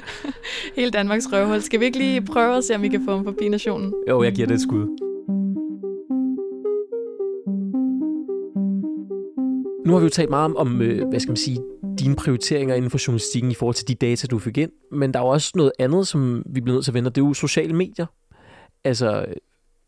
Hele 0.76 0.90
Danmarks 0.90 1.32
røvhul. 1.32 1.62
Skal 1.62 1.80
vi 1.80 1.84
ikke 1.84 1.98
lige 1.98 2.22
prøve 2.22 2.56
at 2.56 2.64
se, 2.64 2.74
om 2.74 2.82
vi 2.82 2.88
kan 2.88 3.04
få 3.04 3.16
ham 3.16 3.24
forbi 3.24 3.48
nationen? 3.48 3.94
Jo, 4.08 4.22
jeg 4.22 4.32
giver 4.32 4.46
det 4.46 4.54
et 4.54 4.60
skud. 4.60 5.08
Nu 9.88 9.94
har 9.94 10.00
vi 10.00 10.04
jo 10.04 10.10
talt 10.10 10.30
meget 10.30 10.44
om, 10.44 10.56
om 10.56 10.82
øh, 10.82 11.08
hvad 11.08 11.20
skal 11.20 11.30
man 11.30 11.36
sige, 11.36 11.58
dine 11.98 12.16
prioriteringer 12.16 12.74
inden 12.74 12.90
for 12.90 12.98
journalistikken 13.06 13.50
i 13.50 13.54
forhold 13.54 13.74
til 13.74 13.88
de 13.88 13.94
data, 13.94 14.26
du 14.26 14.38
fik 14.38 14.58
ind. 14.58 14.70
Men 14.92 15.14
der 15.14 15.20
er 15.20 15.24
jo 15.24 15.28
også 15.28 15.52
noget 15.54 15.72
andet, 15.78 16.08
som 16.08 16.42
vi 16.46 16.60
bliver 16.60 16.74
nødt 16.74 16.84
til 16.84 16.90
at 16.90 16.94
vende, 16.94 17.10
det 17.10 17.18
er 17.18 17.26
jo 17.26 17.34
sociale 17.34 17.72
medier. 17.72 18.06
Altså, 18.84 19.24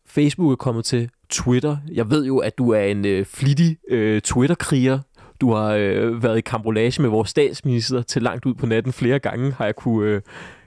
Facebook 0.05 0.51
er 0.51 0.55
kommet 0.55 0.85
til 0.85 1.09
Twitter. 1.29 1.77
Jeg 1.91 2.09
ved 2.09 2.25
jo, 2.25 2.37
at 2.37 2.57
du 2.57 2.69
er 2.69 2.81
en 2.81 3.05
øh, 3.05 3.25
flittig 3.25 3.77
øh, 3.89 4.21
Twitter-kriger. 4.21 4.99
Du 5.41 5.53
har 5.53 5.73
øh, 5.73 6.23
været 6.23 6.37
i 6.37 6.41
kambolage 6.41 7.01
med 7.01 7.09
vores 7.09 7.29
statsminister 7.29 8.01
til 8.01 8.21
langt 8.21 8.45
ud 8.45 8.53
på 8.53 8.65
natten 8.65 8.93
flere 8.93 9.19
gange, 9.19 9.51
har 9.51 9.65
jeg 9.65 9.75
kunne, 9.75 10.09
øh, 10.09 10.21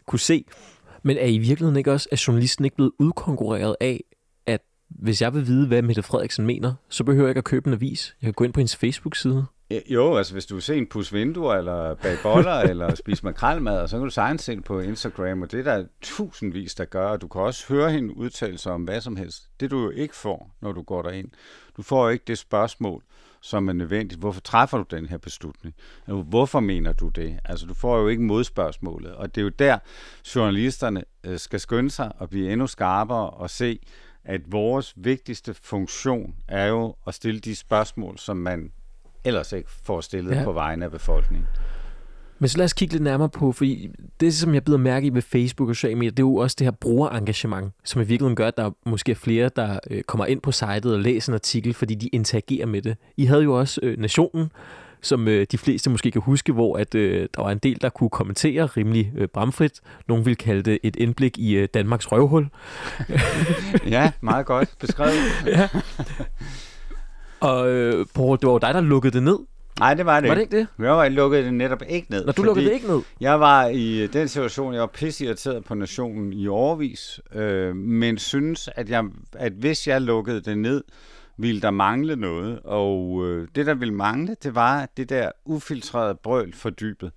kunne 0.06 0.20
se. 0.20 0.44
Men 1.02 1.16
er 1.16 1.26
I 1.26 1.38
virkeligheden 1.38 1.76
ikke 1.76 1.92
også, 1.92 2.08
at 2.12 2.28
journalisten 2.28 2.64
ikke 2.64 2.76
blevet 2.76 2.92
udkonkurreret 2.98 3.76
af, 3.80 4.00
hvis 4.94 5.22
jeg 5.22 5.34
vil 5.34 5.46
vide, 5.46 5.66
hvad 5.66 5.82
Mette 5.82 6.02
Frederiksen 6.02 6.46
mener, 6.46 6.74
så 6.88 7.04
behøver 7.04 7.26
jeg 7.26 7.30
ikke 7.30 7.38
at 7.38 7.44
købe 7.44 7.66
en 7.66 7.74
avis. 7.74 8.16
Jeg 8.22 8.26
kan 8.26 8.34
gå 8.34 8.44
ind 8.44 8.52
på 8.52 8.60
hendes 8.60 8.76
Facebook-side. 8.76 9.46
Jo, 9.90 10.16
altså 10.16 10.32
hvis 10.32 10.46
du 10.46 10.60
ser 10.60 10.74
en 10.74 10.86
pus 10.86 11.12
vinduer, 11.12 11.54
eller 11.54 11.94
bag 11.94 12.16
boller, 12.22 12.54
eller 12.70 12.94
spise 12.94 13.24
makrelmad, 13.24 13.88
så 13.88 13.96
kan 13.96 14.04
du 14.04 14.10
sagtens 14.10 14.42
se 14.42 14.60
på 14.60 14.80
Instagram, 14.80 15.42
og 15.42 15.52
det 15.52 15.66
er 15.66 15.76
der 15.76 15.84
tusindvis, 16.02 16.74
der 16.74 16.84
gør, 16.84 17.08
og 17.08 17.20
du 17.20 17.28
kan 17.28 17.40
også 17.40 17.68
høre 17.68 17.92
hende 17.92 18.16
udtale 18.16 18.58
sig 18.58 18.72
om 18.72 18.82
hvad 18.84 19.00
som 19.00 19.16
helst. 19.16 19.48
Det 19.60 19.70
du 19.70 19.82
jo 19.82 19.90
ikke 19.90 20.16
får, 20.16 20.50
når 20.60 20.72
du 20.72 20.82
går 20.82 21.02
derind. 21.02 21.28
Du 21.76 21.82
får 21.82 22.04
jo 22.04 22.10
ikke 22.10 22.24
det 22.26 22.38
spørgsmål, 22.38 23.02
som 23.40 23.68
er 23.68 23.72
nødvendigt. 23.72 24.20
Hvorfor 24.20 24.40
træffer 24.40 24.78
du 24.78 24.96
den 24.96 25.06
her 25.06 25.18
beslutning? 25.18 25.74
Hvorfor 26.06 26.60
mener 26.60 26.92
du 26.92 27.08
det? 27.08 27.38
Altså, 27.44 27.66
du 27.66 27.74
får 27.74 27.98
jo 27.98 28.08
ikke 28.08 28.22
modspørgsmålet. 28.22 29.14
Og 29.14 29.34
det 29.34 29.40
er 29.40 29.42
jo 29.42 29.48
der, 29.48 29.78
journalisterne 30.34 31.04
øh, 31.24 31.38
skal 31.38 31.60
skynde 31.60 31.90
sig 31.90 32.12
og 32.18 32.28
blive 32.30 32.52
endnu 32.52 32.66
skarpere 32.66 33.30
og 33.30 33.50
se, 33.50 33.78
at 34.24 34.40
vores 34.46 34.94
vigtigste 34.96 35.54
funktion 35.54 36.34
er 36.48 36.66
jo 36.66 36.94
at 37.06 37.14
stille 37.14 37.40
de 37.40 37.56
spørgsmål, 37.56 38.18
som 38.18 38.36
man 38.36 38.70
ellers 39.24 39.52
ikke 39.52 39.70
får 39.70 40.00
stillet 40.00 40.36
ja. 40.36 40.44
på 40.44 40.52
vegne 40.52 40.84
af 40.84 40.90
befolkningen. 40.90 41.48
Men 42.38 42.48
så 42.48 42.58
lad 42.58 42.64
os 42.64 42.72
kigge 42.72 42.94
lidt 42.94 43.02
nærmere 43.02 43.28
på, 43.28 43.52
fordi 43.52 43.90
det, 44.20 44.34
som 44.34 44.54
jeg 44.54 44.64
bider 44.64 44.78
mærke 44.78 45.06
i 45.06 45.14
ved 45.14 45.22
Facebook 45.22 45.68
og 45.68 45.76
sociale 45.76 45.94
medier, 45.94 46.10
det 46.10 46.18
er 46.18 46.26
jo 46.26 46.36
også 46.36 46.56
det 46.58 46.64
her 46.66 46.72
brugerengagement, 46.72 47.72
som 47.84 48.00
i 48.00 48.04
virkeligheden 48.04 48.36
gør, 48.36 48.48
at 48.48 48.56
der 48.56 48.70
måske 48.86 49.12
er 49.12 49.16
flere, 49.16 49.50
der 49.56 49.78
øh, 49.90 50.02
kommer 50.02 50.26
ind 50.26 50.40
på 50.40 50.52
sitet 50.52 50.86
og 50.86 51.00
læser 51.00 51.32
en 51.32 51.34
artikel, 51.34 51.74
fordi 51.74 51.94
de 51.94 52.08
interagerer 52.08 52.66
med 52.66 52.82
det. 52.82 52.96
I 53.16 53.24
havde 53.24 53.42
jo 53.42 53.58
også 53.58 53.80
øh, 53.82 53.98
Nationen, 53.98 54.50
som 55.04 55.28
øh, 55.28 55.46
de 55.52 55.58
fleste 55.58 55.90
måske 55.90 56.10
kan 56.10 56.20
huske, 56.20 56.52
hvor 56.52 56.76
at 56.76 56.94
øh, 56.94 57.28
der 57.36 57.42
var 57.42 57.50
en 57.50 57.58
del, 57.58 57.80
der 57.80 57.88
kunne 57.88 58.10
kommentere 58.10 58.66
rimelig 58.66 59.12
øh, 59.16 59.28
bramfrit. 59.28 59.80
Nogle 60.08 60.24
ville 60.24 60.36
kalde 60.36 60.62
det 60.62 60.78
et 60.82 60.96
indblik 60.96 61.38
i 61.38 61.52
øh, 61.56 61.68
Danmarks 61.74 62.12
røvhul. 62.12 62.48
ja, 63.96 64.12
meget 64.20 64.46
godt 64.46 64.74
beskrevet. 64.80 65.14
ja. 65.46 65.68
Og 67.40 67.70
øh, 67.70 68.06
Paul, 68.14 68.38
det 68.38 68.46
var 68.46 68.52
jo 68.52 68.58
dig, 68.58 68.74
der 68.74 68.80
lukkede 68.80 69.12
det 69.12 69.22
ned. 69.22 69.38
Nej, 69.78 69.94
det 69.94 70.06
var 70.06 70.20
det 70.20 70.28
Var 70.28 70.34
det 70.34 70.42
ikke 70.42 70.56
det? 70.56 70.66
Jeg 70.78 70.90
var 70.90 71.08
lukkede 71.08 71.42
det 71.42 71.54
netop 71.54 71.82
ikke 71.88 72.10
ned. 72.10 72.24
Når 72.24 72.32
du 72.32 72.42
lukkede 72.42 72.66
det 72.66 72.72
ikke 72.72 72.86
ned? 72.86 73.00
Jeg 73.20 73.40
var 73.40 73.66
i 73.66 74.06
den 74.06 74.28
situation, 74.28 74.72
jeg 74.74 74.80
var 74.80 74.86
pisse 74.86 75.24
irriteret 75.24 75.64
på 75.64 75.74
nationen 75.74 76.32
i 76.32 76.48
overvis, 76.48 77.20
øh, 77.34 77.76
men 77.76 78.18
synes, 78.18 78.68
at, 78.76 78.90
jeg, 78.90 79.04
at 79.32 79.52
hvis 79.52 79.88
jeg 79.88 80.00
lukkede 80.00 80.40
det 80.40 80.58
ned, 80.58 80.84
ville 81.36 81.60
der 81.60 81.70
mangle 81.70 82.16
noget. 82.16 82.60
Og 82.64 83.26
øh, 83.26 83.48
det, 83.54 83.66
der 83.66 83.74
ville 83.74 83.94
mangle, 83.94 84.36
det 84.42 84.54
var 84.54 84.88
det 84.96 85.08
der 85.08 85.30
ufiltrerede 85.44 86.18
brøl 86.22 86.54
for 86.54 86.70
dybet. 86.70 87.12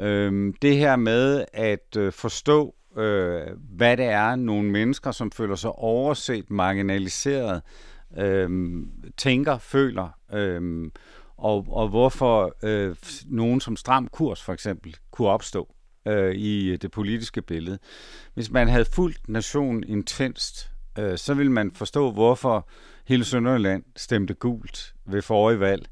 Øh, 0.00 0.54
det 0.62 0.76
her 0.76 0.96
med 0.96 1.44
at 1.52 1.96
øh, 1.96 2.12
forstå, 2.12 2.74
øh, 2.96 3.42
hvad 3.76 3.96
det 3.96 4.06
er, 4.06 4.36
nogle 4.36 4.70
mennesker, 4.70 5.10
som 5.10 5.30
føler 5.30 5.54
sig 5.54 5.72
overset, 5.72 6.50
marginaliseret, 6.50 7.62
øh, 8.18 8.50
tænker, 9.16 9.58
føler, 9.58 10.08
øh, 10.32 10.90
og, 11.36 11.66
og 11.70 11.88
hvorfor 11.88 12.56
øh, 12.62 12.96
nogen 13.26 13.60
som 13.60 13.76
stram 13.76 14.08
kurs 14.08 14.42
for 14.42 14.52
eksempel 14.52 14.96
kunne 15.10 15.28
opstå 15.28 15.74
øh, 16.06 16.34
i 16.34 16.76
det 16.76 16.90
politiske 16.90 17.42
billede. 17.42 17.78
Hvis 18.34 18.50
man 18.50 18.68
havde 18.68 18.84
fulgt 18.84 19.28
nationen 19.28 19.84
intenst, 19.84 20.70
øh, 20.98 21.18
så 21.18 21.34
ville 21.34 21.52
man 21.52 21.72
forstå, 21.72 22.12
hvorfor 22.12 22.68
hele 23.10 23.24
Sønderjylland 23.24 23.84
stemte 23.96 24.34
gult 24.34 24.94
ved 25.04 25.22
forrige 25.22 25.60
valg. 25.60 25.86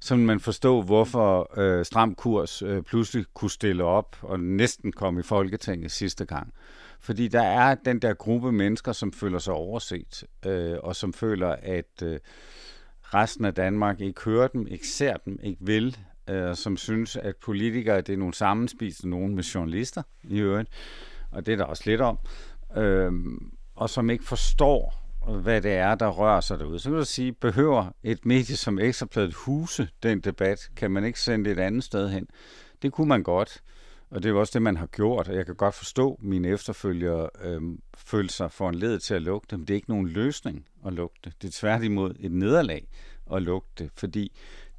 Så 0.00 0.16
man 0.16 0.40
forstå, 0.40 0.82
hvorfor 0.82 1.58
øh, 1.60 1.84
stram 1.84 2.14
kurs 2.14 2.62
øh, 2.62 2.82
pludselig 2.82 3.24
kunne 3.34 3.50
stille 3.50 3.84
op 3.84 4.16
og 4.22 4.40
næsten 4.40 4.92
komme 4.92 5.20
i 5.20 5.22
Folketinget 5.22 5.90
sidste 5.90 6.24
gang. 6.24 6.52
Fordi 7.00 7.28
der 7.28 7.42
er 7.42 7.74
den 7.74 7.98
der 7.98 8.14
gruppe 8.14 8.52
mennesker, 8.52 8.92
som 8.92 9.12
føler 9.12 9.38
sig 9.38 9.54
overset, 9.54 10.24
øh, 10.46 10.76
og 10.82 10.96
som 10.96 11.12
føler, 11.12 11.56
at 11.62 12.02
øh, 12.02 12.18
resten 13.02 13.44
af 13.44 13.54
Danmark 13.54 14.00
ikke 14.00 14.22
hører 14.24 14.48
dem, 14.48 14.66
ikke 14.66 14.86
ser 14.86 15.16
dem, 15.16 15.38
ikke 15.42 15.60
vil, 15.66 15.96
øh, 16.30 16.54
som 16.56 16.76
synes, 16.76 17.16
at 17.16 17.36
politikere 17.36 18.00
det 18.00 18.12
er 18.12 18.16
nogle 18.16 18.34
sammenspiste 18.34 19.08
nogen 19.08 19.34
med 19.34 19.42
journalister 19.42 20.02
i 20.22 20.38
øvrigt, 20.38 20.68
og 21.30 21.46
det 21.46 21.52
er 21.52 21.56
der 21.56 21.64
også 21.64 21.82
lidt 21.86 22.00
om, 22.00 22.18
øh, 22.76 23.12
og 23.74 23.90
som 23.90 24.10
ikke 24.10 24.24
forstår, 24.24 25.01
hvad 25.26 25.62
det 25.62 25.72
er, 25.72 25.94
der 25.94 26.08
rører 26.08 26.40
sig 26.40 26.58
derude. 26.58 26.78
Så 26.78 26.90
kan 26.90 26.98
du 26.98 27.04
sige, 27.04 27.32
behøver 27.32 27.86
et 28.02 28.26
medie 28.26 28.56
som 28.56 28.78
Ekstrabladet 28.78 29.34
huse 29.34 29.88
den 30.02 30.20
debat? 30.20 30.70
Kan 30.76 30.90
man 30.90 31.04
ikke 31.04 31.20
sende 31.20 31.44
det 31.44 31.58
et 31.58 31.62
andet 31.62 31.84
sted 31.84 32.10
hen? 32.10 32.26
Det 32.82 32.92
kunne 32.92 33.08
man 33.08 33.22
godt. 33.22 33.62
Og 34.10 34.22
det 34.22 34.28
er 34.28 34.32
jo 34.32 34.40
også 34.40 34.50
det, 34.54 34.62
man 34.62 34.76
har 34.76 34.86
gjort, 34.86 35.28
og 35.28 35.34
jeg 35.34 35.46
kan 35.46 35.54
godt 35.54 35.74
forstå, 35.74 36.12
at 36.12 36.24
mine 36.24 36.48
efterfølgere 36.48 37.28
øh, 37.42 37.60
følte 37.96 38.34
sig 38.34 38.52
for 38.52 38.68
en 38.68 38.74
led 38.74 38.98
til 38.98 39.14
at 39.14 39.22
lukke 39.22 39.46
det, 39.50 39.58
men 39.58 39.68
det 39.68 39.74
er 39.74 39.76
ikke 39.76 39.90
nogen 39.90 40.08
løsning 40.08 40.66
at 40.86 40.92
lukke 40.92 41.16
det. 41.24 41.32
Det 41.42 41.48
er 41.48 41.52
tværtimod 41.52 42.14
et 42.20 42.32
nederlag 42.32 42.88
at 43.32 43.42
lukke 43.42 43.68
det, 43.78 43.90
fordi 43.96 44.32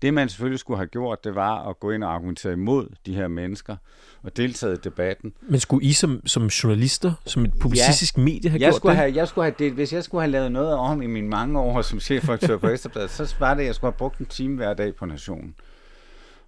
det, 0.03 0.13
man 0.13 0.29
selvfølgelig 0.29 0.59
skulle 0.59 0.77
have 0.77 0.87
gjort, 0.87 1.23
det 1.23 1.35
var 1.35 1.69
at 1.69 1.79
gå 1.79 1.91
ind 1.91 2.03
og 2.03 2.13
argumentere 2.13 2.53
imod 2.53 2.87
de 3.05 3.15
her 3.15 3.27
mennesker 3.27 3.75
og 4.23 4.37
deltage 4.37 4.73
i 4.73 4.77
debatten. 4.83 5.33
Men 5.41 5.59
skulle 5.59 5.85
I 5.85 5.93
som, 5.93 6.27
som 6.27 6.47
journalister, 6.47 7.13
som 7.25 7.45
et 7.45 7.53
publicistisk 7.59 8.17
ja, 8.17 8.21
medie 8.21 8.49
have 8.49 8.61
jeg 8.61 8.67
gjort 8.69 8.75
skulle 8.75 8.91
det? 8.91 8.97
Have, 8.97 9.15
jeg 9.15 9.27
skulle 9.27 9.45
have 9.45 9.55
det? 9.59 9.71
Hvis 9.71 9.93
jeg 9.93 10.03
skulle 10.03 10.21
have 10.21 10.31
lavet 10.31 10.51
noget 10.51 10.73
om 10.73 11.01
i 11.01 11.07
mine 11.07 11.27
mange 11.27 11.59
år 11.59 11.81
som 11.81 11.99
chefredaktør 11.99 12.57
på 12.57 12.67
Ekstrabladet, 12.67 13.11
så 13.11 13.35
var 13.39 13.53
det, 13.53 13.61
at 13.61 13.67
jeg 13.67 13.75
skulle 13.75 13.91
have 13.91 13.97
brugt 13.97 14.17
en 14.17 14.25
time 14.25 14.55
hver 14.55 14.73
dag 14.73 14.95
på 14.95 15.05
Nationen 15.05 15.55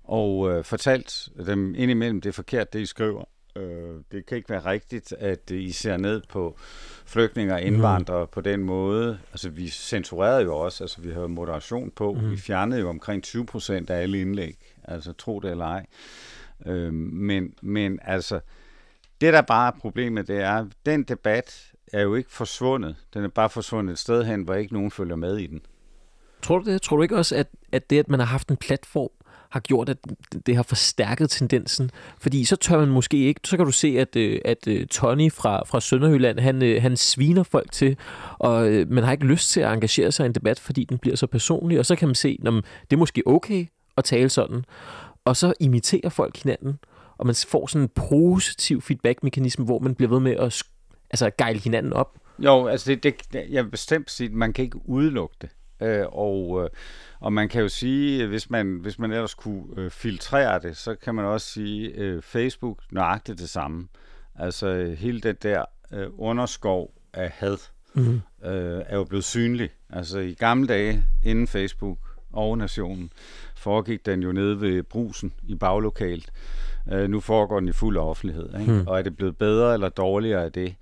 og 0.08 0.52
øh, 0.52 0.64
fortalt 0.64 1.30
dem 1.46 1.76
indimellem, 1.78 2.22
det 2.22 2.30
er 2.30 2.34
forkert, 2.34 2.74
det 2.74 2.80
I 2.80 2.86
skriver. 2.86 3.24
Øh, 3.56 4.02
det 4.12 4.26
kan 4.26 4.38
ikke 4.38 4.50
være 4.50 4.66
rigtigt, 4.66 5.14
at 5.14 5.52
I 5.52 5.72
ser 5.72 5.98
ned 5.98 6.22
på 6.30 6.58
flygtninge 7.06 7.54
og 7.54 7.62
indvandrere 7.62 8.24
mm. 8.24 8.30
på 8.32 8.42
den 8.42 8.64
måde. 8.64 9.20
Altså, 9.32 9.50
vi 9.50 9.68
censurerede 9.70 10.44
jo 10.44 10.56
også, 10.58 10.84
altså 10.84 11.02
vi 11.02 11.12
havde 11.12 11.30
moderation 11.30 11.92
på. 11.92 12.14
Mm. 12.14 12.32
Vi 12.32 12.38
fjernede 12.38 12.80
jo 12.80 12.90
omkring 12.90 13.24
20 13.24 13.46
procent 13.46 13.90
af 13.90 14.02
alle 14.02 14.22
indlæg, 14.22 14.58
altså 14.84 15.14
tro 15.14 15.40
det 15.40 15.52
eller 15.52 15.66
ej. 15.66 15.86
Øh, 16.66 16.94
men, 16.94 17.54
men 17.62 18.00
altså, 18.02 18.40
det 19.22 19.34
der 19.34 19.42
bare 19.42 19.68
er 19.68 19.80
problemet, 19.80 20.28
det 20.28 20.42
er, 20.42 20.54
at 20.54 20.68
den 20.86 21.04
debat 21.04 21.72
er 21.94 22.02
jo 22.02 22.16
ikke 22.16 22.32
forsvundet. 22.32 22.96
Den 23.14 23.24
er 23.24 23.28
bare 23.28 23.50
forsvundet 23.50 23.94
et 23.94 24.00
sted 24.00 24.24
hen, 24.24 24.42
hvor 24.42 24.54
ikke 24.54 24.74
nogen 24.74 24.92
følger 24.92 25.16
med 25.16 25.38
i 25.38 25.48
den. 25.48 25.62
Tror 26.42 26.60
du 26.60 26.72
det? 26.72 26.82
Tror 26.82 26.98
du 26.98 27.04
ikke 27.04 27.18
også, 27.18 27.36
at, 27.36 27.48
at 27.72 27.90
det, 27.90 28.00
at 28.00 28.10
man 28.10 28.20
har 28.20 28.28
haft 28.28 28.50
en 28.50 28.58
platform, 28.58 29.10
har 29.56 29.60
gjort, 29.60 29.90
at 29.90 29.98
det 30.46 30.56
har 30.56 30.64
forstærket 30.64 31.30
tendensen. 31.30 31.92
Fordi 32.20 32.46
så 32.46 32.56
tør 32.56 32.80
man 32.80 32.90
måske 32.90 33.18
ikke, 33.18 33.42
så 33.44 33.58
kan 33.58 33.66
du 33.66 33.72
se, 33.72 33.88
at, 34.00 34.16
øh, 34.16 34.40
at 34.46 34.68
øh, 34.68 34.88
Tony 34.88 35.32
fra, 35.32 35.64
fra 35.66 35.82
Sønderjylland, 35.82 36.40
han, 36.40 36.64
øh, 36.64 36.82
han 36.82 36.98
sviner 36.98 37.44
folk 37.44 37.72
til, 37.72 37.98
og 38.40 38.62
man 38.88 39.04
har 39.04 39.12
ikke 39.12 39.26
lyst 39.26 39.52
til 39.52 39.62
at 39.62 39.74
engagere 39.74 40.12
sig 40.12 40.24
i 40.24 40.28
en 40.28 40.36
debat, 40.36 40.60
fordi 40.60 40.84
den 40.84 40.98
bliver 40.98 41.16
så 41.16 41.28
personlig, 41.28 41.80
og 41.80 41.86
så 41.86 41.96
kan 41.96 42.08
man 42.08 42.16
se, 42.16 42.40
at 42.46 42.54
det 42.54 42.94
er 42.94 42.98
måske 42.98 43.24
okay 43.26 43.66
at 43.98 44.04
tale 44.04 44.30
sådan, 44.30 44.66
og 45.26 45.38
så 45.38 45.54
imiterer 45.60 46.10
folk 46.10 46.38
hinanden, 46.38 46.80
og 47.18 47.26
man 47.26 47.36
får 47.48 47.68
sådan 47.68 47.84
en 47.84 47.90
positiv 48.10 48.82
feedback-mekanisme, 48.82 49.66
hvor 49.66 49.80
man 49.80 49.96
bliver 49.96 50.10
ved 50.10 50.20
med 50.20 50.36
at 50.36 50.64
altså, 51.10 51.32
gejle 51.38 51.60
hinanden 51.60 51.94
op. 51.94 52.18
Jo, 52.40 52.68
altså 52.68 52.96
det, 52.96 53.04
det, 53.04 53.46
jeg 53.50 53.64
vil 53.64 53.72
bestemt 53.72 54.12
sige, 54.12 54.28
at 54.28 54.34
man 54.34 54.54
kan 54.54 54.66
ikke 54.66 54.90
udelukke 54.90 55.36
det. 55.42 55.50
Øh, 55.82 56.06
og, 56.12 56.64
øh, 56.64 56.70
og 57.20 57.34
man 57.34 57.50
kan 57.50 57.62
jo 57.62 57.70
sige, 57.70 58.28
hvis 58.28 58.50
man, 58.50 58.78
hvis 58.82 59.00
man 59.00 59.12
ellers 59.12 59.34
kunne 59.34 59.64
øh, 59.78 59.92
filtrere 59.92 60.60
det, 60.60 60.78
så 60.78 60.96
kan 60.96 61.16
man 61.16 61.26
også 61.26 61.48
sige, 61.48 61.90
øh, 61.90 62.22
Facebook 62.22 62.80
nøjagtigt 62.92 63.40
det 63.40 63.50
samme. 63.50 63.88
Altså 64.36 64.96
hele 64.98 65.22
det 65.22 65.44
der 65.44 65.66
øh, 65.94 66.08
underskov 66.18 66.94
af 67.14 67.30
had 67.30 67.58
mm. 67.94 68.22
øh, 68.46 68.82
er 68.86 68.96
jo 68.96 69.04
blevet 69.04 69.24
synlig. 69.24 69.70
Altså 69.90 70.20
i 70.20 70.34
gamle 70.34 70.68
dage, 70.68 71.04
inden 71.24 71.48
Facebook 71.48 71.98
og 72.34 72.58
Nationen, 72.58 73.10
foregik 73.56 74.06
den 74.06 74.24
jo 74.24 74.32
nede 74.32 74.62
ved 74.62 74.84
brusen 74.84 75.34
i 75.44 75.56
baglokalet. 75.56 76.32
Øh, 76.92 77.10
nu 77.10 77.20
foregår 77.20 77.60
den 77.60 77.70
i 77.70 77.72
fuld 77.72 77.98
offentlighed. 77.98 78.60
Ikke? 78.60 78.72
Mm. 78.72 78.88
Og 78.88 78.98
er 78.98 79.02
det 79.02 79.18
blevet 79.18 79.38
bedre 79.38 79.74
eller 79.74 79.90
dårligere 79.90 80.44
af 80.44 80.52
det? 80.52 80.76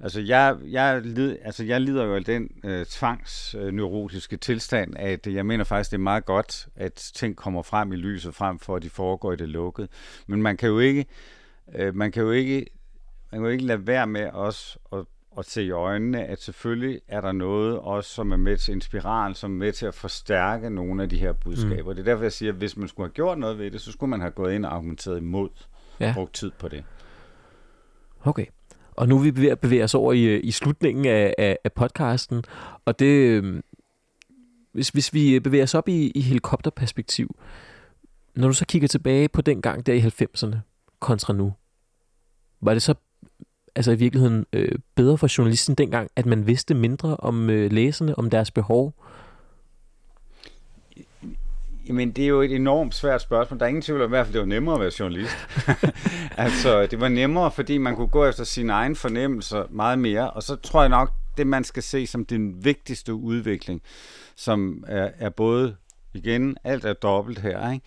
Altså, 0.00 0.20
jeg, 0.20 0.56
jeg, 0.64 1.00
lid, 1.04 1.36
altså, 1.42 1.64
jeg 1.64 1.80
lider 1.80 2.04
jo 2.04 2.14
af 2.14 2.24
den 2.24 2.50
øh, 2.64 2.86
tvangsneurotiske 2.86 4.36
tilstand, 4.36 4.94
at 4.96 5.26
jeg 5.26 5.46
mener 5.46 5.64
faktisk, 5.64 5.90
det 5.90 5.96
er 5.96 6.00
meget 6.00 6.24
godt, 6.24 6.68
at 6.76 7.10
ting 7.14 7.36
kommer 7.36 7.62
frem 7.62 7.92
i 7.92 7.96
lyset, 7.96 8.34
frem 8.34 8.58
for 8.58 8.76
at 8.76 8.82
de 8.82 8.90
foregår 8.90 9.32
i 9.32 9.36
det 9.36 9.48
lukkede. 9.48 9.88
Men 10.26 10.42
man 10.42 10.56
kan 10.56 10.68
jo 10.68 10.78
ikke, 10.78 11.06
øh, 11.74 11.94
man 11.94 12.12
kan 12.12 12.22
jo 12.22 12.30
ikke, 12.30 12.66
man 13.32 13.40
kan 13.40 13.46
jo 13.46 13.52
ikke 13.52 13.64
lade 13.64 13.86
være 13.86 14.06
med 14.06 14.30
os 14.32 14.78
at, 14.92 15.04
at 15.38 15.44
se 15.46 15.64
i 15.64 15.70
øjnene, 15.70 16.24
at 16.24 16.42
selvfølgelig 16.42 17.00
er 17.08 17.20
der 17.20 17.32
noget 17.32 17.78
også, 17.78 18.10
som 18.10 18.32
er 18.32 18.36
med 18.36 18.56
til 18.56 18.74
inspirere, 18.74 19.34
som 19.34 19.52
er 19.52 19.58
med 19.58 19.72
til 19.72 19.86
at 19.86 19.94
forstærke 19.94 20.70
nogle 20.70 21.02
af 21.02 21.08
de 21.08 21.18
her 21.18 21.32
budskaber. 21.32 21.90
Mm. 21.90 21.96
Det 21.96 21.98
er 21.98 22.04
derfor, 22.04 22.22
jeg 22.22 22.32
siger, 22.32 22.52
at 22.52 22.58
hvis 22.58 22.76
man 22.76 22.88
skulle 22.88 23.06
have 23.06 23.14
gjort 23.14 23.38
noget 23.38 23.58
ved 23.58 23.70
det, 23.70 23.80
så 23.80 23.92
skulle 23.92 24.10
man 24.10 24.20
have 24.20 24.30
gået 24.30 24.54
ind 24.54 24.66
og 24.66 24.74
argumenteret 24.74 25.18
imod, 25.18 25.48
ja. 26.00 26.12
brugt 26.14 26.34
tid 26.34 26.50
på 26.58 26.68
det. 26.68 26.84
Okay. 28.24 28.46
Og 28.96 29.08
nu 29.08 29.18
er 29.18 29.22
vi 29.22 29.36
ved 29.36 29.48
at 29.48 29.60
bevæge 29.60 29.84
os 29.84 29.94
over 29.94 30.12
i, 30.12 30.24
øh, 30.24 30.40
i 30.44 30.50
slutningen 30.50 31.04
af, 31.06 31.34
af, 31.38 31.58
af 31.64 31.72
podcasten, 31.72 32.44
og 32.84 32.98
det, 32.98 33.06
øhm, 33.06 33.62
hvis, 34.72 34.88
hvis 34.88 35.14
vi 35.14 35.34
øh, 35.34 35.40
bevæger 35.40 35.64
os 35.64 35.74
op 35.74 35.88
i, 35.88 36.10
i 36.14 36.20
helikopterperspektiv, 36.20 37.36
når 38.34 38.48
du 38.48 38.54
så 38.54 38.66
kigger 38.66 38.88
tilbage 38.88 39.28
på 39.28 39.42
den 39.42 39.62
gang 39.62 39.86
der 39.86 39.92
i 39.92 40.00
90'erne 40.00 40.56
kontra 41.00 41.32
nu, 41.32 41.52
var 42.60 42.72
det 42.72 42.82
så 42.82 42.94
altså 43.76 43.92
i 43.92 43.96
virkeligheden 43.96 44.46
øh, 44.52 44.78
bedre 44.94 45.18
for 45.18 45.38
journalisten 45.38 45.74
dengang, 45.74 46.10
at 46.16 46.26
man 46.26 46.46
vidste 46.46 46.74
mindre 46.74 47.16
om 47.16 47.50
øh, 47.50 47.72
læserne, 47.72 48.18
om 48.18 48.30
deres 48.30 48.50
behov? 48.50 48.94
Jamen, 51.88 52.10
det 52.10 52.24
er 52.24 52.28
jo 52.28 52.42
et 52.42 52.52
enormt 52.52 52.94
svært 52.94 53.22
spørgsmål. 53.22 53.58
Der 53.58 53.64
er 53.64 53.68
ingen 53.68 53.82
tvivl 53.82 54.02
om, 54.02 54.08
i 54.08 54.08
hvert 54.08 54.26
fald 54.26 54.32
det 54.32 54.40
var 54.40 54.46
nemmere 54.46 54.74
at 54.74 54.80
være 54.80 54.92
journalist. 55.00 55.36
altså, 56.46 56.86
det 56.86 57.00
var 57.00 57.08
nemmere, 57.08 57.50
fordi 57.50 57.78
man 57.78 57.96
kunne 57.96 58.08
gå 58.08 58.26
efter 58.26 58.44
sine 58.44 58.72
egne 58.72 58.96
fornemmelser 58.96 59.64
meget 59.70 59.98
mere. 59.98 60.30
Og 60.30 60.42
så 60.42 60.56
tror 60.56 60.80
jeg 60.80 60.88
nok, 60.88 61.12
det 61.36 61.46
man 61.46 61.64
skal 61.64 61.82
se 61.82 62.06
som 62.06 62.24
den 62.24 62.64
vigtigste 62.64 63.14
udvikling, 63.14 63.82
som 64.36 64.84
er, 64.86 65.10
er 65.18 65.30
både, 65.30 65.76
igen, 66.14 66.56
alt 66.64 66.84
er 66.84 66.92
dobbelt 66.92 67.38
her, 67.38 67.72
ikke? 67.72 67.84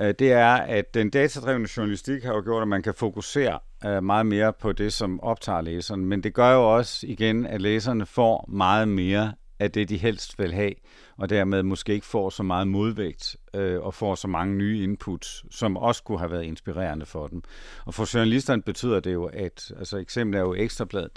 Øh, 0.00 0.14
det 0.18 0.32
er, 0.32 0.54
at 0.54 0.94
den 0.94 1.10
datadrevne 1.10 1.68
journalistik 1.76 2.24
har 2.24 2.34
jo 2.34 2.42
gjort, 2.42 2.62
at 2.62 2.68
man 2.68 2.82
kan 2.82 2.94
fokusere 2.94 3.58
øh, 3.86 4.02
meget 4.02 4.26
mere 4.26 4.52
på 4.52 4.72
det, 4.72 4.92
som 4.92 5.20
optager 5.20 5.60
læseren. 5.60 6.04
Men 6.04 6.22
det 6.22 6.34
gør 6.34 6.52
jo 6.52 6.76
også 6.76 7.06
igen, 7.06 7.46
at 7.46 7.60
læserne 7.60 8.06
får 8.06 8.44
meget 8.48 8.88
mere 8.88 9.32
af 9.58 9.70
det, 9.70 9.88
de 9.88 9.96
helst 9.96 10.38
vil 10.38 10.52
have, 10.52 10.72
og 11.18 11.30
dermed 11.30 11.62
måske 11.62 11.92
ikke 11.92 12.06
får 12.06 12.30
så 12.30 12.42
meget 12.42 12.68
modvægt 12.68 13.36
øh, 13.54 13.80
og 13.80 13.94
får 13.94 14.14
så 14.14 14.28
mange 14.28 14.54
nye 14.54 14.82
inputs, 14.82 15.44
som 15.50 15.76
også 15.76 16.02
kunne 16.02 16.18
have 16.18 16.30
været 16.30 16.44
inspirerende 16.44 17.06
for 17.06 17.26
dem. 17.26 17.42
Og 17.84 17.94
for 17.94 18.14
journalisterne 18.14 18.62
betyder 18.62 19.00
det 19.00 19.12
jo, 19.12 19.24
at 19.24 19.72
altså 19.78 19.96
eksempel 19.96 20.36
er 20.38 20.42
jo 20.42 20.54
Ekstrabladet. 20.54 21.10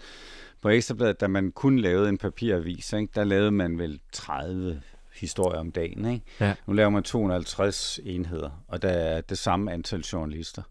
På 0.62 0.70
Ekstrabladet, 0.70 1.22
da 1.22 1.28
man 1.28 1.52
kun 1.52 1.80
lavede 1.80 2.10
en 2.10 2.18
papiravis, 2.18 2.93
ikke, 2.93 3.12
der 3.16 3.24
lavede 3.24 3.52
man 3.52 3.80
vel 3.80 3.99
30 4.12 4.82
historier 5.14 5.60
om 5.60 5.72
dagen. 5.72 6.06
Ikke? 6.06 6.26
Ja. 6.39 6.56
Nu 6.68 6.74
laver 6.74 6.89
man 6.89 7.04
250 7.04 7.99
enheder, 8.04 8.64
og 8.68 8.82
der 8.82 8.89
er 8.89 9.22
det 9.22 9.38
samme 9.38 9.72
antal 9.72 9.99
journalister 9.99 10.62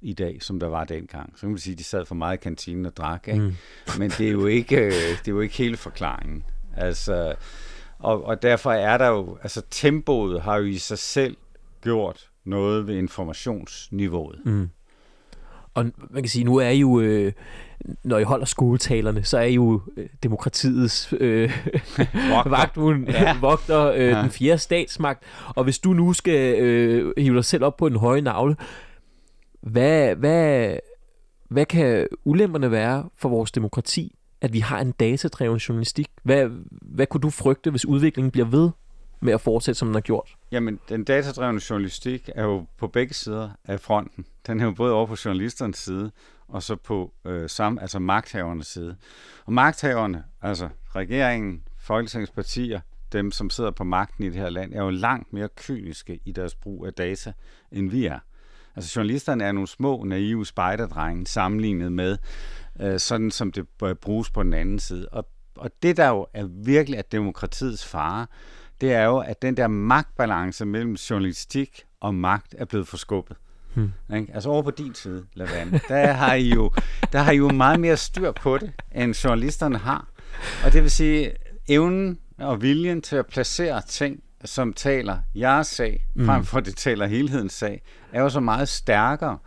i 0.00 0.12
dag, 0.12 0.42
som 0.42 0.60
der 0.60 0.66
var 0.66 0.84
dengang. 0.84 1.32
Så 1.34 1.40
kan 1.40 1.48
man 1.48 1.58
sige, 1.58 1.72
at 1.72 1.78
de 1.78 1.84
sad 1.84 2.04
for 2.04 2.14
meget 2.14 2.36
i 2.36 2.40
kantinen 2.40 2.86
og 2.86 2.96
drak. 2.96 3.28
Ikke? 3.28 3.40
Mm. 3.40 3.54
Men 3.98 4.10
det 4.10 4.26
er, 4.28 4.32
jo 4.32 4.46
ikke, 4.46 4.76
øh, 4.76 4.92
det 4.92 5.28
er 5.28 5.32
jo 5.32 5.40
ikke 5.40 5.54
hele 5.54 5.76
forklaringen. 5.76 6.44
Altså, 6.76 7.34
og, 8.04 8.24
og 8.24 8.42
derfor 8.42 8.72
er 8.72 8.98
der 8.98 9.08
jo, 9.08 9.38
altså 9.42 9.62
tempoet 9.70 10.42
har 10.42 10.56
jo 10.56 10.64
i 10.64 10.78
sig 10.78 10.98
selv 10.98 11.36
gjort 11.82 12.30
noget 12.44 12.86
ved 12.86 12.96
informationsniveauet. 12.96 14.40
Mm. 14.44 14.68
Og 15.74 15.84
man 16.10 16.22
kan 16.22 16.28
sige, 16.28 16.44
nu 16.44 16.56
er 16.56 16.68
I 16.68 16.78
jo, 16.78 17.00
øh, 17.00 17.32
når 18.04 18.18
I 18.18 18.22
holder 18.22 18.46
skoletalerne, 18.46 19.24
så 19.24 19.38
er 19.38 19.42
I 19.42 19.54
jo 19.54 19.80
øh, 19.96 20.08
demokratiets 20.22 21.14
øh, 21.20 21.52
vagthund, 22.46 23.08
ja. 23.08 23.36
vogter 23.40 23.86
øh, 23.86 24.08
ja. 24.08 24.22
den 24.22 24.30
fjerde 24.30 24.58
statsmagt. 24.58 25.22
Og 25.48 25.64
hvis 25.64 25.78
du 25.78 25.92
nu 25.92 26.12
skal 26.12 26.58
øh, 26.60 27.12
hive 27.18 27.36
dig 27.36 27.44
selv 27.44 27.64
op 27.64 27.76
på 27.76 27.86
en 27.86 27.96
høje 27.96 28.20
navle, 28.20 28.56
hvad, 29.60 30.14
hvad, 30.14 30.76
hvad 31.48 31.66
kan 31.66 32.06
ulemperne 32.24 32.70
være 32.70 33.08
for 33.18 33.28
vores 33.28 33.50
demokrati, 33.50 34.16
at 34.44 34.52
vi 34.52 34.60
har 34.60 34.80
en 34.80 34.92
datadreven 34.92 35.58
journalistik? 35.58 36.08
Hvad, 36.22 36.48
hvad 36.70 37.06
kunne 37.06 37.20
du 37.20 37.30
frygte, 37.30 37.70
hvis 37.70 37.86
udviklingen 37.86 38.30
bliver 38.30 38.46
ved 38.46 38.70
med 39.20 39.32
at 39.32 39.40
fortsætte, 39.40 39.78
som 39.78 39.88
den 39.88 39.94
har 39.94 40.00
gjort? 40.00 40.34
Jamen, 40.52 40.80
den 40.88 41.04
datadrevne 41.04 41.60
journalistik 41.70 42.30
er 42.34 42.44
jo 42.44 42.66
på 42.78 42.88
begge 42.88 43.14
sider 43.14 43.50
af 43.64 43.80
fronten. 43.80 44.24
Den 44.46 44.60
er 44.60 44.64
jo 44.64 44.70
både 44.70 44.92
over 44.92 45.06
på 45.06 45.16
journalisternes 45.24 45.76
side, 45.76 46.10
og 46.48 46.62
så 46.62 46.76
på 46.76 47.12
øh, 47.24 47.50
sam, 47.50 47.78
altså 47.78 47.98
magthavernes 47.98 48.66
side. 48.66 48.96
Og 49.46 49.52
magthaverne, 49.52 50.24
altså 50.42 50.68
regeringen, 50.94 51.62
Folketingets 51.78 52.30
partier, 52.30 52.80
dem 53.12 53.30
som 53.30 53.50
sidder 53.50 53.70
på 53.70 53.84
magten 53.84 54.24
i 54.24 54.26
det 54.26 54.36
her 54.36 54.50
land, 54.50 54.74
er 54.74 54.82
jo 54.82 54.90
langt 54.90 55.32
mere 55.32 55.48
kyniske 55.56 56.20
i 56.24 56.32
deres 56.32 56.54
brug 56.54 56.86
af 56.86 56.92
data, 56.92 57.32
end 57.72 57.90
vi 57.90 58.06
er. 58.06 58.18
Altså 58.76 58.92
journalisterne 58.96 59.44
er 59.44 59.52
nogle 59.52 59.68
små, 59.68 60.04
naive 60.04 60.46
spejderdrenge 60.46 61.26
sammenlignet 61.26 61.92
med, 61.92 62.18
øh, 62.80 63.00
sådan 63.00 63.30
som 63.30 63.52
det 63.52 63.66
bruges 64.00 64.30
på 64.30 64.42
den 64.42 64.54
anden 64.54 64.78
side. 64.78 65.08
Og, 65.12 65.28
og 65.56 65.70
det, 65.82 65.96
der 65.96 66.08
jo 66.08 66.26
er 66.34 66.44
virkelig 66.64 66.98
er 66.98 67.02
demokratiets 67.02 67.86
fare, 67.86 68.26
det 68.80 68.92
er 68.92 69.04
jo, 69.04 69.18
at 69.18 69.42
den 69.42 69.56
der 69.56 69.66
magtbalance 69.66 70.64
mellem 70.64 70.94
journalistik 70.94 71.84
og 72.00 72.14
magt 72.14 72.54
er 72.58 72.64
blevet 72.64 72.88
forskubbet. 72.88 73.36
Hmm. 73.74 73.92
Ikke? 74.14 74.34
Altså 74.34 74.48
over 74.48 74.62
på 74.62 74.70
din 74.70 74.94
side, 74.94 75.26
Lavand, 75.34 75.80
der 75.88 76.12
har, 76.12 76.34
I 76.34 76.48
jo, 76.48 76.72
der 77.12 77.18
har 77.18 77.32
I 77.32 77.36
jo 77.36 77.48
meget 77.48 77.80
mere 77.80 77.96
styr 77.96 78.32
på 78.32 78.58
det, 78.58 78.72
end 78.94 79.14
journalisterne 79.14 79.78
har. 79.78 80.08
Og 80.64 80.72
det 80.72 80.82
vil 80.82 80.90
sige, 80.90 81.32
evnen 81.68 82.18
og 82.38 82.62
viljen 82.62 83.02
til 83.02 83.16
at 83.16 83.26
placere 83.26 83.82
ting, 83.88 84.20
som 84.44 84.72
taler 84.72 85.18
jeres 85.34 85.66
sag, 85.66 86.06
mm. 86.14 86.26
frem 86.26 86.44
for 86.44 86.58
at 86.58 86.66
det 86.66 86.76
taler 86.76 87.06
helhedens 87.06 87.52
sag, 87.52 87.82
er 88.12 88.22
jo 88.22 88.28
så 88.28 88.40
meget 88.40 88.68
stærkere 88.68 89.38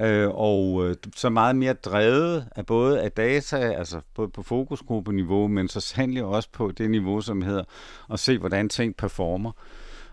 øh, 0.00 0.28
og 0.28 0.88
øh, 0.88 0.96
så 1.16 1.30
meget 1.30 1.56
mere 1.56 1.72
drevet 1.72 2.48
af 2.56 2.66
både 2.66 3.02
af 3.02 3.12
data, 3.12 3.56
altså 3.56 4.00
både 4.14 4.28
på 4.28 4.42
fokusgruppeniveau, 4.42 5.48
men 5.48 5.68
så 5.68 5.80
sandelig 5.80 6.24
også 6.24 6.48
på 6.52 6.70
det 6.70 6.90
niveau, 6.90 7.20
som 7.20 7.42
hedder 7.42 7.64
at 8.12 8.20
se, 8.20 8.38
hvordan 8.38 8.68
ting 8.68 8.96
performer. 8.96 9.52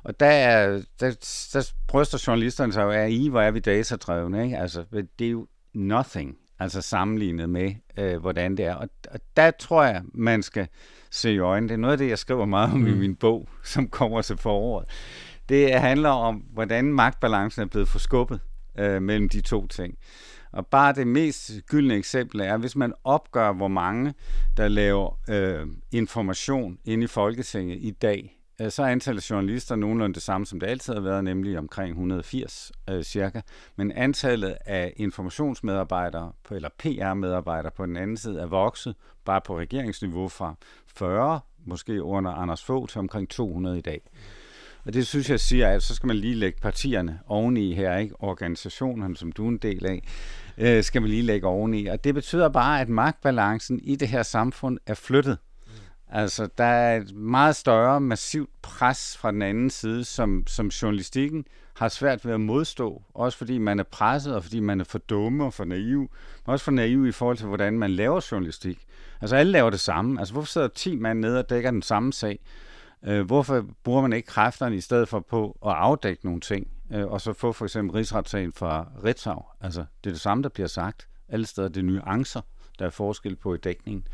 Og 0.03 0.19
der, 0.19 0.25
er, 0.25 0.81
der, 0.99 1.11
der 1.53 1.71
bryster 1.87 2.23
journalisterne 2.27 2.73
sig 2.73 2.83
jo 2.83 2.91
af, 2.91 3.09
i 3.09 3.27
hvor 3.27 3.41
er 3.41 3.51
vi 3.51 3.59
datadrevne, 3.59 4.43
ikke? 4.43 4.57
Altså, 4.57 4.83
det 5.19 5.27
er 5.27 5.31
jo 5.31 5.47
nothing, 5.73 6.37
altså 6.59 6.81
sammenlignet 6.81 7.49
med, 7.49 7.73
øh, 7.97 8.17
hvordan 8.17 8.57
det 8.57 8.65
er. 8.65 8.75
Og, 8.75 8.89
og 9.11 9.19
der 9.37 9.51
tror 9.51 9.83
jeg, 9.83 10.01
man 10.13 10.43
skal 10.43 10.67
se 11.11 11.33
i 11.33 11.39
øjnene. 11.39 11.69
Det 11.69 11.73
er 11.73 11.79
noget 11.79 11.91
af 11.91 11.97
det, 11.97 12.09
jeg 12.09 12.19
skriver 12.19 12.45
meget 12.45 12.73
om 12.73 12.79
mm. 12.79 12.87
i 12.87 12.93
min 12.93 13.15
bog, 13.15 13.49
som 13.63 13.87
kommer 13.87 14.21
til 14.21 14.37
foråret. 14.37 14.85
Det 15.49 15.79
handler 15.79 16.09
om, 16.09 16.35
hvordan 16.35 16.85
magtbalancen 16.85 17.61
er 17.61 17.65
blevet 17.65 17.87
forskubbet 17.87 18.39
øh, 18.79 19.01
mellem 19.01 19.29
de 19.29 19.41
to 19.41 19.67
ting. 19.67 19.97
Og 20.55 20.67
bare 20.67 20.93
det 20.93 21.07
mest 21.07 21.51
gyldne 21.69 21.95
eksempel 21.95 22.41
er, 22.41 22.57
hvis 22.57 22.75
man 22.75 22.93
opgør, 23.03 23.51
hvor 23.51 23.67
mange, 23.67 24.13
der 24.57 24.67
laver 24.67 25.19
øh, 25.29 25.67
information 25.91 26.77
inde 26.85 27.03
i 27.03 27.07
Folketinget 27.07 27.77
i 27.81 27.91
dag, 27.91 28.39
øh, 28.61 28.71
så 28.71 28.83
er 28.83 28.87
antallet 28.87 29.21
af 29.21 29.31
journalister 29.31 29.75
nogenlunde 29.75 30.13
det 30.13 30.23
samme, 30.23 30.45
som 30.45 30.59
det 30.59 30.67
altid 30.67 30.93
har 30.93 31.01
været, 31.01 31.23
nemlig 31.23 31.57
omkring 31.57 31.89
180 31.89 32.71
øh, 32.89 33.03
cirka. 33.03 33.41
Men 33.75 33.91
antallet 33.91 34.57
af 34.65 34.93
informationsmedarbejdere, 34.95 36.31
på, 36.43 36.55
eller 36.55 36.69
PR-medarbejdere 36.83 37.71
på 37.71 37.85
den 37.85 37.97
anden 37.97 38.17
side, 38.17 38.39
er 38.39 38.45
vokset 38.45 38.95
bare 39.25 39.41
på 39.41 39.59
regeringsniveau 39.59 40.27
fra 40.27 40.55
40, 40.87 41.39
måske 41.65 42.03
under 42.03 42.31
Anders 42.31 42.63
Fogh, 42.63 42.87
til 42.87 42.99
omkring 42.99 43.29
200 43.29 43.77
i 43.77 43.81
dag. 43.81 44.01
Mm. 44.03 44.19
Og 44.85 44.93
det 44.93 45.07
synes 45.07 45.29
jeg 45.29 45.39
siger, 45.39 45.69
at 45.69 45.83
så 45.83 45.95
skal 45.95 46.07
man 46.07 46.15
lige 46.15 46.35
lægge 46.35 46.59
partierne 46.61 47.19
oveni 47.27 47.73
her, 47.73 47.97
ikke? 47.97 48.15
Organisationerne, 48.19 49.17
som 49.17 49.31
du 49.31 49.45
er 49.45 49.49
en 49.49 49.57
del 49.57 49.85
af, 49.85 50.03
øh, 50.57 50.83
skal 50.83 51.01
man 51.01 51.11
lige 51.11 51.21
lægge 51.21 51.47
oveni. 51.47 51.85
Og 51.85 52.03
det 52.03 52.13
betyder 52.13 52.49
bare, 52.49 52.81
at 52.81 52.89
magtbalancen 52.89 53.79
i 53.83 53.95
det 53.95 54.07
her 54.07 54.23
samfund 54.23 54.77
er 54.85 54.93
flyttet. 54.93 55.37
Mm. 55.65 55.71
Altså, 56.11 56.49
der 56.57 56.63
er 56.63 56.97
et 56.97 57.15
meget 57.15 57.55
større, 57.55 58.01
massivt 58.01 58.49
pres 58.61 59.17
fra 59.17 59.31
den 59.31 59.41
anden 59.41 59.69
side, 59.69 60.03
som, 60.03 60.43
som 60.47 60.67
journalistikken 60.67 61.45
har 61.75 61.89
svært 61.89 62.25
ved 62.25 62.33
at 62.33 62.41
modstå. 62.41 63.01
Også 63.13 63.37
fordi 63.37 63.57
man 63.57 63.79
er 63.79 63.83
presset, 63.83 64.35
og 64.35 64.43
fordi 64.43 64.59
man 64.59 64.79
er 64.79 64.83
for 64.83 64.97
dumme 64.97 65.45
og 65.45 65.53
for 65.53 65.65
naiv. 65.65 65.99
Men 65.99 66.53
også 66.53 66.65
for 66.65 66.71
naiv 66.71 67.07
i 67.07 67.11
forhold 67.11 67.37
til, 67.37 67.47
hvordan 67.47 67.79
man 67.79 67.91
laver 67.91 68.27
journalistik. 68.31 68.79
Altså, 69.21 69.35
alle 69.35 69.51
laver 69.51 69.69
det 69.69 69.79
samme. 69.79 70.19
Altså, 70.19 70.33
hvorfor 70.33 70.47
sidder 70.47 70.67
10 70.67 70.95
mand 70.95 71.19
nede 71.19 71.39
og 71.39 71.49
dækker 71.49 71.71
den 71.71 71.81
samme 71.81 72.13
sag? 72.13 72.39
Øh, 73.07 73.25
hvorfor 73.25 73.65
bruger 73.83 74.01
man 74.01 74.13
ikke 74.13 74.27
kræfterne 74.27 74.75
i 74.75 74.81
stedet 74.81 75.07
for 75.07 75.19
på 75.19 75.57
at 75.65 75.71
afdække 75.71 76.25
nogle 76.25 76.39
ting, 76.39 76.67
øh, 76.93 77.05
og 77.07 77.21
så 77.21 77.33
få 77.33 77.51
for 77.51 77.65
eksempel 77.65 77.93
rigsretssagen 77.93 78.53
fra 78.53 78.87
Ritzau? 79.03 79.41
Altså, 79.61 79.85
det 80.03 80.09
er 80.09 80.13
det 80.13 80.21
samme, 80.21 80.43
der 80.43 80.49
bliver 80.49 80.67
sagt. 80.67 81.07
Alle 81.29 81.45
steder 81.45 81.67
det 81.67 81.77
er 81.77 81.83
nuancer, 81.83 82.41
der 82.79 82.85
er 82.85 82.89
forskel 82.89 83.35
på 83.35 83.53
i 83.53 83.57
dækningen. 83.57 84.07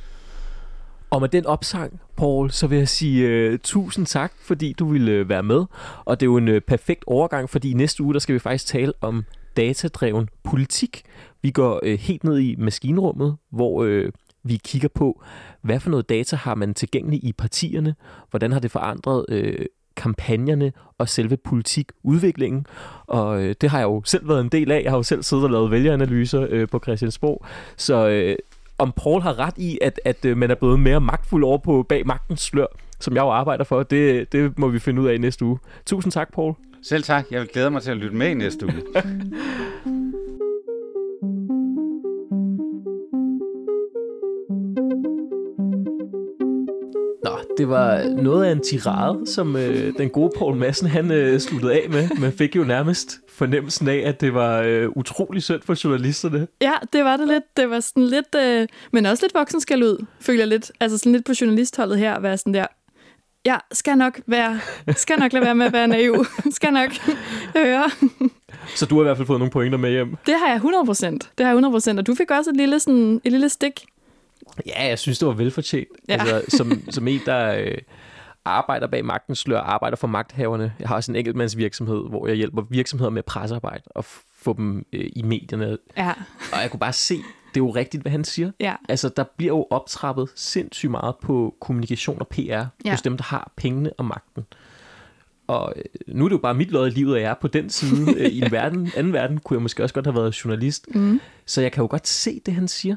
Og 1.10 1.22
med 1.22 1.30
den 1.30 1.46
opsang, 1.46 2.02
Paul, 2.18 2.52
så 2.52 2.68
vil 2.68 2.78
jeg 2.78 2.90
sige 2.90 3.52
uh, 3.54 3.60
tusind 3.64 4.06
tak, 4.06 4.34
fordi 4.42 4.74
du 4.74 4.86
ville 4.86 5.22
uh, 5.22 5.30
være 5.30 5.44
med. 5.44 5.66
Og 6.06 6.20
det 6.20 6.26
er 6.26 6.30
jo 6.30 6.38
en 6.38 6.48
uh, 6.48 6.60
perfekt 6.68 7.04
overgang, 7.08 7.50
fordi 7.50 7.72
i 7.72 7.74
næste 7.74 8.04
uge, 8.04 8.14
der 8.14 8.20
skal 8.20 8.34
vi 8.34 8.40
faktisk 8.40 8.66
tale 8.66 8.94
om 9.02 9.26
datadreven 9.58 10.30
politik. 10.44 11.02
Vi 11.42 11.52
går 11.52 11.80
uh, 11.86 11.92
helt 11.92 12.24
ned 12.24 12.40
i 12.40 12.56
maskinrummet, 12.58 13.38
hvor 13.52 13.84
uh, 13.84 14.06
vi 14.44 14.60
kigger 14.66 14.90
på, 14.96 15.24
hvad 15.62 15.80
for 15.80 15.90
noget 15.90 16.10
data 16.10 16.36
har 16.36 16.56
man 16.56 16.74
tilgængeligt 16.74 17.24
i 17.24 17.34
partierne, 17.34 17.96
hvordan 18.30 18.52
har 18.52 18.60
det 18.60 18.72
forandret 18.72 19.26
øh, 19.30 19.66
kampagnerne 19.96 20.72
og 20.98 21.10
selve 21.10 21.38
politikudviklingen. 21.38 22.66
Og 23.08 23.44
øh, 23.44 23.56
det 23.62 23.70
har 23.70 23.78
jeg 23.78 23.86
jo 23.86 24.02
selv 24.06 24.28
været 24.28 24.42
en 24.42 24.50
del 24.50 24.72
af. 24.72 24.82
Jeg 24.84 24.92
har 24.92 24.98
jo 24.98 25.04
selv 25.04 25.24
siddet 25.24 25.46
og 25.46 25.52
lavet 25.52 25.72
vælgeranalyser 25.72 26.48
øh, 26.50 26.68
på 26.68 26.80
Christiansborg. 26.80 27.46
Så 27.78 28.08
øh, 28.08 28.36
om 28.78 28.92
Paul 28.92 29.22
har 29.22 29.40
ret 29.40 29.58
i, 29.58 29.80
at, 29.82 30.00
at 30.06 30.26
øh, 30.26 30.38
man 30.38 30.52
er 30.52 30.56
blevet 30.56 30.80
mere 30.80 31.02
magtfuld 31.02 31.44
over 31.44 31.58
på 31.58 31.86
bag 31.90 32.08
magtens 32.08 32.42
slør, 32.42 32.66
som 33.00 33.16
jeg 33.16 33.22
jo 33.22 33.30
arbejder 33.30 33.64
for, 33.64 33.84
det, 33.84 34.32
det 34.32 34.60
må 34.60 34.68
vi 34.68 34.80
finde 34.80 35.02
ud 35.02 35.08
af 35.08 35.14
i 35.14 35.18
næste 35.18 35.46
uge. 35.46 35.60
Tusind 35.86 36.12
tak, 36.12 36.34
Paul. 36.34 36.54
Selv 36.84 37.04
tak. 37.04 37.26
Jeg 37.32 37.48
glæder 37.48 37.70
mig 37.70 37.82
til 37.82 37.92
at 37.92 37.98
lytte 37.98 38.16
med 38.16 38.28
i 38.28 38.34
næste 38.34 38.66
uge. 38.66 38.82
det 47.62 47.70
var 47.70 48.04
noget 48.22 48.46
af 48.46 48.52
en 48.52 48.60
tirade, 48.60 49.28
som 49.28 49.56
øh, 49.56 49.94
den 49.98 50.10
gode 50.10 50.32
Paul 50.38 50.56
Madsen 50.56 50.88
han 50.88 51.12
øh, 51.12 51.40
sluttede 51.40 51.74
af 51.74 51.90
med. 51.90 52.10
Man 52.20 52.34
fik 52.34 52.56
jo 52.56 52.64
nærmest 52.64 53.20
fornemmelsen 53.30 53.88
af, 53.88 54.04
at 54.06 54.22
det 54.22 54.34
var 54.34 54.62
øh, 54.62 54.90
utrolig 54.96 55.44
synd 55.44 55.62
for 55.62 55.76
journalisterne. 55.84 56.48
Ja, 56.62 56.74
det 56.94 57.04
var 57.04 57.18
det 57.18 57.28
lidt. 57.28 57.58
Det 57.58 57.70
var 57.70 57.80
sådan 57.80 58.04
lidt, 58.04 58.36
øh, 58.36 58.68
men 58.92 59.06
også 59.06 59.24
lidt 59.24 59.34
voksen 59.34 59.62
skal 59.62 59.84
ud, 59.84 60.06
føler 60.20 60.40
jeg 60.40 60.48
lidt. 60.48 60.72
Altså 60.80 60.98
sådan 60.98 61.12
lidt 61.12 61.26
på 61.26 61.32
journalistholdet 61.42 61.98
her, 61.98 62.14
at 62.14 62.24
være 62.24 62.38
sådan 62.38 62.54
der, 62.54 62.66
ja, 63.46 63.58
skal 63.72 63.98
nok 63.98 64.20
være, 64.28 64.60
skal 64.96 65.20
nok 65.20 65.34
lade 65.34 65.46
være 65.46 65.56
med 65.56 65.66
at 65.66 65.74
være 65.74 65.88
naiv. 65.88 66.26
skal 66.58 66.74
nok 66.74 66.92
høre. 67.58 67.90
Så 68.76 68.86
du 68.86 68.96
har 68.96 69.02
i 69.02 69.06
hvert 69.06 69.18
fald 69.18 69.28
fået 69.28 69.40
nogle 69.40 69.52
pointer 69.52 69.78
med 69.78 69.90
hjem. 69.90 70.16
Det 70.26 70.34
har 70.40 70.48
jeg 70.48 70.56
100 70.56 70.86
procent. 70.86 71.30
Det 71.38 71.46
har 71.46 71.52
jeg 71.52 71.56
100 71.56 71.72
procent. 71.74 72.00
Og 72.00 72.08
du 72.08 72.16
fik 72.16 72.32
også 72.32 72.50
et 72.50 72.58
lille, 72.58 72.80
sådan, 72.80 73.22
et 73.24 73.32
lille 73.32 73.50
stik. 73.50 73.86
Ja, 74.66 74.88
jeg 74.88 75.00
synes, 75.00 75.20
det 75.20 75.28
var 75.28 75.34
velfortjent. 75.34 75.88
Ja. 76.10 76.14
Altså, 76.14 76.58
som, 76.58 76.84
som 76.90 77.08
en, 77.08 77.20
der 77.26 77.56
øh, 77.56 77.78
arbejder 78.46 78.88
bag 78.88 79.06
magtens 79.06 79.40
slør, 79.40 79.60
arbejder 79.60 79.98
for 79.98 80.08
magthaverne. 80.08 80.74
Jeg 80.80 80.88
har 80.88 80.96
også 80.96 81.12
en 81.12 81.16
enkeltmandsvirksomhed, 81.16 82.10
hvor 82.10 82.28
jeg 82.28 82.36
hjælper 82.36 82.62
virksomheder 82.70 83.10
med 83.10 83.24
pressearbejde 83.24 83.84
og 83.86 84.06
få 84.36 84.54
dem 84.54 84.86
øh, 84.94 85.10
i 85.16 85.22
medierne. 85.22 85.78
Ja, 85.98 86.14
Og 86.54 86.62
jeg 86.62 86.72
kunne 86.72 86.80
bare 86.80 86.94
se, 86.94 87.16
det 87.54 87.60
er 87.62 87.66
jo 87.66 87.70
rigtigt, 87.72 88.04
hvad 88.04 88.12
han 88.12 88.24
siger. 88.24 88.52
ja, 88.60 88.76
Altså, 88.90 89.10
der 89.10 89.24
bliver 89.38 89.54
jo 89.54 89.68
optrappet 89.70 90.30
sindssygt 90.36 90.92
meget 90.92 91.16
på 91.22 91.56
kommunikation 91.62 92.18
og 92.20 92.28
PR 92.28 92.40
ja. 92.42 92.66
Ja. 92.86 92.92
hos 92.92 93.02
dem, 93.02 93.18
der 93.18 93.24
har 93.24 93.52
pengene 93.58 93.94
og 93.98 94.06
magten. 94.06 94.44
Og 95.48 95.74
øh, 95.76 95.84
nu 96.08 96.26
er 96.26 96.30
det 96.30 96.34
jo 96.36 96.40
bare 96.42 96.54
mit 96.54 96.72
lod 96.72 96.88
i 96.88 96.90
livet, 96.90 97.16
at 97.16 97.22
jeg 97.22 97.30
er 97.30 97.34
på 97.42 97.48
den 97.48 97.70
side. 97.70 98.14
Øh, 98.18 98.26
I 98.28 98.42
en 98.42 98.52
verden, 98.52 98.92
anden 98.96 99.14
verden 99.14 99.38
kunne 99.40 99.56
jeg 99.56 99.62
måske 99.62 99.84
også 99.84 99.94
godt 99.96 100.06
have 100.06 100.16
været 100.16 100.46
journalist. 100.46 100.88
mm. 100.96 101.22
Så 101.46 101.62
jeg 101.62 101.72
kan 101.72 101.82
jo 101.82 101.88
godt 101.90 102.08
se 102.08 102.42
det, 102.46 102.54
han 102.54 102.68
siger. 102.68 102.96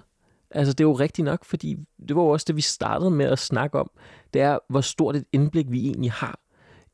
Altså, 0.55 0.73
det 0.73 0.81
er 0.81 0.89
jo 0.89 0.93
rigtigt 0.93 1.25
nok, 1.25 1.45
fordi 1.45 1.77
det 2.09 2.17
var 2.17 2.23
jo 2.23 2.29
også 2.29 2.45
det, 2.49 2.57
vi 2.57 2.61
startede 2.61 3.11
med 3.11 3.27
at 3.27 3.39
snakke 3.39 3.79
om. 3.79 3.91
Det 4.35 4.43
er, 4.43 4.59
hvor 4.69 4.81
stort 4.81 5.17
et 5.17 5.25
indblik 5.33 5.67
vi 5.71 5.87
egentlig 5.87 6.13
har 6.13 6.39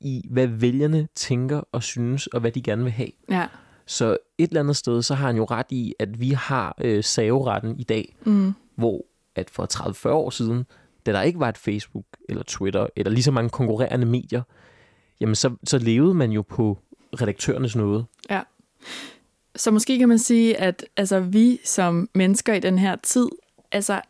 i, 0.00 0.26
hvad 0.30 0.46
vælgerne 0.46 1.08
tænker 1.14 1.60
og 1.72 1.82
synes, 1.82 2.26
og 2.26 2.40
hvad 2.40 2.52
de 2.52 2.62
gerne 2.62 2.82
vil 2.82 2.92
have. 2.92 3.10
ja. 3.30 3.46
Så 3.86 4.16
et 4.38 4.48
eller 4.48 4.60
andet 4.60 4.76
sted, 4.76 5.02
så 5.02 5.14
har 5.14 5.26
han 5.26 5.36
jo 5.36 5.44
ret 5.44 5.66
i, 5.70 5.94
at 5.98 6.20
vi 6.20 6.30
har 6.30 6.74
øh, 6.80 7.04
saveretten 7.04 7.78
i 7.78 7.82
dag, 7.82 8.16
Mm. 8.24 8.52
hvor 8.76 9.04
at 9.34 9.50
for 9.50 9.66
30-40 10.08 10.08
år 10.08 10.30
siden, 10.30 10.64
da 11.06 11.12
der 11.12 11.22
ikke 11.22 11.40
var 11.40 11.48
et 11.48 11.58
Facebook 11.58 12.04
eller 12.28 12.42
Twitter, 12.42 12.86
eller 12.96 13.10
lige 13.12 13.22
så 13.22 13.30
mange 13.32 13.50
konkurrerende 13.50 14.06
medier, 14.06 14.42
jamen 15.20 15.34
så, 15.34 15.50
så 15.64 15.78
levede 15.78 16.14
man 16.14 16.30
jo 16.32 16.42
på 16.42 16.78
redaktørernes 17.20 17.76
nåde. 17.76 18.04
Ja. 18.30 18.42
Så 19.56 19.70
måske 19.70 19.98
kan 19.98 20.08
man 20.08 20.18
sige, 20.18 20.56
at 20.56 20.84
altså, 20.96 21.20
vi 21.20 21.58
som 21.64 22.08
mennesker 22.14 22.54
i 22.54 22.60
den 22.60 22.78
her 22.78 22.96
tid, 23.02 23.28
altså 23.72 24.00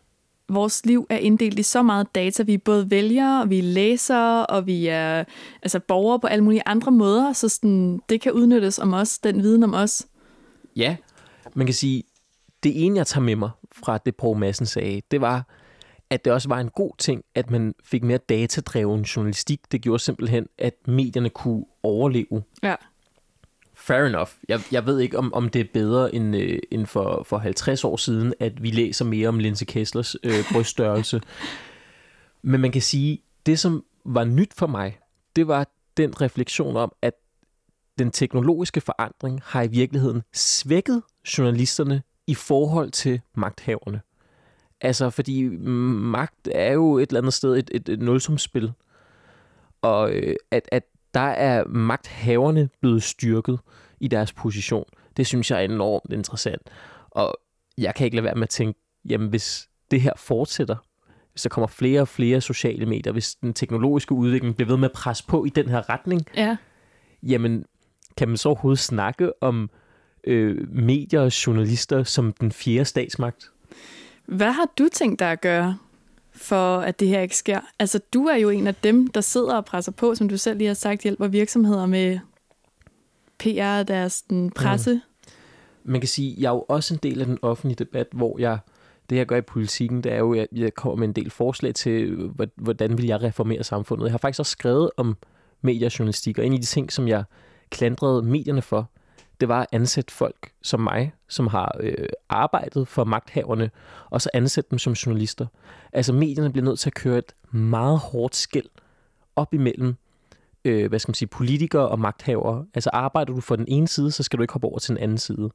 vores 0.48 0.86
liv 0.86 1.06
er 1.10 1.16
inddelt 1.16 1.58
i 1.58 1.62
så 1.62 1.82
meget 1.82 2.14
data. 2.14 2.42
Vi 2.42 2.54
er 2.54 2.58
både 2.58 2.90
vælgere, 2.90 3.42
og 3.42 3.50
vi 3.50 3.58
er 3.58 3.62
læsere, 3.62 4.46
og 4.46 4.66
vi 4.66 4.86
er 4.86 5.24
altså, 5.62 5.80
borgere 5.80 6.20
på 6.20 6.26
alle 6.26 6.44
mulige 6.44 6.62
andre 6.66 6.92
måder, 6.92 7.32
så 7.32 7.48
sådan, 7.48 8.00
det 8.08 8.20
kan 8.20 8.32
udnyttes 8.32 8.78
om 8.78 8.94
os, 8.94 9.18
den 9.18 9.42
viden 9.42 9.62
om 9.62 9.74
os. 9.74 10.06
Ja, 10.76 10.96
man 11.54 11.66
kan 11.66 11.74
sige, 11.74 12.02
det 12.62 12.84
ene, 12.84 12.96
jeg 12.96 13.06
tager 13.06 13.24
med 13.24 13.36
mig 13.36 13.50
fra 13.72 13.98
det, 13.98 14.16
Poul 14.16 14.38
Madsen 14.38 14.66
sagde, 14.66 15.02
det 15.10 15.20
var, 15.20 15.46
at 16.10 16.24
det 16.24 16.32
også 16.32 16.48
var 16.48 16.60
en 16.60 16.70
god 16.70 16.90
ting, 16.98 17.24
at 17.34 17.50
man 17.50 17.74
fik 17.84 18.04
mere 18.04 18.18
datadreven 18.18 19.02
journalistik. 19.02 19.60
Det 19.72 19.82
gjorde 19.82 19.98
simpelthen, 19.98 20.46
at 20.58 20.74
medierne 20.86 21.30
kunne 21.30 21.64
overleve. 21.82 22.42
Ja. 22.62 22.74
Fair 23.90 24.06
enough. 24.06 24.30
Jeg, 24.48 24.60
jeg 24.72 24.86
ved 24.86 24.98
ikke, 24.98 25.18
om, 25.18 25.34
om 25.34 25.48
det 25.48 25.60
er 25.60 25.64
bedre 25.72 26.14
end, 26.14 26.36
øh, 26.36 26.58
end 26.70 26.86
for, 26.86 27.22
for 27.22 27.38
50 27.38 27.84
år 27.84 27.96
siden, 27.96 28.34
at 28.40 28.62
vi 28.62 28.70
læser 28.70 29.04
mere 29.04 29.28
om 29.28 29.38
Linse 29.38 29.64
Kesslers 29.64 30.16
øh, 30.22 30.44
bryststørrelse. 30.52 31.20
Men 32.42 32.60
man 32.60 32.72
kan 32.72 32.82
sige, 32.82 33.22
det 33.46 33.58
som 33.58 33.84
var 34.04 34.24
nyt 34.24 34.54
for 34.54 34.66
mig, 34.66 34.98
det 35.36 35.48
var 35.48 35.66
den 35.96 36.20
refleksion 36.20 36.76
om, 36.76 36.92
at 37.02 37.14
den 37.98 38.10
teknologiske 38.10 38.80
forandring 38.80 39.40
har 39.44 39.62
i 39.62 39.68
virkeligheden 39.68 40.22
svækket 40.32 41.02
journalisterne 41.38 42.02
i 42.26 42.34
forhold 42.34 42.90
til 42.90 43.20
magthaverne. 43.34 44.00
Altså, 44.80 45.10
fordi 45.10 45.42
magt 45.48 46.48
er 46.52 46.72
jo 46.72 46.98
et 46.98 47.08
eller 47.08 47.20
andet 47.20 47.34
sted 47.34 47.56
et, 47.56 47.70
et, 47.74 47.88
et 47.88 48.02
nulsumsspil. 48.02 48.72
Og 49.82 50.12
øh, 50.12 50.36
at, 50.50 50.68
at 50.72 50.82
der 51.14 51.20
er 51.20 51.64
magthaverne 51.68 52.68
blevet 52.80 53.02
styrket 53.02 53.58
i 54.00 54.08
deres 54.08 54.32
position, 54.32 54.84
det 55.16 55.26
synes 55.26 55.50
jeg 55.50 55.60
er 55.60 55.64
enormt 55.64 56.12
interessant. 56.12 56.62
Og 57.10 57.34
jeg 57.78 57.94
kan 57.94 58.04
ikke 58.04 58.16
lade 58.16 58.24
være 58.24 58.34
med 58.34 58.42
at 58.42 58.48
tænke, 58.48 58.80
jamen 59.08 59.28
hvis 59.28 59.68
det 59.90 60.00
her 60.00 60.12
fortsætter, 60.16 60.76
hvis 61.32 61.42
der 61.42 61.48
kommer 61.48 61.66
flere 61.68 62.00
og 62.00 62.08
flere 62.08 62.40
sociale 62.40 62.86
medier, 62.86 63.12
hvis 63.12 63.34
den 63.34 63.52
teknologiske 63.54 64.12
udvikling 64.12 64.56
bliver 64.56 64.68
ved 64.68 64.76
med 64.76 64.88
at 64.88 64.92
presse 64.92 65.24
på 65.26 65.44
i 65.44 65.48
den 65.48 65.68
her 65.68 65.88
retning, 65.90 66.26
Ja. 66.36 66.56
jamen 67.22 67.64
kan 68.16 68.28
man 68.28 68.36
så 68.36 68.48
overhovedet 68.48 68.78
snakke 68.78 69.42
om 69.42 69.70
øh, 70.24 70.68
medier 70.74 71.20
og 71.20 71.46
journalister 71.46 72.02
som 72.02 72.32
den 72.32 72.52
fjerde 72.52 72.84
statsmagt? 72.84 73.50
Hvad 74.26 74.52
har 74.52 74.72
du 74.78 74.88
tænkt 74.92 75.18
dig 75.18 75.32
at 75.32 75.40
gøre, 75.40 75.78
for 76.32 76.76
at 76.78 77.00
det 77.00 77.08
her 77.08 77.20
ikke 77.20 77.36
sker? 77.36 77.60
Altså, 77.78 78.00
du 78.14 78.24
er 78.24 78.36
jo 78.36 78.48
en 78.50 78.66
af 78.66 78.74
dem, 78.74 79.06
der 79.06 79.20
sidder 79.20 79.54
og 79.56 79.64
presser 79.64 79.92
på, 79.92 80.14
som 80.14 80.28
du 80.28 80.36
selv 80.36 80.58
lige 80.58 80.68
har 80.68 80.74
sagt, 80.74 81.02
hjælper 81.02 81.28
virksomheder 81.28 81.86
med 81.86 82.18
PR 83.38 83.82
deres 83.82 84.22
den, 84.22 84.50
presse. 84.50 85.00
man 85.84 86.00
kan 86.00 86.08
sige, 86.08 86.34
jeg 86.38 86.46
er 86.48 86.52
jo 86.54 86.64
også 86.68 86.94
en 86.94 87.00
del 87.02 87.20
af 87.20 87.26
den 87.26 87.38
offentlige 87.42 87.76
debat, 87.84 88.06
hvor 88.12 88.38
jeg, 88.38 88.58
det 89.10 89.16
jeg 89.16 89.26
gør 89.26 89.36
i 89.36 89.40
politikken, 89.40 90.04
det 90.04 90.12
er 90.12 90.18
jo, 90.18 90.34
at 90.34 90.46
jeg 90.52 90.74
kommer 90.74 90.96
med 90.96 91.08
en 91.08 91.14
del 91.14 91.30
forslag 91.30 91.74
til, 91.74 92.14
hvor- 92.34 92.46
hvordan 92.56 92.98
vil 92.98 93.06
jeg 93.06 93.22
reformere 93.22 93.64
samfundet. 93.64 94.04
Jeg 94.04 94.12
har 94.12 94.18
faktisk 94.18 94.40
også 94.40 94.52
skrevet 94.52 94.90
om 94.96 95.16
mediejournalistik, 95.62 96.38
og 96.38 96.46
en 96.46 96.52
af 96.52 96.60
de 96.60 96.66
ting, 96.66 96.92
som 96.92 97.08
jeg 97.08 97.24
klandrede 97.70 98.22
medierne 98.22 98.62
for, 98.62 98.90
det 99.40 99.48
var 99.48 99.60
at 99.60 99.66
ansætte 99.72 100.14
folk 100.14 100.52
som 100.62 100.80
mig, 100.80 101.12
som 101.28 101.46
har 101.46 101.76
øh, 101.80 102.08
arbejdet 102.28 102.88
for 102.88 103.04
magthaverne, 103.04 103.70
og 104.10 104.22
så 104.22 104.30
ansætte 104.34 104.70
dem 104.70 104.78
som 104.78 104.92
journalister. 104.92 105.46
Altså 105.92 106.12
medierne 106.12 106.52
bliver 106.52 106.64
nødt 106.64 106.78
til 106.78 106.88
at 106.88 106.94
køre 106.94 107.18
et 107.18 107.34
meget 107.52 107.98
hårdt 107.98 108.36
skæld 108.36 108.68
op 109.36 109.54
imellem 109.54 109.96
øh, 110.64 110.88
hvad 110.88 110.98
skal 110.98 111.10
man 111.10 111.14
sige, 111.14 111.28
politikere 111.28 111.88
og 111.88 111.98
magthavere. 111.98 112.66
Altså 112.74 112.90
arbejder 112.92 113.34
du 113.34 113.40
for 113.40 113.56
den 113.56 113.64
ene 113.68 113.88
side, 113.88 114.10
så 114.10 114.22
skal 114.22 114.36
du 114.36 114.42
ikke 114.42 114.52
hoppe 114.52 114.66
over 114.66 114.78
til 114.78 114.94
den 114.94 115.02
anden 115.02 115.18
side. 115.18 115.50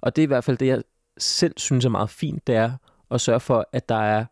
Og 0.00 0.16
det 0.16 0.22
er 0.22 0.26
i 0.26 0.26
hvert 0.26 0.44
fald 0.44 0.56
det, 0.56 0.66
jeg 0.66 0.82
selv 1.18 1.54
synes 1.56 1.84
er 1.84 1.88
meget 1.88 2.10
fint, 2.10 2.46
det 2.46 2.54
er 2.54 2.72
at 3.10 3.20
sørge 3.20 3.40
for, 3.40 3.68
at 3.72 3.88
der 3.88 4.02
er 4.02 4.24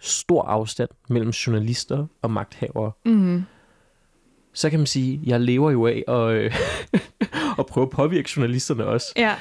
stor 0.00 0.42
afstand 0.42 0.88
mellem 1.08 1.30
journalister 1.30 2.06
og 2.22 2.30
magthavere. 2.30 2.92
Mm. 3.04 3.42
Så 4.52 4.70
kan 4.70 4.78
man 4.78 4.86
sige, 4.86 5.20
jeg 5.24 5.40
lever 5.40 5.70
jo 5.70 5.86
af 5.86 6.04
at, 6.08 6.32
øh, 6.32 6.54
at 7.58 7.66
prøve 7.66 7.82
at 7.84 7.90
påvirke 7.90 8.30
journalisterne 8.36 8.86
også. 8.86 9.12
Ja, 9.16 9.34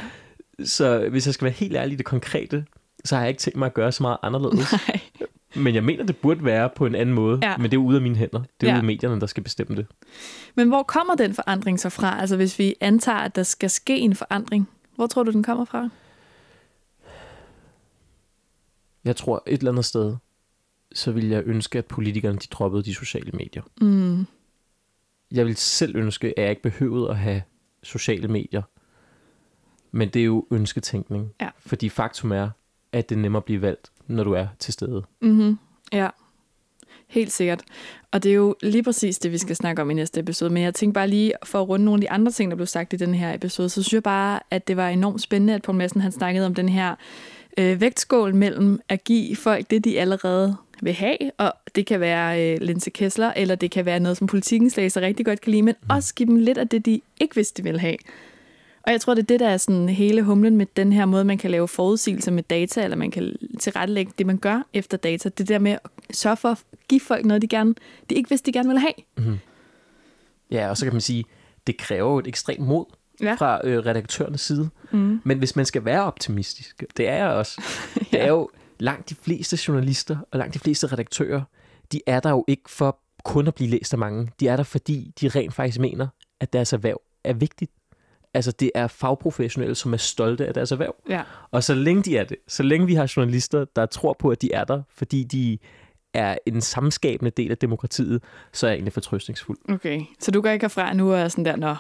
Så 0.63 1.07
hvis 1.09 1.25
jeg 1.25 1.33
skal 1.33 1.45
være 1.45 1.53
helt 1.53 1.75
ærlig 1.75 1.93
i 1.93 1.95
det 1.97 2.05
konkrete, 2.05 2.65
så 3.05 3.15
har 3.15 3.21
jeg 3.23 3.29
ikke 3.29 3.39
tænkt 3.39 3.57
mig 3.59 3.65
at 3.65 3.73
gøre 3.73 3.91
så 3.91 4.03
meget 4.03 4.17
anderledes. 4.21 4.71
nej. 4.87 4.99
Men 5.55 5.75
jeg 5.75 5.83
mener, 5.83 6.03
det 6.03 6.17
burde 6.17 6.45
være 6.45 6.69
på 6.75 6.85
en 6.85 6.95
anden 6.95 7.15
måde. 7.15 7.39
Ja. 7.43 7.57
Men 7.57 7.63
det 7.71 7.73
er 7.73 7.81
ude 7.81 7.95
af 7.95 8.01
mine 8.01 8.15
hænder. 8.15 8.39
Det 8.61 8.67
er 8.67 8.71
Ja. 8.71 8.73
ude 8.73 8.77
af 8.79 8.83
medierne, 8.83 9.21
der 9.21 9.27
skal 9.27 9.43
bestemme 9.43 9.75
det. 9.75 9.85
Men 10.55 10.67
hvor 10.67 10.83
kommer 10.83 11.15
den 11.15 11.33
forandring 11.33 11.79
så 11.79 11.89
fra? 11.89 12.19
Altså, 12.21 12.35
hvis 12.35 12.59
vi 12.59 12.75
antager, 12.81 13.17
at 13.17 13.35
der 13.35 13.43
skal 13.43 13.69
ske 13.69 13.97
en 13.97 14.15
forandring, 14.15 14.69
hvor 14.95 15.07
tror 15.07 15.23
du, 15.23 15.31
den 15.31 15.43
kommer 15.43 15.65
fra? 15.65 15.89
Jeg 19.05 19.15
tror 19.15 19.43
et 19.47 19.57
eller 19.57 19.71
andet 19.71 19.85
sted, 19.85 20.15
så 20.93 21.11
vil 21.11 21.27
jeg 21.27 21.43
ønske, 21.45 21.77
at 21.77 21.85
politikerne 21.85 22.37
de 22.37 22.47
droppede 22.51 22.83
de 22.83 22.93
sociale 22.93 23.31
medier. 23.31 23.61
Mm. 23.81 24.25
Jeg 25.31 25.45
vil 25.45 25.55
selv 25.57 25.95
ønske, 25.95 26.27
at 26.27 26.43
jeg 26.43 26.49
ikke 26.49 26.61
behøvede 26.61 27.09
at 27.09 27.17
have 27.17 27.41
sociale 27.85 28.27
medier. 28.27 28.61
Men 29.91 30.09
det 30.09 30.19
er 30.19 30.25
jo 30.25 30.45
ønsketænkning. 30.51 31.31
Ja. 31.41 31.49
Fordi 31.59 31.89
faktum 31.89 32.31
er, 32.31 32.49
at 32.91 33.09
det 33.09 33.15
er 33.15 33.19
nemmere 33.19 33.39
at 33.39 33.45
blive 33.45 33.61
valgt, 33.61 33.91
når 34.07 34.23
du 34.23 34.31
er 34.31 34.47
til 34.59 34.73
stede. 34.73 35.03
Mm-hmm. 35.21 35.57
Ja, 35.93 36.09
helt 37.07 37.31
sikkert. 37.31 37.63
Og 38.11 38.23
det 38.23 38.29
er 38.31 38.35
jo 38.35 38.55
lige 38.61 38.83
præcis 38.83 39.19
det, 39.19 39.31
vi 39.31 39.37
skal 39.37 39.55
snakke 39.55 39.81
om 39.81 39.89
i 39.89 39.93
næste 39.93 40.19
episode. 40.19 40.49
Men 40.49 40.63
jeg 40.63 40.73
tænkte 40.73 40.93
bare 40.93 41.07
lige, 41.07 41.33
for 41.43 41.61
at 41.61 41.69
runde 41.69 41.85
nogle 41.85 41.97
af 41.97 42.01
de 42.01 42.09
andre 42.09 42.31
ting, 42.31 42.51
der 42.51 42.55
blev 42.55 42.67
sagt 42.67 42.93
i 42.93 42.95
den 42.95 43.13
her 43.13 43.33
episode, 43.33 43.69
så 43.69 43.83
synes 43.83 43.93
jeg 43.93 44.03
bare, 44.03 44.39
at 44.51 44.67
det 44.67 44.77
var 44.77 44.89
enormt 44.89 45.21
spændende, 45.21 45.53
at 45.53 45.61
Poul 45.61 45.77
Madsen 45.77 46.01
han 46.01 46.11
snakkede 46.11 46.45
om 46.45 46.55
den 46.55 46.69
her 46.69 46.95
øh, 47.57 47.81
vægtskål 47.81 48.35
mellem 48.35 48.79
at 48.89 49.03
give 49.03 49.35
folk 49.35 49.69
det, 49.69 49.83
de 49.83 49.99
allerede 49.99 50.55
vil 50.81 50.93
have, 50.93 51.17
og 51.37 51.53
det 51.75 51.85
kan 51.85 51.99
være 51.99 52.53
øh, 52.53 52.61
Linse 52.61 52.89
Kessler, 52.89 53.33
eller 53.35 53.55
det 53.55 53.71
kan 53.71 53.85
være 53.85 53.99
noget, 53.99 54.17
som 54.17 54.27
politikens 54.27 54.77
læser 54.77 55.01
rigtig 55.01 55.25
godt 55.25 55.41
kan 55.41 55.51
lide, 55.51 55.61
men 55.61 55.75
også 55.89 56.15
give 56.15 56.27
dem 56.27 56.35
lidt 56.35 56.57
af 56.57 56.67
det, 56.67 56.85
de 56.85 57.01
ikke 57.19 57.35
vidste, 57.35 57.57
de 57.57 57.63
ville 57.63 57.79
have. 57.79 57.97
Og 58.83 58.91
jeg 58.91 59.01
tror, 59.01 59.13
det 59.13 59.21
er 59.21 59.25
det, 59.25 59.39
der 59.39 59.49
er 59.49 59.57
sådan 59.57 59.89
hele 59.89 60.23
humlen 60.23 60.57
med 60.57 60.65
den 60.77 60.93
her 60.93 61.05
måde, 61.05 61.25
man 61.25 61.37
kan 61.37 61.51
lave 61.51 61.67
forudsigelser 61.67 62.31
med 62.31 62.43
data, 62.43 62.83
eller 62.83 62.97
man 62.97 63.11
kan 63.11 63.35
tilrettelægge 63.59 64.11
det, 64.17 64.25
man 64.25 64.37
gør 64.37 64.61
efter 64.73 64.97
data. 64.97 65.29
Det 65.29 65.47
der 65.47 65.59
med 65.59 65.71
at 65.71 66.15
sørge 66.15 66.37
for 66.37 66.49
at 66.49 66.63
give 66.87 67.01
folk 67.01 67.25
noget, 67.25 67.41
de, 67.41 67.47
gerne, 67.47 67.75
de 68.09 68.15
ikke 68.15 68.29
vidste, 68.29 68.45
de 68.45 68.53
gerne 68.53 68.69
ville 68.69 68.79
have. 68.79 68.93
Mm-hmm. 69.17 69.37
Ja, 70.51 70.69
og 70.69 70.77
så 70.77 70.85
kan 70.85 70.93
man 70.93 71.01
sige, 71.01 71.23
det 71.67 71.77
kræver 71.77 72.11
jo 72.11 72.19
et 72.19 72.27
ekstremt 72.27 72.59
mod 72.59 72.85
ja. 73.21 73.33
fra 73.33 73.61
øh, 73.63 73.85
redaktørernes 73.85 74.41
side. 74.41 74.69
Mm. 74.91 75.21
Men 75.23 75.37
hvis 75.37 75.55
man 75.55 75.65
skal 75.65 75.85
være 75.85 76.03
optimistisk, 76.03 76.83
det 76.97 77.07
er 77.09 77.15
jeg 77.15 77.27
også. 77.27 77.61
Det 78.11 78.21
er 78.21 78.27
jo 78.27 78.49
langt 78.79 79.09
de 79.09 79.15
fleste 79.15 79.57
journalister 79.67 80.17
og 80.31 80.39
langt 80.39 80.53
de 80.53 80.59
fleste 80.59 80.87
redaktører, 80.87 81.41
de 81.91 82.01
er 82.07 82.19
der 82.19 82.29
jo 82.29 82.45
ikke 82.47 82.69
for 82.69 82.99
kun 83.25 83.47
at 83.47 83.55
blive 83.55 83.69
læst 83.69 83.93
af 83.93 83.99
mange. 83.99 84.31
De 84.39 84.47
er 84.47 84.55
der, 84.55 84.63
fordi 84.63 85.13
de 85.21 85.27
rent 85.27 85.53
faktisk 85.53 85.79
mener, 85.79 86.07
at 86.39 86.53
deres 86.53 86.73
erhverv 86.73 87.01
er 87.23 87.33
vigtigt. 87.33 87.71
Altså, 88.33 88.51
det 88.51 88.71
er 88.75 88.87
fagprofessionelle, 88.87 89.75
som 89.75 89.93
er 89.93 89.97
stolte 89.97 90.47
af 90.47 90.53
deres 90.53 90.71
erhverv. 90.71 90.95
Ja. 91.09 91.23
Og 91.51 91.63
så 91.63 91.73
længe 91.73 92.03
de 92.03 92.17
er 92.17 92.23
det, 92.23 92.37
så 92.47 92.63
længe 92.63 92.87
vi 92.87 92.93
har 92.93 93.13
journalister, 93.15 93.65
der 93.75 93.85
tror 93.85 94.15
på, 94.19 94.29
at 94.29 94.41
de 94.41 94.53
er 94.53 94.63
der, 94.63 94.81
fordi 94.89 95.23
de 95.23 95.57
er 96.13 96.37
en 96.45 96.61
samskabende 96.61 97.31
del 97.31 97.51
af 97.51 97.57
demokratiet, 97.57 98.23
så 98.53 98.67
er 98.67 98.69
jeg 98.71 98.75
egentlig 98.75 98.93
fortrøstningsfuld. 98.93 99.57
Okay, 99.69 100.01
så 100.19 100.31
du 100.31 100.41
går 100.41 100.49
ikke 100.49 100.63
herfra 100.63 100.93
nu 100.93 101.13
og 101.13 101.19
er 101.19 101.27
sådan 101.27 101.45
der, 101.45 101.55
nå, 101.55 101.75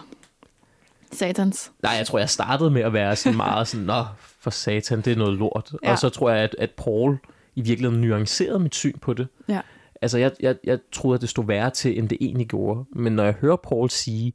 satans? 1.11 1.71
Nej, 1.83 1.91
jeg 1.91 2.07
tror, 2.07 2.19
jeg 2.19 2.29
startede 2.29 2.71
med 2.71 2.81
at 2.81 2.93
være 2.93 3.15
sådan 3.15 3.37
meget 3.37 3.67
sådan, 3.67 3.85
nå, 3.85 4.03
for 4.39 4.49
satan, 4.49 5.01
det 5.01 5.13
er 5.13 5.17
noget 5.17 5.33
lort. 5.33 5.73
Ja. 5.83 5.91
Og 5.91 5.99
så 5.99 6.09
tror 6.09 6.29
jeg, 6.29 6.39
at, 6.39 6.55
at 6.59 6.71
Paul 6.71 7.17
i 7.55 7.61
virkeligheden 7.61 8.01
nuancerede 8.01 8.59
mit 8.59 8.75
syn 8.75 8.99
på 8.99 9.13
det. 9.13 9.27
Ja. 9.47 9.61
Altså, 10.01 10.17
jeg, 10.17 10.31
jeg, 10.39 10.55
jeg 10.63 10.79
troede, 10.91 11.15
at 11.15 11.21
det 11.21 11.29
stod 11.29 11.45
værre 11.45 11.69
til, 11.69 11.97
end 11.97 12.09
det 12.09 12.17
egentlig 12.21 12.47
gjorde. 12.47 12.85
Men 12.95 13.13
når 13.13 13.23
jeg 13.23 13.33
hører 13.33 13.55
Paul 13.55 13.89
sige, 13.89 14.33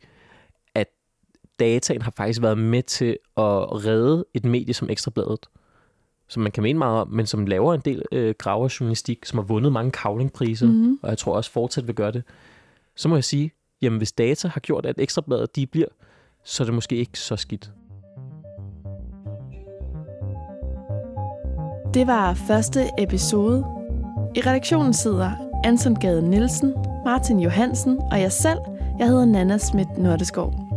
at 0.74 0.86
dataen 1.60 2.02
har 2.02 2.10
faktisk 2.10 2.42
været 2.42 2.58
med 2.58 2.82
til 2.82 3.10
at 3.36 3.84
redde 3.84 4.24
et 4.34 4.44
medie 4.44 4.74
som 4.74 4.90
Ekstrabladet, 4.90 5.48
som 6.28 6.42
man 6.42 6.52
kan 6.52 6.62
mene 6.62 6.78
meget 6.78 7.00
om, 7.00 7.08
men 7.08 7.26
som 7.26 7.46
laver 7.46 7.74
en 7.74 7.80
del 7.80 8.02
øh, 8.12 8.34
graverjournalistik, 8.38 9.24
som 9.24 9.38
har 9.38 9.44
vundet 9.44 9.72
mange 9.72 9.90
kavlingpriser, 9.90 10.66
mm-hmm. 10.66 10.98
og 11.02 11.10
jeg 11.10 11.18
tror 11.18 11.36
også 11.36 11.50
fortsat 11.50 11.86
vil 11.86 11.94
gøre 11.94 12.12
det, 12.12 12.22
så 12.96 13.08
må 13.08 13.16
jeg 13.16 13.24
sige, 13.24 13.52
jamen 13.82 13.98
hvis 13.98 14.12
data 14.12 14.48
har 14.48 14.60
gjort, 14.60 14.86
at 14.86 14.98
Ekstrabladet 14.98 15.56
de 15.56 15.66
bliver, 15.66 15.88
så 16.44 16.62
er 16.62 16.64
det 16.64 16.74
måske 16.74 16.96
ikke 16.96 17.18
så 17.18 17.36
skidt. 17.36 17.70
Det 21.94 22.06
var 22.06 22.34
første 22.34 22.90
episode. 22.98 23.64
I 24.36 24.40
redaktionen 24.40 24.94
sidder 24.94 25.30
Anton 25.64 25.94
Gade 25.94 26.28
Nielsen, 26.28 26.74
Martin 27.04 27.40
Johansen 27.40 27.98
og 28.12 28.20
jeg 28.20 28.32
selv. 28.32 28.58
Jeg 28.98 29.08
hedder 29.08 29.24
Nana 29.24 29.58
Schmidt 29.58 29.98
Nordeskov. 29.98 30.69